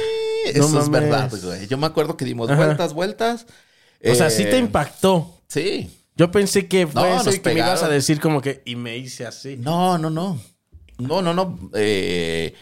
[0.46, 1.10] Eso No es mames.
[1.10, 1.66] verdad, güey.
[1.68, 2.64] Yo me acuerdo que dimos Ajá.
[2.64, 3.46] vueltas, vueltas.
[4.04, 5.40] O sea, sí te Eh, impactó.
[5.48, 5.90] Sí.
[6.16, 8.62] Yo pensé que fue No, eso nos y que me ibas a decir como que,
[8.64, 9.56] y me hice así.
[9.58, 10.38] No, no, no.
[10.98, 11.58] No, no, no.
[11.74, 12.54] Eh,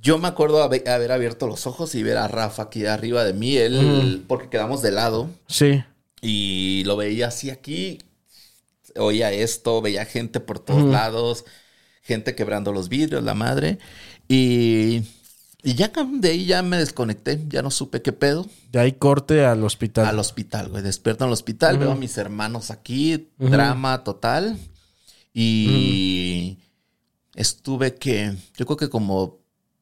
[0.00, 3.32] yo me acuerdo haber, haber abierto los ojos y ver a Rafa aquí arriba de
[3.32, 5.82] mí, él, porque quedamos de lado Sí.
[6.20, 7.98] y lo veía así aquí,
[8.96, 11.44] oía esto, veía gente por todos lados,
[12.02, 13.78] gente quebrando los vidrios, la madre,
[14.28, 15.02] y,
[15.62, 18.46] y ya de ahí ya me desconecté, ya no supe qué pedo.
[18.70, 20.06] De ahí corte al hospital.
[20.06, 20.82] Al hospital, güey.
[20.82, 24.58] Despierto en el hospital, veo a mis hermanos aquí, drama total.
[25.34, 26.58] Y
[27.34, 29.37] estuve que, yo creo que como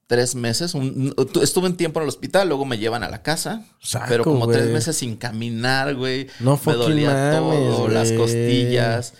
[0.06, 0.74] tres meses.
[0.74, 3.64] un- tu- estuve un tiempo en el hospital, luego me llevan a la casa.
[3.80, 6.28] Saco, pero como tres meses sin caminar, güey.
[6.40, 7.38] No me dolía mames,
[7.74, 9.14] todo, las costillas.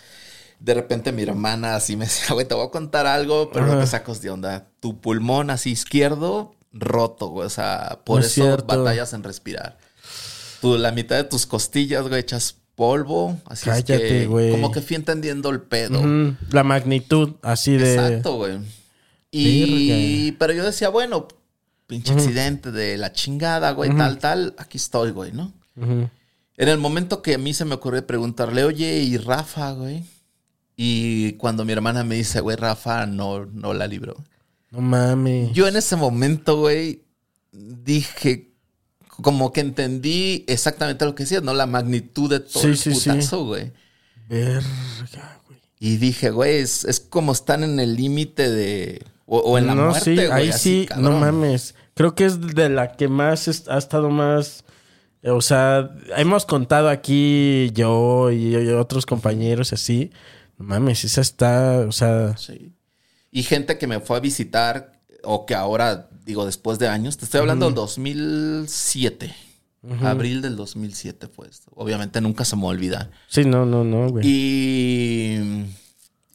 [0.59, 3.79] De repente mi hermana así me decía, güey, te voy a contar algo, pero no
[3.79, 4.67] te sacos de onda.
[4.79, 7.45] Tu pulmón así izquierdo roto, güey.
[7.47, 8.65] O sea, por No es eso cierto.
[8.77, 9.77] batallas en respirar.
[10.61, 13.37] Tú, la mitad de tus costillas, güey, echas polvo.
[13.45, 14.51] Así es Cállate, que, güey.
[14.51, 16.01] como que fui entendiendo el pedo.
[16.51, 17.93] La magnitud así de...
[17.95, 18.57] Exacto, güey.
[19.31, 21.27] Y, pero yo decía, bueno,
[21.85, 25.53] pinche accidente de la chingada, güey, tal, tal, aquí estoy, güey, ¿no?
[25.75, 26.09] Ujú.
[26.57, 30.03] En el momento que a mí se me ocurrió preguntarle, oye, ¿y Rafa, güey?
[30.75, 34.15] Y cuando mi hermana me dice, güey, Rafa no, no la libró.
[34.71, 35.51] No mames.
[35.53, 37.03] Yo en ese momento, güey,
[37.51, 38.51] dije,
[39.21, 41.53] como que entendí exactamente lo que decías, ¿no?
[41.53, 43.09] La magnitud de todo Sí, el sí, sí.
[43.09, 43.71] putazo, güey.
[44.27, 45.59] Verga, güey.
[45.79, 49.03] Y dije, güey, es, es como están en el límite de...
[49.27, 50.31] O, o en la no, muerte, sí, güey.
[50.31, 51.11] ahí así, sí, cabrón.
[51.13, 51.75] no mames.
[51.93, 54.63] Creo que es de la que más ha estado más.
[55.21, 60.11] eh, O sea, hemos contado aquí yo y, y otros compañeros así.
[60.57, 62.73] No mames, esa está, o sea, Sí.
[63.31, 67.25] Y gente que me fue a visitar, o que ahora, digo, después de años, te
[67.25, 69.35] estoy hablando del 2007.
[70.01, 71.71] Abril del 2007 fue esto.
[71.75, 73.11] Obviamente nunca se me va a olvidar.
[73.27, 74.25] sí, no, no, no, güey.
[74.27, 75.65] Y,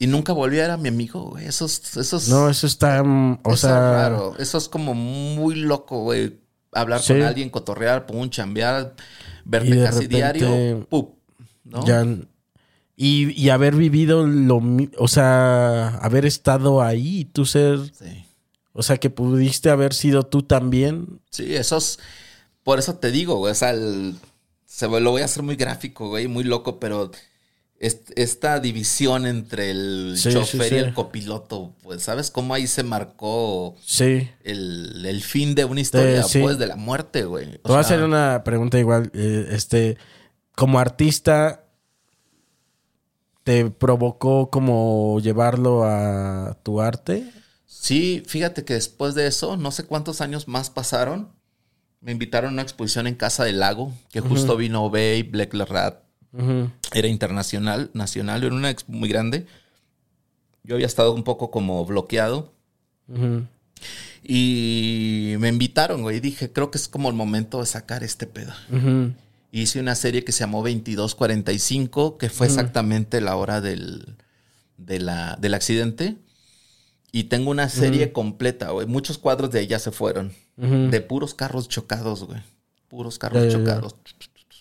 [0.02, 1.46] y nunca volví a ver a mi amigo, güey.
[1.46, 4.34] Eso es, eso es- No, eso está, mm, o eso sea, es raro.
[4.38, 6.40] Eso es como muy loco, güey.
[6.72, 7.12] Hablar Sí.
[7.12, 8.94] con alguien, cotorrear, pum, chambear,
[9.44, 11.18] verte casi repente, diario, ¡pup!
[11.64, 11.84] ¿no?
[11.86, 12.04] ya.
[12.96, 14.60] Y, y haber vivido lo,
[14.98, 18.24] o sea, haber estado ahí, tú ser, Sí.
[18.72, 21.20] o sea, que pudiste haber sido tú también.
[21.30, 21.98] Sí, esos.
[22.64, 23.52] Por eso te digo, güey.
[23.52, 24.16] O sea, el-
[24.66, 27.10] se, lo voy a hacer muy gráfico, güey, muy loco, pero
[27.82, 32.84] esta división entre el Sí, chofer sí, y el copiloto, pues, ¿sabes cómo ahí se
[32.84, 34.30] marcó Sí.
[34.44, 37.48] el, el fin de una historia, pues, de la muerte, güey?
[37.48, 39.10] O Te voy a hacer una pregunta igual.
[39.14, 39.96] eh, este,
[40.54, 41.64] como artista,
[43.44, 47.28] ¿te provocó como llevarlo a tu arte?
[47.66, 51.32] Sí, fíjate que después de eso, no sé cuántos años más pasaron.
[52.00, 56.02] Me invitaron a una exposición en Casa del Lago, que justo vino Bay, Black Rat,
[56.94, 59.46] Era internacional, nacional, era una expo muy grande.
[60.64, 62.52] Yo había estado un poco como bloqueado
[64.22, 66.20] y me invitaron, güey.
[66.20, 68.52] Dije, creo que es como el momento de sacar este pedo.
[69.50, 74.16] Hice una serie que se llamó 2245, que fue exactamente la hora del,
[74.78, 76.16] de la, del accidente.
[77.10, 78.86] Y tengo una serie completa, güey.
[78.86, 80.32] Muchos cuadros de ella se fueron.
[80.56, 82.40] De puros carros chocados, güey.
[82.88, 83.96] Puros carros chocados.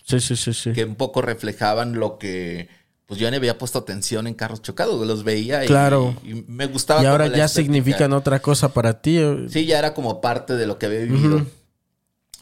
[0.04, 0.72] Sí, sí, sí, sí.
[0.72, 2.68] que un poco reflejaban lo que
[3.06, 6.16] pues yo no había puesto atención en carros chocados, los veía y, Claro.
[6.24, 7.02] y me gustaba.
[7.02, 9.18] Y ahora ya significan otra cosa para ti.
[9.18, 9.46] eh.
[9.48, 11.44] Sí, ya era como parte de lo que había vivido.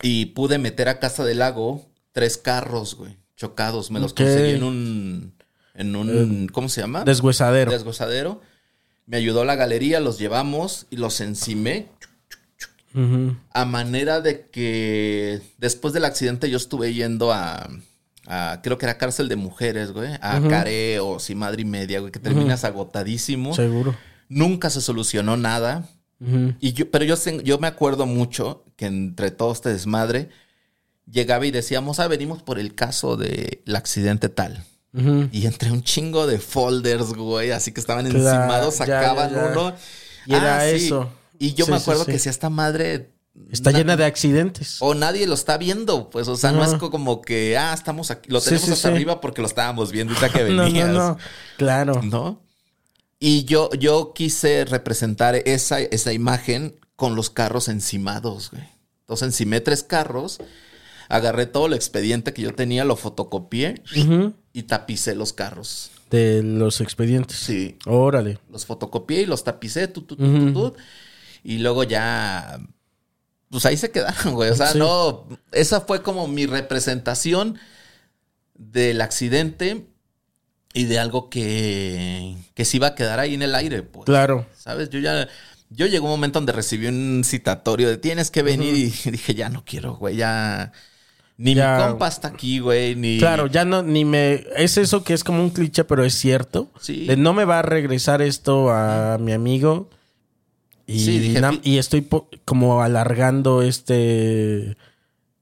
[0.03, 3.91] Y pude meter a Casa del Lago tres carros, güey, chocados.
[3.91, 4.12] Me los.
[4.12, 5.35] Eh, conseguí en un,
[5.74, 7.05] en un, ¿cómo se llama?
[7.05, 7.73] Deshuesadero.
[7.73, 8.41] Desgozadero.
[9.07, 11.89] Me ayudó la galería, los llevamos y los encimé.
[13.53, 17.69] A manera de que después del accidente yo estuve yendo a,
[18.27, 22.01] a- creo que era cárcel de mujeres, güey, a Care o si madre y media,
[22.01, 23.55] güey, que terminas agotadísimo.
[23.55, 23.95] Seguro.
[24.29, 25.89] Nunca se solucionó nada.
[26.61, 27.15] Y yo, pero yo,
[27.45, 30.29] yo me acuerdo mucho que entre todo este desmadre
[31.11, 34.65] llegaba y decíamos, ah, venimos por el caso del accidente tal.
[35.33, 39.37] Y entre un chingo de folders, güey, así que estaban Claro, encimados, ya, sacaban ya,
[39.37, 39.51] ya.
[39.53, 39.75] uno.
[40.27, 40.87] Y era Ah, sí.
[40.87, 41.11] eso.
[41.41, 42.12] Y yo Sí, me acuerdo sí.
[42.12, 43.11] que si esta madre
[43.51, 44.77] Está na- llena de accidentes.
[44.81, 48.11] o nadie lo está viendo, pues, o sea, no es co- como que, ah, estamos
[48.12, 50.89] aquí, lo tenemos hasta arriba porque lo estábamos viendo ahorita que no, venías.
[50.89, 51.19] no, no.
[51.57, 52.01] Claro.
[52.03, 52.41] ¿no?
[53.19, 58.62] Y yo, yo quise representar esa, esa imagen con los carros encimados, güey.
[59.01, 60.39] Entonces encimé tres carros,
[61.09, 63.83] agarré todo el expediente que yo tenía, lo fotocopié
[64.53, 65.91] y tapicé los carros.
[66.11, 67.37] De los expedientes.
[67.39, 67.77] Sí.
[67.87, 68.39] Órale.
[68.51, 70.53] Los fotocopié y los tapicé, tu, tu, tu, Ujú.
[70.53, 70.77] tu, tu.
[71.45, 72.59] Y luego ya,
[73.51, 74.51] pues ahí se quedaron, güey.
[74.51, 74.79] O sea, Sí.
[74.79, 77.59] no, esa fue como mi representación
[78.55, 79.87] del accidente
[80.73, 84.05] y de algo que, que se iba a quedar ahí en el aire, pues.
[84.07, 84.47] Claro.
[84.57, 84.91] ¿Sabes?
[84.91, 85.29] Yo ya,
[85.71, 89.49] yo llegó un momento donde recibí un citatorio de tienes que venir y dije, ya
[89.49, 90.73] no quiero, güey, ya...
[91.43, 91.79] Ni Ya.
[91.79, 93.19] mi compa está aquí, güey, ni...
[93.19, 94.45] Claro, ya no, ni me.
[94.57, 96.71] Es eso que es como un cliché, pero es cierto.
[96.83, 97.07] Sí.
[97.07, 99.89] De no me va a regresar esto a mi amigo.
[100.91, 102.07] Y, Sí, dije, y estoy
[102.45, 104.77] como alargando este.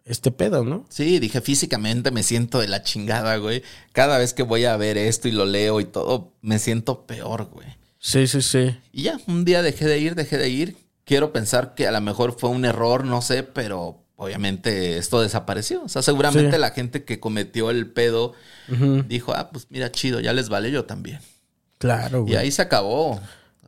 [0.04, 0.86] Este pedo, ¿no?
[0.88, 3.62] Sí, dije, físicamente me siento de la chingada, güey.
[3.92, 7.44] Cada vez que voy a ver esto y lo leo y todo, me siento peor,
[7.52, 7.66] güey.
[7.98, 8.74] Sí, sí, sí.
[8.90, 10.76] Y ya, un día dejé de ir, dejé de ir.
[11.04, 15.82] quiero pensar que a lo mejor fue un error, no sé, pero obviamente esto desapareció.
[15.82, 16.60] O sea, seguramente Sí.
[16.60, 18.32] la gente que cometió el pedo
[19.08, 21.20] dijo, ah, pues mira, chido, ya les vale yo también.
[21.78, 22.34] Claro, güey.
[22.34, 23.20] Y ahí se acabó.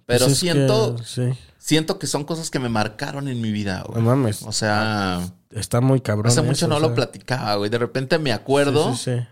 [0.07, 1.23] Pero Pues es siento, que, sí.
[1.61, 4.03] Siento que son cosas que me marcaron en mi vida, güey.
[4.03, 4.43] No mames.
[4.43, 5.21] O sea,
[5.51, 6.29] Está muy cabrón.
[6.33, 7.71] hace mucho eso, no o lo platicaba, güey.
[7.71, 9.27] De repente me acuerdo Sí, sí, sí.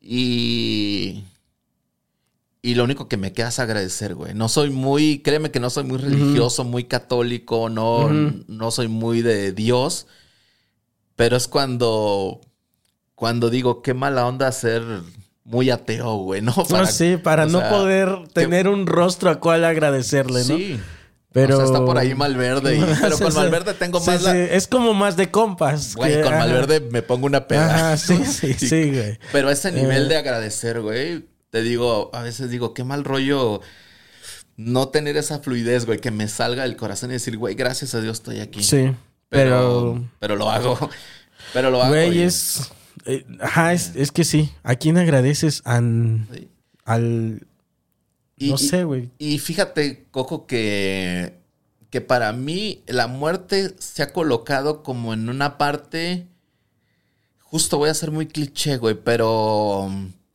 [0.00, 1.24] y...
[2.64, 4.34] Y lo único que me queda es agradecer, güey.
[4.34, 9.20] No soy muy, créeme que no soy muy religioso, muy católico, no, no soy muy
[9.20, 10.06] de Dios.
[11.16, 12.40] Pero es cuando,
[13.16, 14.84] cuando digo, qué mala onda ser
[15.42, 16.54] muy ateo, güey, ¿no?
[16.70, 20.56] No, sí, para no sea, poder tener un rostro a cual agradecerle, ¿no?
[20.56, 20.80] Sí.
[21.32, 21.54] Pero...
[21.54, 22.76] O sea, está por ahí Malverde.
[22.76, 23.34] y- pero Sí, con.
[23.34, 24.18] Malverde tengo Sí, más...
[24.20, 25.94] sí, la- Es como más de compas.
[25.96, 26.44] Güey, que- con ajá.
[26.46, 27.74] Malverde me pongo una peda.
[27.74, 29.18] Ajá, sí, sí, sí, güey.
[29.32, 30.08] Pero ese nivel Eh.
[30.08, 33.60] de agradecer, güey, te digo, a veces digo, qué mal rollo
[34.56, 38.00] no tener esa fluidez, güey, que me salga del corazón y decir, güey, gracias a
[38.00, 38.62] Dios estoy aquí.
[38.62, 38.92] Sí,
[39.28, 40.04] Pero, pero...
[40.18, 40.78] pero lo hago.
[41.54, 41.90] Pero lo hago.
[41.92, 42.70] Güey, y- es...
[43.04, 44.50] eh, ajá, es, es que sí.
[44.62, 45.60] ¿A quién agradeces?
[45.64, 46.26] An-
[46.84, 47.46] al...
[48.36, 49.10] Y- no sé, güey.
[49.18, 51.34] Y fíjate, Coco, que,
[51.90, 56.26] que para mí la muerte se ha colocado como en una parte.
[57.40, 59.90] Justo voy a ser muy cliché, güey, pero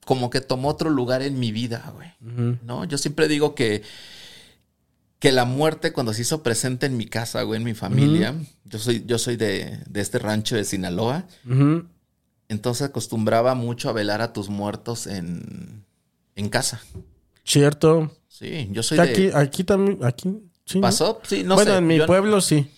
[0.05, 2.11] como que tomó otro lugar en mi vida, güey.
[2.63, 2.85] ¿No?
[2.85, 3.81] Yo siempre digo que,
[5.19, 8.35] que la muerte cuando se hizo presente en mi casa, güey, en mi familia.
[8.65, 11.25] Yo soy, yo soy de, de este rancho de Sinaloa.
[12.49, 15.83] Entonces acostumbraba mucho a velar a tus muertos en,
[16.35, 16.81] en casa.
[17.47, 18.11] Cierto.
[18.27, 19.35] Sí, yo soy Aquí, de.
[19.37, 19.99] aquí también...
[20.03, 20.29] Aquí...
[20.65, 20.79] Sí.
[20.79, 21.21] ¿Pasó?
[21.23, 21.77] Sí, no bueno, sé.
[21.77, 22.69] en mi yo- pueblo sí.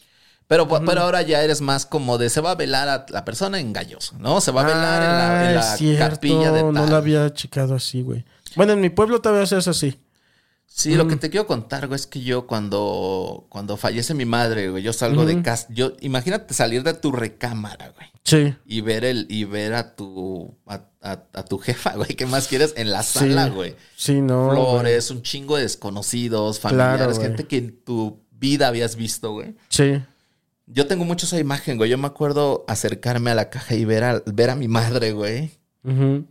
[0.47, 3.59] Pero, pero ahora ya eres más como de se va a velar a la persona
[3.59, 4.41] en Galloso, ¿no?
[4.41, 6.73] Se va a velar en la, en Ah, la es cierto, capilla de tal.
[6.73, 8.25] No la había checado así, güey.
[8.55, 9.99] Bueno, en mi pueblo todavía se hace así.
[10.71, 14.69] Sí, lo que te quiero contar, güey, es que yo cuando, cuando fallece mi madre,
[14.69, 15.67] güey, yo salgo de casa.
[15.69, 18.07] Yo, imagínate salir de tu recámara, güey.
[18.23, 18.55] Sí.
[18.65, 22.09] Y ver el, y ver a tu, a, a- a tu jefa, güey.
[22.15, 22.73] ¿Qué más quieres?
[22.77, 23.51] En la sala, Sí.
[23.51, 23.75] güey.
[23.97, 24.45] Sí, no.
[24.45, 24.55] güey.
[24.57, 29.55] Flores, un chingo de desconocidos, familiares, Claro, gente que en tu vida habías visto, güey.
[29.67, 30.01] Sí.
[30.67, 31.89] Yo tengo mucho esa imagen, güey.
[31.89, 35.51] Yo me acuerdo acercarme a la caja y ver a, ver a mi madre, güey.
[35.83, 36.25] Ujú.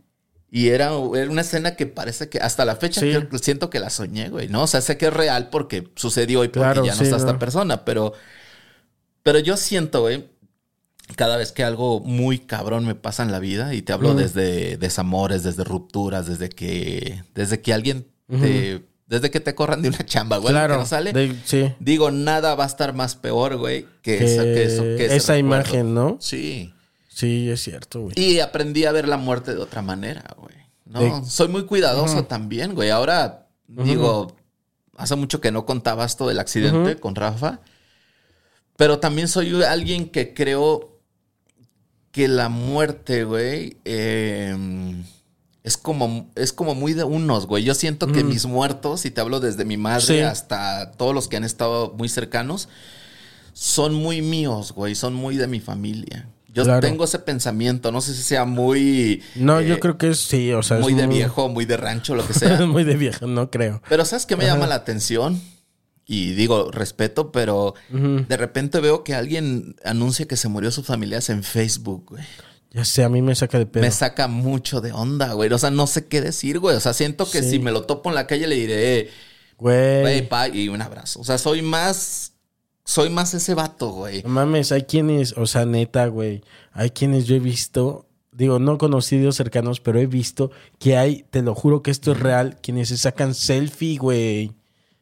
[0.51, 3.11] Y era, era una escena que parece que hasta la fecha Sí.
[3.29, 4.63] que siento que la soñé, güey, ¿no?
[4.63, 7.17] O sea, sé que es real porque sucedió y porque Claro, ya no sí, está
[7.17, 8.13] esta persona, pero,
[9.23, 10.27] pero yo siento, güey,
[11.15, 14.77] cada vez que algo muy cabrón me pasa en la vida, y te hablo desde
[14.77, 20.05] desamores, desde rupturas, desde que, desde que alguien te, desde que te corran de una
[20.05, 20.75] chamba, güey, claro.
[20.75, 21.13] que no sale.
[21.13, 21.73] de- sí.
[21.79, 25.15] Digo, nada va a estar más peor, güey, que, Que eso, que eso, que ese
[25.15, 25.39] esa recuerdo.
[25.57, 26.17] imagen, ¿no?
[26.19, 26.73] Sí.
[27.19, 28.13] Sí, es cierto, güey.
[28.17, 30.55] Y aprendí a ver la muerte de otra manera, güey.
[30.85, 31.01] ¿no?
[31.01, 32.89] De- Soy muy cuidadoso también, güey.
[32.91, 34.35] Ahora, digo,
[34.95, 37.59] hace mucho que no contaba esto del accidente con Rafa.
[38.77, 40.97] Pero también soy alguien que creo
[42.11, 44.55] que la muerte, güey, eh,
[45.63, 47.65] es como, es como muy de unos, güey.
[47.65, 50.19] Yo siento que mis muertos, y te hablo desde mi madre Sí.
[50.21, 52.69] hasta todos los que han estado muy cercanos,
[53.53, 54.95] son muy míos, güey.
[54.95, 56.29] Son muy de mi familia.
[56.53, 56.81] Yo Claro.
[56.81, 57.91] tengo ese pensamiento.
[57.91, 59.21] No sé si sea muy.
[59.35, 62.15] No, eh, yo creo que sí, o sea, es muy de viejo, muy de rancho,
[62.15, 62.65] lo que sea.
[62.65, 63.81] muy de viejo, no creo.
[63.87, 65.39] Pero ¿sabes qué me llama la atención?
[66.05, 71.29] Y digo, respeto, pero de repente veo que alguien anuncia que se murió sus familiares
[71.29, 72.23] en Facebook, güey.
[72.71, 73.81] Ya sé, a mí me saca de pedo.
[73.83, 75.51] Me saca mucho de onda, güey.
[75.53, 76.75] O sea, no sé qué decir, güey.
[76.75, 77.51] O sea, siento que Sí.
[77.51, 79.09] si me lo topo en la calle le diré,
[79.57, 80.01] Güey.
[80.01, 81.19] güey, pa, y un abrazo.
[81.19, 82.33] O sea, soy más,
[82.89, 84.23] soy más ese vato, güey.
[84.23, 86.41] No mames, hay quienes, o sea, neta, güey.
[86.71, 90.49] Hay quienes yo he visto, digo, no conocidos cercanos, pero he visto
[90.79, 94.53] que hay, te lo juro que esto es real, quienes se sacan selfie, güey.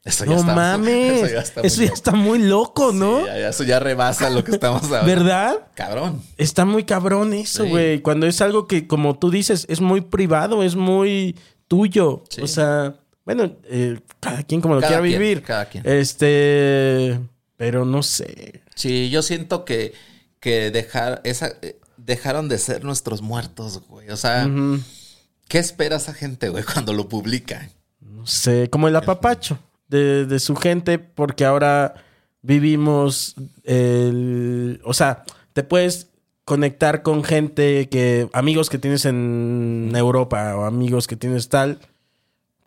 [0.03, 1.23] Eso ya No está- mames.
[1.23, 3.19] Eso ya está Eso muy ya está muy loco, ¿no?
[3.19, 5.05] Sí, ya- ya- eso ya rebasa lo que estamos hablando.
[5.07, 5.67] ¿Verdad?
[5.73, 6.21] Cabrón.
[6.37, 7.69] Está muy cabrón eso, Sí.
[7.69, 8.01] güey.
[8.01, 11.35] Cuando es algo que, como tú dices, es muy privado, es muy
[11.67, 12.23] tuyo.
[12.29, 12.41] Sí.
[12.41, 12.95] O sea,
[13.25, 15.41] bueno, eh, cada quien como lo Cada quiera quien, vivir.
[15.43, 15.83] cada quien.
[15.85, 17.19] Este,
[17.57, 18.61] pero no sé.
[18.75, 19.93] Sí, yo siento que,
[20.39, 24.09] que dejar esa, eh, dejaron de ser nuestros muertos, güey.
[24.09, 24.49] O sea.
[25.47, 27.69] ¿qué espera esa gente, güey, cuando lo publica?
[27.99, 31.95] No sé, como el apapacho de, de su gente, porque ahora
[32.41, 34.81] vivimos el.
[34.83, 35.23] O sea,
[35.53, 36.07] te puedes
[36.45, 38.29] conectar con gente que.
[38.33, 41.79] amigos que tienes en Europa o amigos que tienes tal.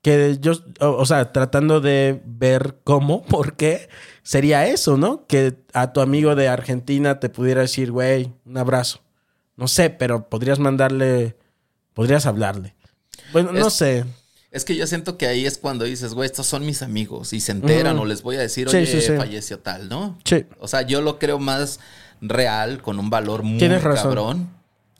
[0.02, 3.88] Que yo, o, o sea, tratando de ver cómo, por qué,
[4.22, 5.26] sería eso, ¿no?
[5.26, 9.00] Que a tu amigo de Argentina te pudiera decir, güey, un abrazo.
[9.56, 11.36] No sé, pero podrías mandarle,
[11.94, 12.74] podrías hablarle.
[13.32, 14.04] Bueno, no sé.
[14.50, 17.40] Es que yo siento que ahí es cuando dices, güey, estos son mis amigos y
[17.40, 19.12] se enteran o les voy a decir, Sí, oye, sí, sí.
[19.16, 20.18] falleció tal, ¿no?
[20.24, 20.44] Sí.
[20.58, 21.78] O sea, yo lo creo más
[22.20, 24.02] real, con un valor muy Tienes razón.
[24.14, 24.50] cabrón,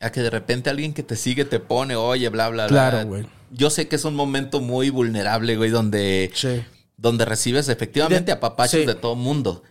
[0.00, 2.90] a que de repente alguien que te sigue te pone, oye, bla, bla, bla.
[2.90, 3.26] Claro, güey.
[3.50, 6.62] Yo sé que es un momento muy vulnerable, güey, donde, Sí.
[7.00, 8.86] Donde recibes efectivamente De- apapachos sí.
[8.86, 9.62] de todo mundo.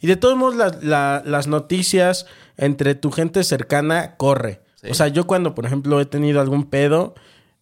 [0.00, 4.60] Y de todos modos, la- la- las noticias entre tu gente cercana corre.
[4.82, 4.88] Sí.
[4.90, 7.14] O sea, yo cuando, por ejemplo, he tenido algún pedo,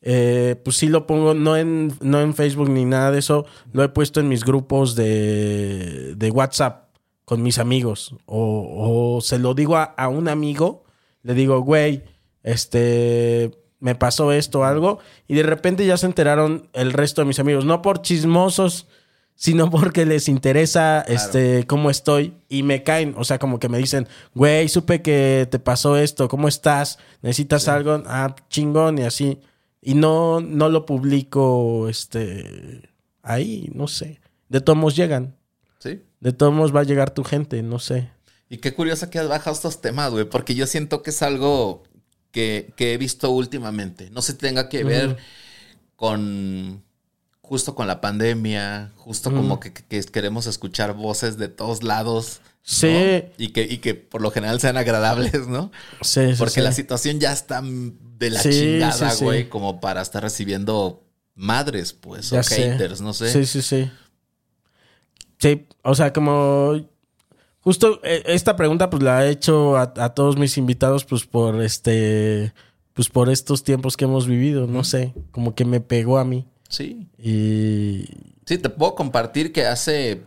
[0.02, 3.82] eh, pues sí lo pongo, no en, no en Facebook ni nada de eso, lo
[3.82, 6.90] he puesto en mis grupos de, de WhatsApp
[7.24, 8.14] con mis amigos.
[8.26, 10.84] O, o se lo digo a, a un amigo,
[11.22, 12.04] le digo, güey,
[12.44, 13.50] este,
[13.80, 17.38] me pasó esto o algo, y de repente ya se enteraron el resto de mis
[17.38, 18.86] amigos, no por chismosos,
[19.36, 23.78] sino porque les interesa este cómo estoy y me caen, o sea, como que me
[23.78, 26.98] dicen, güey, supe que te pasó esto, ¿cómo estás?
[27.22, 28.02] ¿Necesitas algo?
[28.06, 29.38] Ah, chingón y así.
[29.82, 32.90] Y no no lo publico este
[33.22, 34.20] ahí, no sé.
[34.48, 35.36] De todos modos llegan.
[35.78, 36.02] ¿Sí?
[36.20, 38.10] De todos modos va a llegar tu gente, no sé.
[38.48, 41.82] Y qué curioso que has bajado estos temas, güey, porque yo siento que es algo
[42.30, 44.08] que, que he visto últimamente.
[44.10, 45.16] No se tenga que ver
[45.96, 46.85] con
[47.48, 52.40] justo con la pandemia, justo como que, que- que queremos escuchar voces de todos lados.
[52.42, 52.50] ¿no?
[52.62, 53.22] Sí.
[53.38, 55.70] Y que, y que por lo general sean agradables, ¿no?
[56.02, 56.60] Sí, sí, Porque sí.
[56.62, 61.04] la situación ya está de la Sí, chingada, güey, como para estar recibiendo
[61.36, 62.72] madres, pues, Ya o sé.
[62.72, 63.30] haters, no sé.
[63.32, 63.88] Sí, sí, sí.
[65.38, 66.74] Sí, o sea, como
[67.60, 71.62] justo eh, esta pregunta pues la he hecho a, a todos mis invitados pues por
[71.62, 72.52] este
[72.94, 76.46] pues por estos tiempos que hemos vivido, no sé, como que me pegó a mí
[76.68, 77.06] Sí.
[77.18, 78.04] y
[78.46, 80.22] Sí, te puedo compartir que hace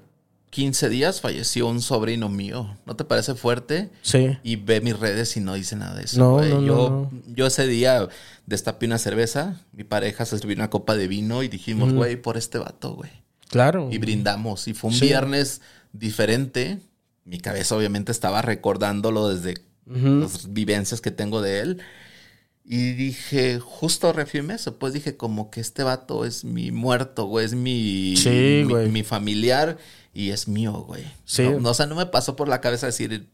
[0.49, 2.76] 15 días falleció un sobrino mío.
[2.86, 3.90] ¿No te parece fuerte?
[4.02, 6.20] sí, Y ve mis redes y no dice nada de eso.
[6.20, 7.34] No, no, yo, no.
[7.34, 8.10] yo ese día
[8.45, 12.36] destapé una cerveza, mi pareja se sirvió una copa de vino y dijimos, güey, por
[12.36, 13.11] este vato, güey.
[13.48, 13.88] claro.
[13.91, 14.68] Y brindamos.
[14.68, 15.06] Y fue un Sí.
[15.06, 15.61] viernes
[15.94, 16.80] diferente.
[17.26, 19.56] Mi cabeza obviamente estaba recordándolo desde
[19.86, 21.82] las vivencias que tengo de él.
[22.71, 24.77] Y dije, justo reafirmé eso.
[24.77, 27.47] Pues dije, como que este vato es mi muerto, güey.
[27.47, 28.89] Es mi, Sí, mi, güey.
[28.89, 29.77] mi familiar
[30.13, 31.03] y es mío, güey.
[31.25, 31.41] Sí.
[31.49, 33.27] No, no, o sea, no me pasó por la cabeza decir,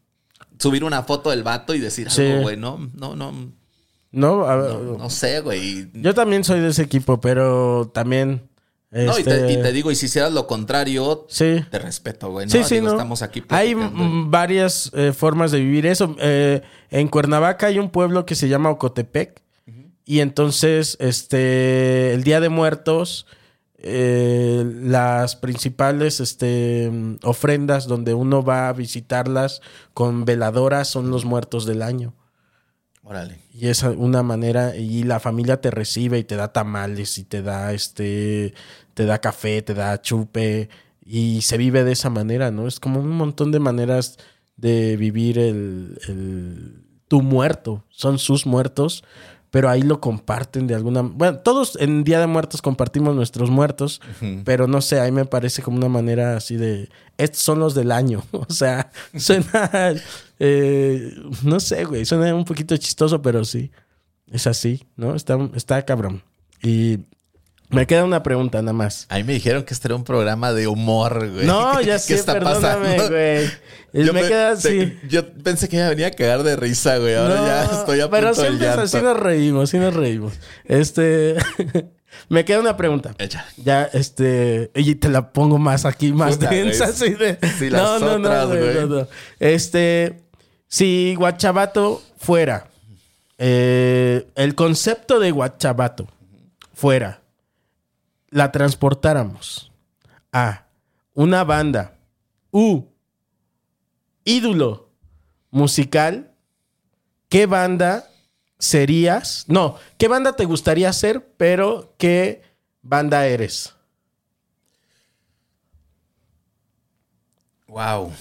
[0.58, 2.22] subir una foto del vato y decir Sí.
[2.26, 2.56] algo, güey.
[2.56, 3.52] No, no, no, no,
[4.14, 5.90] No, a ver, no sé, güey.
[5.94, 8.48] yo también soy de ese equipo, pero también
[9.04, 11.64] No, y te, este, y te digo, y si hicieras lo contrario, Sí.
[11.70, 12.46] te respeto, güey.
[12.46, 12.52] ¿no?
[12.52, 12.92] Sí, sí, Digo, no.
[12.94, 13.76] Estamos aquí Hay
[14.28, 16.16] varias eh, formas de vivir eso.
[16.20, 19.42] Eh, en Cuernavaca hay un pueblo que se llama Ocotepec.
[20.06, 23.26] Y entonces, este, el Día de Muertos,
[23.80, 26.92] eh, las principales este,
[27.24, 29.62] ofrendas donde uno va a visitarlas
[29.94, 32.14] con veladoras son los muertos del año.
[33.04, 33.40] Órale.
[33.54, 37.44] Y es una manera, y la familia te recibe y te da tamales y te
[37.44, 38.56] da este,
[38.96, 40.70] te da café, te da chupe,
[41.06, 42.68] y se vive de esa manera, ¿no?
[42.68, 44.18] Es como un montón de maneras
[44.58, 49.04] de vivir el, el tu muerto, son sus muertos,
[49.52, 54.02] pero ahí lo comparten de alguna bueno, todos en Día de Muertos compartimos nuestros muertos,
[54.44, 57.92] pero no sé, ahí me parece como una manera así de estos son los del
[57.92, 59.94] año, o sea, suena
[60.40, 63.72] eh, no sé, güey, suena un poquito chistoso, pero sí,
[64.32, 65.16] es así, ¿no?
[65.16, 66.24] Está, está cabrón.
[66.62, 67.00] Y
[67.70, 69.06] me queda una pregunta nada más.
[69.10, 71.46] A mí me dijeron que este era un programa de humor, güey.
[71.46, 73.10] No, ya ¿Qué sé, está perdóname, pasando?
[73.10, 73.50] güey.
[74.06, 74.98] Yo me pe- queda así.
[75.08, 77.16] Yo pensé que ya venía a cagar de risa, güey.
[77.16, 80.34] Ahora No, ya estoy a Pero punto siempre es así nos reímos, sí nos reímos.
[80.66, 81.36] Este.
[82.30, 83.16] me queda una pregunta.
[83.18, 83.46] Echa.
[83.56, 84.70] Ya, este.
[84.76, 87.38] Y te la pongo más aquí, más Puta, densa, así de.
[87.58, 88.76] Sí, las otras, güey, güey.
[88.76, 89.08] no, no.
[89.40, 90.20] Este.
[90.68, 92.68] Si Guachabato fuera.
[93.38, 96.08] eh, el concepto de Guachabato
[96.74, 97.22] fuera.
[98.36, 99.72] La transportáramos
[100.34, 100.68] a
[101.14, 101.98] una banda.
[102.52, 102.84] U.
[104.26, 104.90] Ídolo
[105.52, 106.36] musical.
[107.30, 108.12] ¿Qué banda
[108.60, 109.46] serías?
[109.48, 112.42] No, ¿qué banda te gustaría ser, pero qué
[112.82, 113.74] banda eres?
[117.70, 118.12] Wow.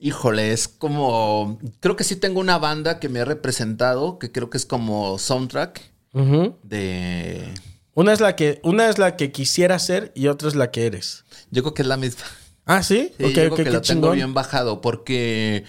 [0.00, 1.60] Híjole, es como.
[1.78, 5.16] Creo que sí tengo una banda que me ha representado, que creo que es como
[5.20, 6.56] soundtrack Ujú.
[6.62, 7.52] de.
[7.96, 10.86] Una es la que, una es la que quisiera ser y otra es la que
[10.86, 11.24] eres.
[11.50, 12.22] Yo creo que es la misma.
[12.64, 13.12] Ah, sí.
[13.18, 15.64] Sí, Ok, yo creo que lo tengo bien bajado porque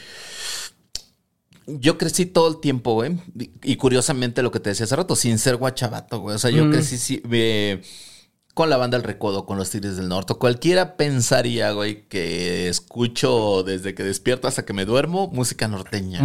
[1.68, 3.18] yo crecí todo el tiempo, güey.
[3.64, 6.36] Y curiosamente lo que te decía hace rato, sin ser guachabato, güey.
[6.36, 6.72] O sea, yo Mm.
[6.72, 7.82] crecí sí, eh,
[8.56, 10.34] con la banda El Recodo, con los Tigres del Norte.
[10.36, 16.22] Cualquiera pensaría, güey, que escucho desde que despierto hasta que me duermo música norteña,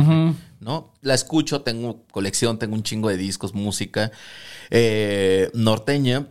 [0.60, 0.94] ¿no?
[1.02, 4.12] La escucho, tengo colección, tengo un chingo de discos, música
[4.70, 6.28] eh, norteña.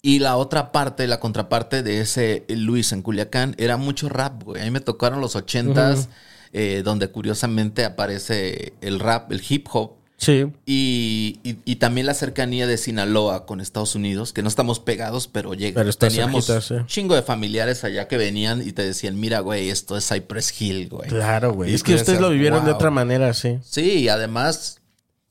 [0.00, 4.62] Y la otra parte, la contraparte de ese Luis en Culiacán, era mucho rap, güey.
[4.62, 6.08] A mí me tocaron los ochentas,
[6.54, 10.05] eh, donde curiosamente aparece el rap, el hip hop.
[10.18, 10.46] Sí.
[10.64, 15.28] Y, y- y también la cercanía de Sinaloa con Estados Unidos, que no estamos pegados,
[15.28, 16.74] pero, lleg- Pero está teníamos cerquita, sí.
[16.74, 20.60] un chingo de familiares allá que venían y te decían, mira, güey, esto es Cypress
[20.60, 21.08] Hill, güey.
[21.10, 21.70] Claro, güey.
[21.70, 23.58] Y Es que ustedes lo vivieron de otra manera, sí.
[23.62, 24.80] Sí, y además,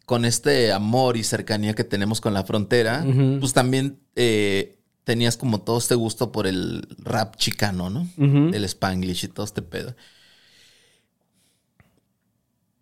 [0.06, 3.04] con este amor y cercanía que tenemos con la frontera,
[3.40, 8.08] pues también eh, tenías como todo este gusto por el rap chicano, ¿no?
[8.18, 9.96] El spanglish y todo este pedo.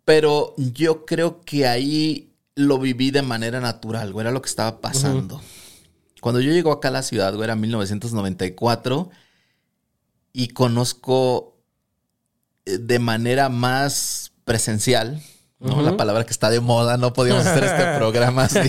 [0.04, 4.80] Pero yo creo que ahí lo viví de manera natural, güey, era lo que estaba
[4.80, 5.40] pasando.
[6.20, 9.10] Cuando yo llego acá a la ciudad, güey, era 1994
[10.32, 11.56] y conozco
[12.66, 15.22] eh, de manera más presencial,
[15.58, 15.80] ¿no?
[15.80, 18.68] La palabra que está de moda, no podíamos hacer este programa sin,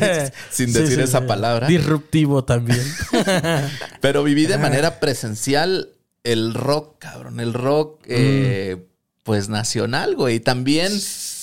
[0.71, 1.25] decir sí, esa sí.
[1.27, 1.67] palabra.
[1.67, 2.81] Disruptivo también.
[4.01, 5.89] Pero viví de manera presencial
[6.23, 7.39] el rock, cabrón.
[7.39, 8.85] El rock, eh,
[9.23, 10.39] pues nacional, güey.
[10.39, 10.91] También,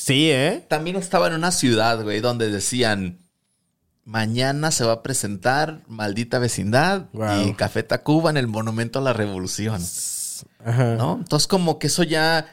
[0.04, 0.64] sí, ¿eh?
[0.68, 3.18] también estaba en una ciudad, güey, donde decían.
[4.04, 7.46] Mañana se va a presentar Maldita Vecindad Wow.
[7.48, 9.80] y Café Tacuba en el Monumento a la Revolución.
[10.64, 10.96] Ajá.
[10.96, 11.18] ¿no?
[11.20, 12.52] Entonces, como que eso ya,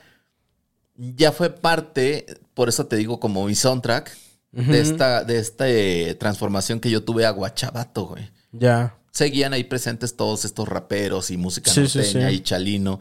[0.96, 4.16] ya fue parte, por eso te digo, como mi soundtrack
[4.52, 8.30] de esta, de esta eh, transformación que yo tuve a Guachabato, güey.
[8.52, 8.96] Ya.
[9.12, 12.36] Seguían ahí presentes todos estos raperos y música Sí, sí, norteña sí.
[12.36, 13.00] y chalino.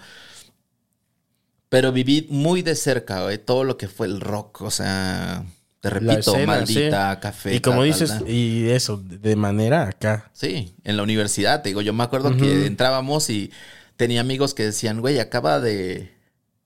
[1.69, 4.62] Pero viví muy de cerca, güey, todo lo que fue el rock.
[4.62, 5.45] O sea,
[5.81, 7.20] te repito, escena, maldita, sí.
[7.20, 7.55] café.
[7.55, 8.31] Y como tal, dices, tal, tal.
[8.31, 10.31] y eso, de manera acá.
[10.32, 13.53] Sí, en la universidad, te digo, yo me acuerdo que entrábamos y
[13.97, 16.18] tenía amigos que decían, güey, acaba de,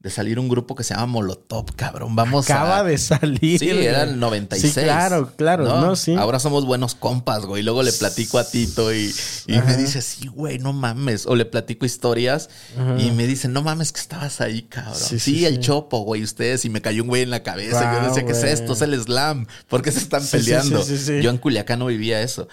[0.02, 2.82] de salir un grupo que se llama Molotov, cabrón, vamos Acaba a...
[2.82, 3.60] de salir.
[3.60, 4.74] Sí, era el 96.
[4.74, 6.14] Sí, claro, claro, no, sí.
[6.14, 7.62] Ahora somos buenos compas, güey.
[7.62, 9.14] Luego le platico a Tito y,
[9.46, 11.26] y me dice, sí, güey, no mames.
[11.26, 12.50] O le platico historias
[12.98, 14.96] y me dice, no mames que estabas ahí, cabrón.
[14.96, 16.64] Sí, el chopo, güey, ustedes.
[16.64, 17.92] Y me cayó un güey en la cabeza.
[17.92, 18.72] y yo decía, ¿qué es esto?
[18.72, 19.46] Es el slam.
[19.68, 20.82] ¿Por qué se están peleando?
[20.82, 21.22] sí, sí, sí.
[21.22, 22.48] Yo en Culiacán no vivía eso.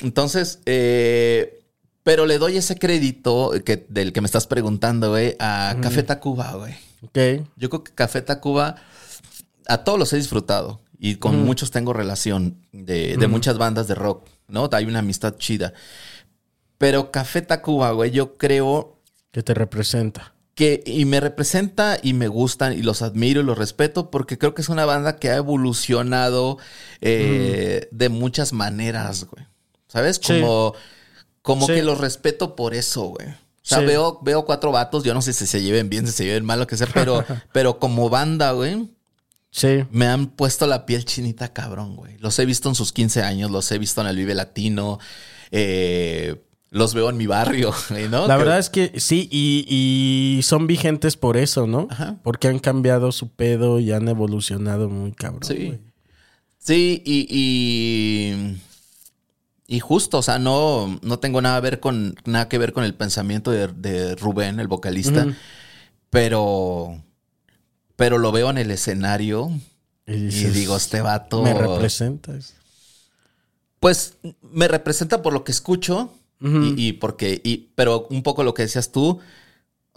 [0.00, 1.59] Entonces, eh,
[2.02, 6.52] pero le doy ese crédito que, del que me estás preguntando, güey, a Café Tacuba,
[6.54, 6.74] güey.
[7.02, 7.46] Ok.
[7.56, 8.76] Yo creo que Café Tacuba
[9.66, 13.94] a todos los he disfrutado y con muchos tengo relación de, de muchas bandas de
[13.94, 14.68] rock, ¿no?
[14.72, 15.72] Hay una amistad chida.
[16.78, 18.98] Pero Café Tacuba, güey, yo creo
[19.32, 20.32] Que te representa.
[20.54, 24.54] que y me representa y me gustan y los admiro y los respeto porque creo
[24.54, 26.58] que es una banda que ha evolucionado
[27.02, 29.46] eh, de muchas maneras, güey.
[29.88, 30.20] ¿Sabes?
[30.22, 30.40] Sí.
[31.42, 31.74] Como, Sí.
[31.74, 33.28] que los respeto por eso, güey.
[33.28, 33.84] O sea, Sí.
[33.86, 36.58] veo, veo cuatro vatos, yo no sé si se lleven bien, si se lleven mal,
[36.58, 38.88] lo que sea, pero, pero como banda, güey,
[39.50, 39.84] Sí.
[39.90, 42.16] me han puesto la piel chinita cabrón, güey.
[42.18, 44.98] Los he visto en sus 15 años, los he visto en el Vive Latino,
[45.50, 46.36] eh,
[46.70, 48.26] los veo en mi barrio, güey, ¿no?
[48.28, 49.66] La verdad es que sí, y,
[50.38, 51.88] y son vigentes por eso, ¿no?
[51.90, 52.16] Ajá.
[52.22, 55.42] Porque han cambiado su pedo y han evolucionado muy cabrón.
[55.42, 55.66] Sí.
[55.66, 55.80] güey.
[56.62, 58.60] Sí, y, y,
[59.70, 62.82] y justo, o sea, no, no tengo nada, a ver con, nada que ver con
[62.82, 65.28] el pensamiento de, de Rubén, el vocalista,
[66.10, 67.00] pero,
[67.94, 69.52] pero lo veo en el escenario
[70.08, 71.42] Y, digo, este vato...
[71.42, 72.54] Me representas.
[73.78, 78.54] Pues me representa por lo que escucho y, y porque, y, pero un poco lo
[78.54, 79.20] que decías tú,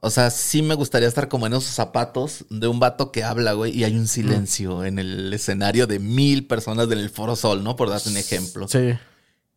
[0.02, 3.54] o sea, sí me gustaría estar como en esos zapatos de un vato que habla,
[3.54, 7.76] güey, y hay un silencio en el escenario de mil personas del Foro Sol, ¿no?
[7.76, 8.68] Por darte un ejemplo.
[8.68, 8.94] Sí.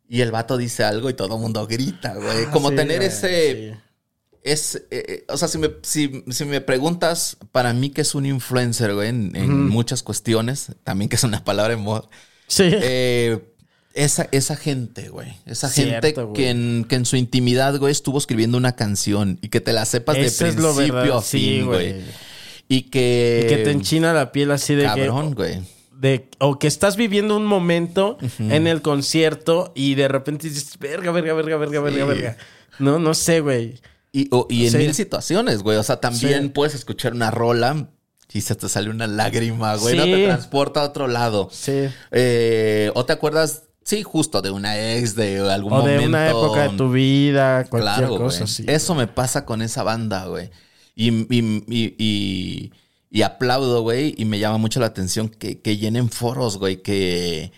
[0.09, 2.45] Y el vato dice algo y todo el mundo grita, güey.
[2.51, 3.73] como Ah, sí, tener güey, ese...
[3.73, 3.79] sí.
[4.43, 8.15] Es, eh, eh, o sea, si me, si, si me preguntas, para mí que es
[8.15, 12.07] un influencer, güey, en, en muchas cuestiones, también que es una palabra en moda,
[12.47, 12.63] Sí.
[12.71, 13.39] eh,
[13.93, 15.33] esa, esa gente, güey.
[15.45, 19.49] Esa Cierto, gente que en, que en su intimidad, güey, estuvo escribiendo una canción y
[19.49, 21.91] que te la sepas de Eso principio a fin, güey.
[21.93, 22.03] güey.
[22.69, 23.41] Y que...
[23.43, 25.35] y que te enchina la piel así de Cabrón, que...
[25.35, 25.76] güey.
[25.99, 31.11] De, o que estás viviendo un momento en el concierto y de repente dices, verga,
[31.11, 32.07] verga, verga, verga, verga, Sí.
[32.07, 32.37] verga.
[32.79, 33.79] No, no sé, güey.
[34.11, 34.77] Y, o- y en Sí.
[34.77, 35.77] mil situaciones, güey.
[35.77, 36.49] O sea, también Sí.
[36.49, 37.89] puedes escuchar una rola
[38.31, 39.97] y se te sale una lágrima, güey.
[39.97, 41.49] No te transporta a otro lado.
[41.51, 41.87] Sí.
[42.11, 46.09] Eh, o te acuerdas, sí, justo de una ex, de algún O de momento.
[46.09, 48.45] una época de tu vida, cualquier Claro, cosa.
[48.67, 50.51] Eso me pasa con esa banda, güey.
[50.95, 51.63] Y, y,
[51.97, 52.71] y,
[53.11, 57.51] y- aplaudo, güey, y me llama mucho la atención que, que llenen foros, güey, que,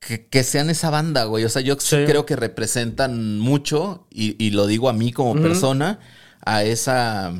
[0.00, 1.44] que, que sean esa banda, güey.
[1.44, 5.40] O sea, yo sí creo que representan mucho, y, y lo digo a mí como
[5.40, 6.00] persona,
[6.44, 7.32] a esa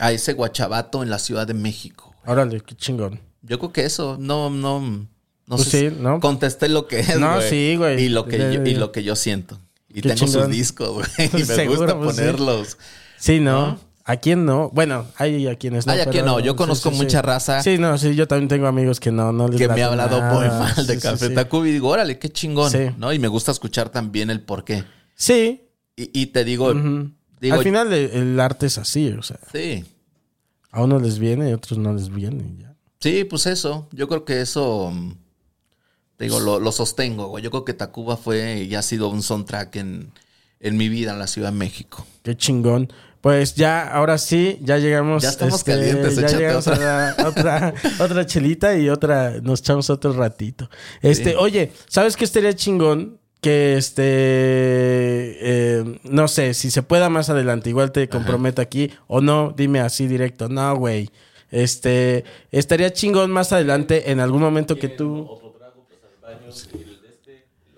[0.00, 2.14] a ese guachabato en la Ciudad de México.
[2.26, 3.20] Órale, qué chingón.
[3.42, 5.06] Yo creo que eso, no, no, no
[5.56, 5.90] Pues sé.
[5.90, 6.18] sí, ¿no?
[6.20, 8.02] Contesté lo que es, No, sí, güey.
[8.04, 9.60] Y lo que De- yo, y lo que yo siento.
[9.88, 11.06] Y tengo sus discos, güey.
[11.32, 12.22] Y me Seguro, gusta pues, sí.
[12.22, 12.78] ponerlos.
[13.18, 13.66] Sí, ¿no?
[13.68, 13.80] ¿No?
[14.06, 14.68] ¿A quién no?
[14.70, 15.92] Bueno, hay a quienes no.
[15.92, 16.38] Hay a quien no.
[16.40, 17.62] Yo conozco mucha raza.
[17.62, 20.20] Sí, no, sí, yo también tengo amigos que no, no les que me ha hablado
[20.20, 20.34] nada.
[20.34, 21.30] muy mal de Café.
[21.30, 22.90] Tacuba y digo, órale, qué chingón, Sí.
[22.98, 23.12] ¿no?
[23.14, 24.84] Y me gusta escuchar también el por qué.
[25.14, 25.62] Sí.
[25.96, 26.74] Y, y te digo,
[27.40, 29.84] digo, Al final el, el arte es así, o sea, sí,
[30.72, 32.44] a unos les viene y a otros no les viene.
[32.58, 32.74] ya.
[32.98, 33.88] sí, pues eso.
[33.92, 35.12] Yo creo que eso, mm,
[36.16, 37.44] te digo, lo, lo sostengo, güey.
[37.44, 40.10] Yo creo que Tacuba fue y ha sido un soundtrack en,
[40.64, 42.04] en mi vida en la Ciudad de México.
[42.24, 42.92] Qué chingón.
[43.20, 45.24] Pues ya, ahora sí, ya llegamos.
[45.24, 47.08] este, Ya estamos calientes, ya llegamos otra.
[47.12, 50.68] a la- otra, otra chelita y otra, nos echamos otro ratito.
[51.00, 51.36] Este, Sí.
[51.38, 53.18] oye, ¿sabes qué estaría chingón?
[53.40, 54.02] Que este,
[55.40, 59.80] eh, no sé, si se pueda más adelante, igual te comprometo aquí, o no, dime
[59.80, 61.10] así directo, no, güey.
[61.50, 65.28] Este, estaría chingón más adelante en algún momento que tú.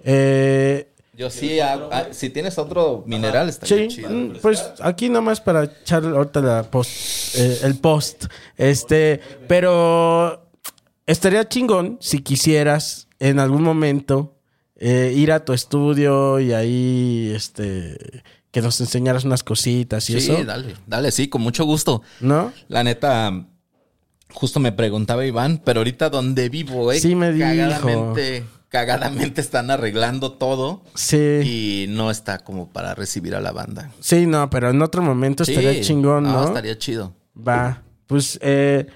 [0.05, 4.11] Eh, Yo sí, ah, ah, si tienes otro mineral, estaría Sí, chido.
[4.11, 6.91] mm, pues aquí nomás para echar ahorita la post,
[7.37, 8.27] eh, el post.
[8.59, 10.51] Este, pero
[11.07, 14.35] estaría chingón si quisieras en algún momento
[14.79, 17.97] eh, ir a tu estudio y ahí, este,
[18.51, 20.45] que nos enseñaras unas cositas y Sí, eso.
[20.45, 22.03] dale, dale, sí, con mucho gusto.
[22.21, 22.53] ¿No?
[22.69, 23.47] La neta,
[24.35, 27.47] justo me preguntaba Iván, pero ahorita donde vivo, eh, Sí, me dijo.
[27.47, 31.17] cagadamente, cagadamente están arreglando todo Sí.
[31.45, 33.91] y no está como para recibir a la banda.
[34.01, 36.45] Sí, no, pero en otro momento estaría Sí, chingón, ¿no?
[36.45, 37.15] estaría chido.
[37.37, 37.83] Va.
[38.07, 38.87] Pues eh,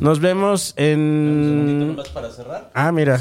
[0.00, 1.96] nos vemos en.
[2.14, 3.20] para cerrar, Ah, mira.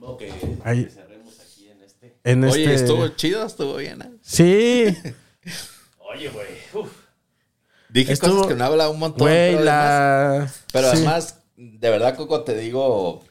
[0.00, 0.30] porque
[0.64, 0.84] Ahí.
[0.92, 2.14] cerremos aquí en este.
[2.24, 2.74] En Oye, este...
[2.74, 4.02] estuvo chido, estuvo bien.
[4.02, 4.10] ¿eh?
[4.22, 4.84] Sí.
[6.14, 6.46] Oye, güey.
[6.74, 6.90] uf.
[7.88, 9.26] Dije Estuvo- cosas que no hablaba un montón.
[9.26, 10.52] Güey, pero además, la.
[10.72, 10.96] pero sí.
[10.98, 13.22] además, de verdad, Coco, te digo,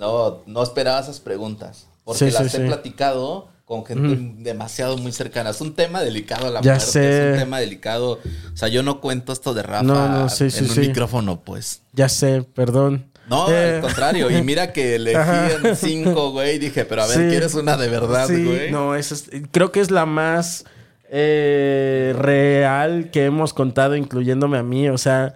[0.00, 1.86] no, no esperaba esas preguntas.
[2.04, 2.64] Porque Sí, sí, las he sí.
[2.66, 5.50] platicado con gente demasiado muy cercana.
[5.50, 6.90] Es un tema delicado la Ya muerte.
[6.90, 7.26] sé.
[7.28, 8.18] Es un tema delicado.
[8.52, 11.82] O sea, yo no cuento esto de Rafa No, no, sí, en un micrófono, pues.
[11.92, 13.06] Ya sé, perdón.
[13.28, 14.28] No, Eh, al contrario.
[14.28, 15.20] Y mira que elegí
[15.62, 16.58] en cinco, güey.
[16.58, 17.28] Dije, pero a ver.
[17.28, 18.72] ¿quieres una de verdad, sí, güey?
[18.72, 20.64] no, esa es- creo que es la más
[21.12, 24.88] eh, real que hemos contado, incluyéndome a mí.
[24.88, 25.34] O sea,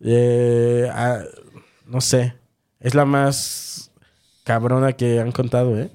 [0.00, 0.88] eh,
[1.86, 2.34] no sé,
[2.80, 3.71] es la más
[4.44, 5.90] cabrona que han contado, ¿eh?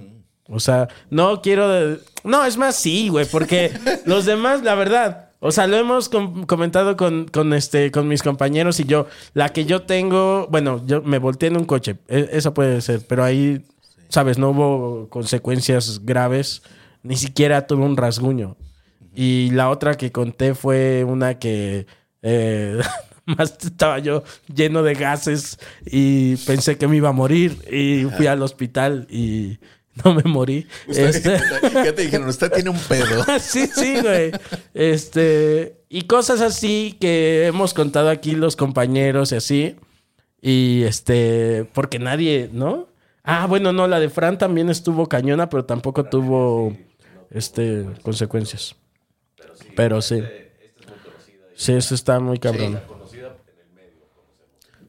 [0.50, 1.68] O sea, no quiero...
[1.70, 3.72] de- No, es más, sí, güey, porque
[4.06, 5.24] los demás, la verdad...
[5.40, 9.06] O sea, lo hemos com- comentado con, con, este, con mis compañeros y yo.
[9.36, 11.98] La que yo tengo, bueno, yo me volteé en un coche.
[12.08, 13.64] E- esa puede ser, pero ahí,
[14.10, 16.64] sabes, no hubo consecuencias graves.
[17.04, 18.58] Ni siquiera tuve un rasguño.
[19.14, 21.86] Y la otra que conté fue una que
[22.24, 22.80] eh,
[23.28, 24.24] más estaba yo
[24.54, 29.60] lleno de gases y pensé que me iba a morir y fui al hospital y
[30.04, 30.68] no me morí.
[30.88, 31.40] Usted- Este-
[31.84, 32.28] ¿Qué te dijeron?
[32.30, 33.24] Usted tiene un pedo.
[33.40, 34.32] sí, sí, güey.
[34.74, 39.76] Este, y cosas así que hemos contado aquí los compañeros y así.
[40.42, 42.88] Y este, porque nadie, ¿no?
[43.24, 46.78] Ah, bueno, no, la de Fran también estuvo cañona, pero tampoco tuvo
[47.32, 48.76] este consecuencias.
[49.76, 50.24] Pero sí.
[51.56, 52.80] Sí, eso está muy cabrón.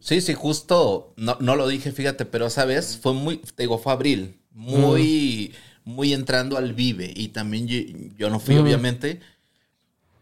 [0.08, 3.92] Sí, sí, justo, no, no lo dije, fíjate, pero sabes, fue muy, te digo, fue
[3.92, 5.54] abril, muy,
[5.84, 7.76] muy entrando al vive y también yo,
[8.16, 9.20] yo no fui, obviamente,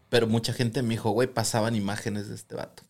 [0.09, 2.83] pero mucha gente me dijo, güey, pasaban imágenes de este vato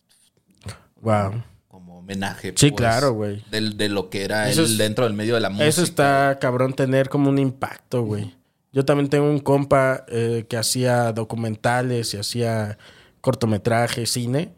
[1.02, 1.44] Wow.
[1.68, 2.54] como homenaje.
[2.56, 3.44] Sí, pues, claro, güey.
[3.52, 5.68] del- De, lo que era él es- dentro del medio de la música.
[5.68, 8.34] Eso está cabrón tener como un impacto, güey.
[8.74, 12.80] Yo también tengo un compa eh, que hacía documentales y hacía
[13.22, 14.56] cortometraje, cine.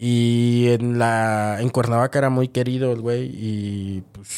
[0.00, 4.28] Y en la en Cuernavaca era muy querido el güey y pues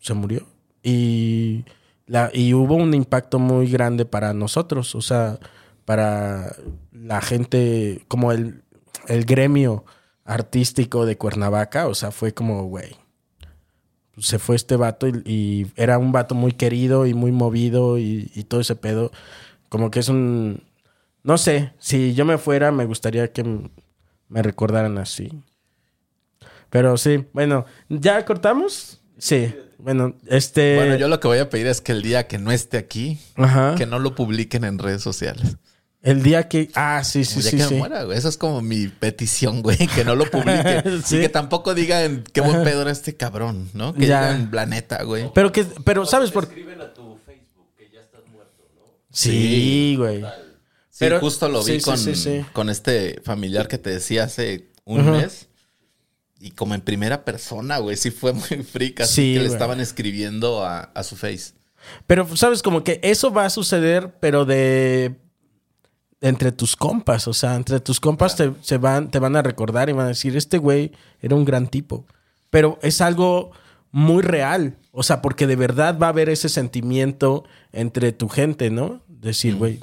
[0.00, 0.46] se murió.
[0.82, 1.64] Y
[2.06, 5.38] la y hubo un impacto muy grande para nosotros, o sea,
[5.84, 6.56] para
[6.92, 8.62] la gente como el
[9.08, 9.84] el gremio
[10.24, 12.96] artístico de Cuernavaca, o sea, fue como, güey,
[14.18, 18.60] se fue este vato y, era un vato muy querido y muy movido y, todo
[18.60, 19.10] ese pedo.
[19.68, 20.64] Como que es un...
[21.22, 23.44] No sé, si yo me fuera me gustaría que
[24.28, 25.30] me recordaran así.
[26.72, 29.02] Pero sí, bueno, ¿ya cortamos?
[29.18, 30.76] Sí, bueno, este...
[30.76, 33.18] Bueno, yo lo que voy a pedir es que el día que no esté aquí,
[33.36, 33.74] Ajá.
[33.76, 35.58] que no lo publiquen en redes sociales.
[36.00, 36.68] El día que.
[36.74, 37.56] Ah, sí, sí, el día sí.
[37.58, 37.74] que sí.
[37.74, 38.16] me muera, güey.
[38.18, 39.76] Esa es como mi petición, güey.
[39.94, 40.82] Que no lo publique.
[41.04, 41.18] Sí.
[41.18, 43.92] Y que tampoco digan qué buen pedo era este cabrón, ¿no?
[43.94, 44.32] Que Ya.
[44.32, 45.30] digan la neta, güey.
[45.34, 46.54] Pero que, pero ¿sabes por qué?
[46.58, 48.82] Escriben a tu Facebook que ya estás muerto, ¿no?
[49.12, 50.22] Sí, güey.
[50.22, 52.44] Sí, Pero- justo lo vi con, sí, sí.
[52.52, 55.48] con este familiar que te decía hace un mes.
[56.44, 57.96] Y como en primera persona, güey.
[57.96, 59.04] Sí fue muy frica.
[59.04, 59.52] Así Sí, que le güey.
[59.52, 61.52] estaban escribiendo a, a su face.
[62.08, 62.62] Pero, ¿sabes?
[62.62, 65.14] Como que eso va a suceder, pero de.
[66.20, 67.26] Entre tus compas.
[67.28, 70.08] O sea, entre tus compas te, se van, te van a recordar y van a
[70.08, 72.06] decir: Este güey era un gran tipo.
[72.50, 73.52] Pero es algo
[73.92, 74.76] muy real.
[74.90, 79.02] O sea, porque de verdad va a haber ese sentimiento entre tu gente, ¿no?
[79.08, 79.78] Decir, güey,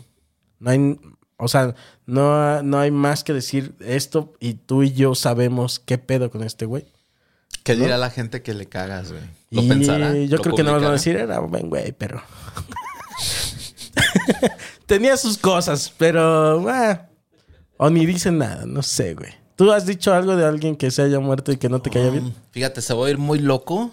[0.59, 0.99] no hay.
[1.39, 1.73] O sea,
[2.05, 6.43] no, no hay más que decir esto y tú y yo sabemos qué pedo con
[6.43, 6.85] este güey.
[7.63, 9.23] ¿Qué dirá la gente que le cagas, güey?
[9.49, 10.13] ¿Lo y pensará?
[10.15, 12.21] Yo ¿Lo creo que no van a decir, era un buen güey, pero.
[14.85, 16.69] Tenía sus cosas, pero.
[16.69, 17.07] ah,
[17.77, 19.31] o ni dicen nada, no sé, güey.
[19.55, 22.09] ¿Tú has dicho algo de alguien que se haya muerto y que no te caiga
[22.09, 22.33] bien?
[22.51, 23.91] Fíjate, se va a ir muy loco.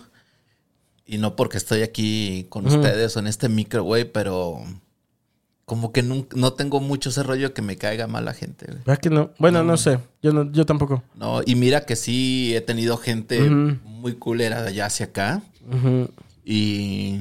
[1.07, 4.65] Y no porque estoy aquí con ustedes o en este micro, güey, pero
[5.67, 8.67] como que nun- no, tengo mucho ese rollo que me caiga mal la gente.
[8.67, 9.33] ¿Verdad que no?
[9.39, 9.99] Bueno, no sé.
[10.23, 11.03] Yo, no, yo tampoco.
[11.17, 15.43] No, y mira que sí he tenido gente muy culera de allá hacia acá.
[16.45, 17.21] Y,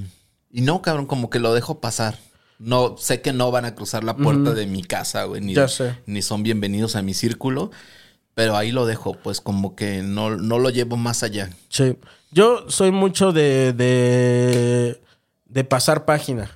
[0.51, 2.19] y no, cabrón, como que lo dejo pasar.
[2.59, 5.67] No, sé que no van a cruzar la puerta de mi casa, güey, ni, Ya
[5.67, 5.97] sé.
[6.05, 7.71] ni son bienvenidos a mi círculo.
[8.35, 11.49] Pero ahí lo dejo, pues como que no, no lo llevo más allá.
[11.69, 11.97] Sí.
[12.31, 15.01] Yo soy mucho de, de,
[15.45, 16.51] de pasar página.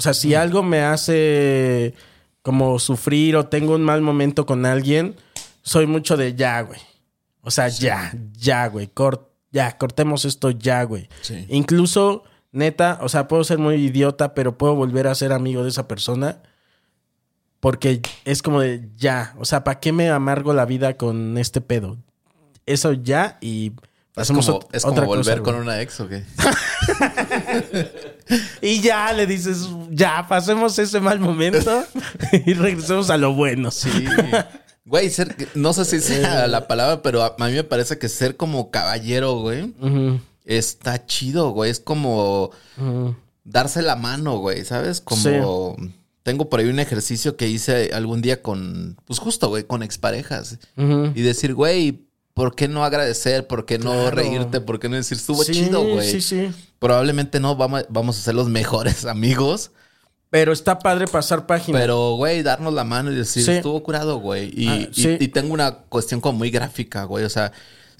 [0.00, 1.92] O sea, si algo me hace
[2.40, 5.14] como sufrir o tengo un mal momento con alguien,
[5.60, 6.80] soy mucho de ya, güey.
[7.42, 8.86] O sea, ya, ya, güey.
[8.86, 11.10] Cort, ya, cortemos esto ya, güey.
[11.20, 11.44] Sí.
[11.50, 15.68] Incluso, neta, o sea, puedo ser muy idiota, pero puedo volver a ser amigo de
[15.68, 16.40] esa persona.
[17.60, 19.34] Porque es como de ya.
[19.38, 21.98] O sea, ¿para qué me amargo la vida con este pedo?
[22.64, 23.72] Eso ya y
[24.16, 26.24] Es como, es volver cosa, con una ex o qué.
[28.62, 31.84] Y ya le dices, ya, pasemos ese mal momento
[32.46, 33.70] y regresemos a lo bueno.
[33.70, 33.90] Sí.
[34.84, 38.36] Güey, ser, no sé si sea la palabra, pero a, mí me parece que ser
[38.36, 39.74] como caballero, güey,
[40.44, 41.70] está chido, güey.
[41.70, 42.50] Es como
[43.44, 45.00] darse la mano, güey, ¿sabes?
[45.00, 45.76] Como
[46.22, 50.58] tengo por ahí un ejercicio que hice algún día con, pues justo, güey, con exparejas.
[50.76, 51.12] Ujú.
[51.14, 53.46] Y decir, güey, ¿por qué no agradecer?
[53.46, 54.10] ¿Por qué no Claro.
[54.16, 54.60] reírte?
[54.60, 56.10] ¿Por qué no decir, estuvo Sí, chido, güey?
[56.10, 56.50] Sí, sí.
[56.78, 59.70] Probablemente no vamos, vamos a ser los mejores amigos,
[60.30, 61.78] Pero está padre pasar página.
[61.78, 63.50] pero, güey, darnos la mano y decir, Sí.
[63.52, 64.50] estuvo curado, güey.
[64.54, 67.24] Y, Ah, y- y tengo una cuestión como muy gráfica, güey.
[67.24, 67.52] O sea,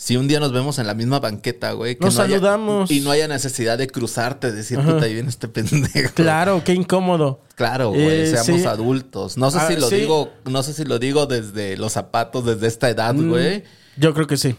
[0.03, 1.97] si un día nos vemos en la misma banqueta, güey.
[1.97, 2.91] que Nos no haya- saludamos.
[2.91, 6.15] y no haya necesidad de cruzarte, decir, puta, ahí viene este pendejo.
[6.15, 7.43] Claro, qué incómodo.
[7.55, 8.67] Claro, güey, Eh, seamos sí.
[8.67, 9.37] adultos.
[9.37, 9.97] No sé Ah, si lo sí.
[9.97, 13.65] digo, no sé si lo digo desde los zapatos, desde esta edad, Mm, güey.
[13.99, 14.57] Yo creo que sí.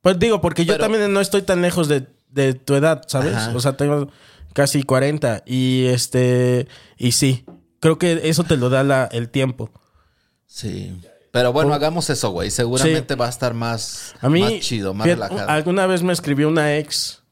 [0.00, 3.34] Pues digo, porque yo también no estoy tan lejos de, de tu edad, ¿sabes?
[3.34, 3.52] Ajá.
[3.54, 4.08] O sea, tengo
[4.54, 6.66] casi 40 y este,
[6.96, 7.44] y sí,
[7.80, 9.70] creo que eso te lo da la- el tiempo.
[10.46, 10.98] Sí.
[11.38, 12.50] Pero bueno, hagamos eso, güey.
[12.50, 15.48] Seguramente va a estar más, A mí, más chido, más fíjate, relajado.
[15.50, 17.22] alguna vez me escribió una ex,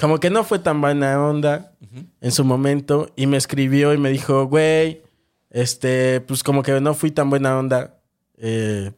[0.00, 1.72] como que no fue tan buena onda
[2.20, 5.02] en su momento, y me escribió y me dijo, güey,
[5.50, 7.98] este, pues como que no fui tan buena onda,
[8.36, 8.92] eh,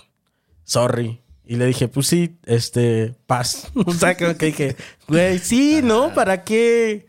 [0.65, 1.23] sorry.
[1.47, 3.69] Y le dije, pues sí, este, paz.
[3.87, 4.77] o sea, creo que dije,
[5.09, 6.13] güey, sí, ¿no?
[6.13, 7.07] ¿Para qué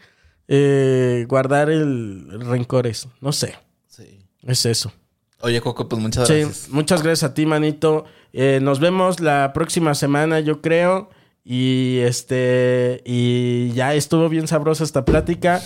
[0.48, 3.10] eh, guardar el rencores?
[3.20, 3.56] No sé,
[3.90, 4.20] Sí.
[4.44, 4.94] es eso.
[5.44, 6.70] Oye, Coco, pues muchas Sí, gracias.
[6.70, 8.06] muchas gracias a ti, manito.
[8.34, 11.10] Eh, nos vemos la próxima semana, yo creo.
[11.44, 13.02] Y este.
[13.06, 15.62] Y ya estuvo bien sabrosa esta plática.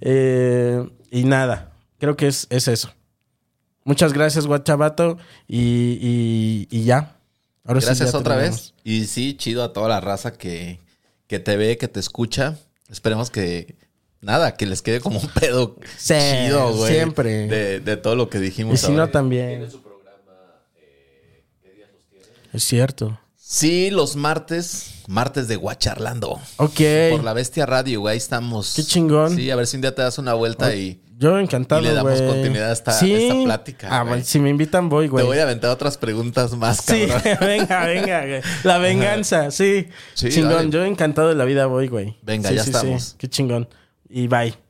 [0.00, 2.90] Eh, y nada, creo que es, es eso.
[3.84, 5.18] Muchas gracias, Guachabato.
[5.48, 7.16] Y, y, y ya.
[7.64, 8.74] Ahora sí Gracias ya otra terminamos.
[8.74, 8.84] vez.
[8.84, 10.80] Y sí, chido a toda la raza que,
[11.28, 12.58] que te ve, que te escucha.
[12.88, 13.76] Esperemos que.
[14.22, 16.92] Nada, que les quede como un pedo Sí, chido, güey.
[16.92, 17.46] siempre.
[17.46, 18.80] De, de todo lo que Y dijimos.
[18.80, 19.66] si no, también.
[22.52, 23.18] Es cierto.
[23.36, 24.94] Sí, los martes.
[25.08, 26.38] Martes de Guacharlando.
[26.58, 26.80] Ok.
[27.10, 28.12] Por la Bestia Radio, güey.
[28.12, 28.74] Ahí estamos.
[28.74, 29.34] Qué chingón.
[29.34, 31.92] Sí, a ver si un día te das una vuelta y Yo encantado, Y le
[31.92, 32.28] damos güey.
[32.30, 34.08] continuidad a esta- esta plática, Ah, güey.
[34.08, 35.22] bueno, si me invitan, voy, güey.
[35.22, 37.36] te voy a aventar otras preguntas más, Sí, cabrón.
[37.40, 38.26] venga, venga.
[38.26, 38.40] güey.
[38.64, 39.88] La venganza, sí.
[40.14, 40.52] Sí, chingón.
[40.54, 40.70] dale.
[40.70, 42.16] Yo encantado de la vida voy, güey.
[42.22, 43.02] Venga, Sí, ya sí, estamos.
[43.02, 43.14] Sí.
[43.18, 43.68] Qué chingón.
[44.10, 44.69] Y bye.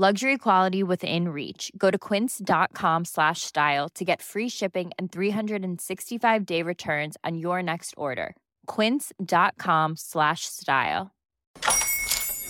[0.00, 1.72] Luxury quality within reach.
[1.76, 7.64] Go to quince.com slash style to get free shipping and 365 day returns on your
[7.64, 8.36] next order.
[8.68, 11.10] Quince.com slash style.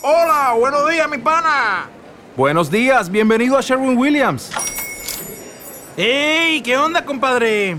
[0.02, 1.88] Hola, buenos días, mi pana.
[2.36, 4.52] Buenos días, bienvenido a Sherwin Williams.
[5.96, 6.60] ¡Ey!
[6.60, 7.78] ¿Qué onda, compadre?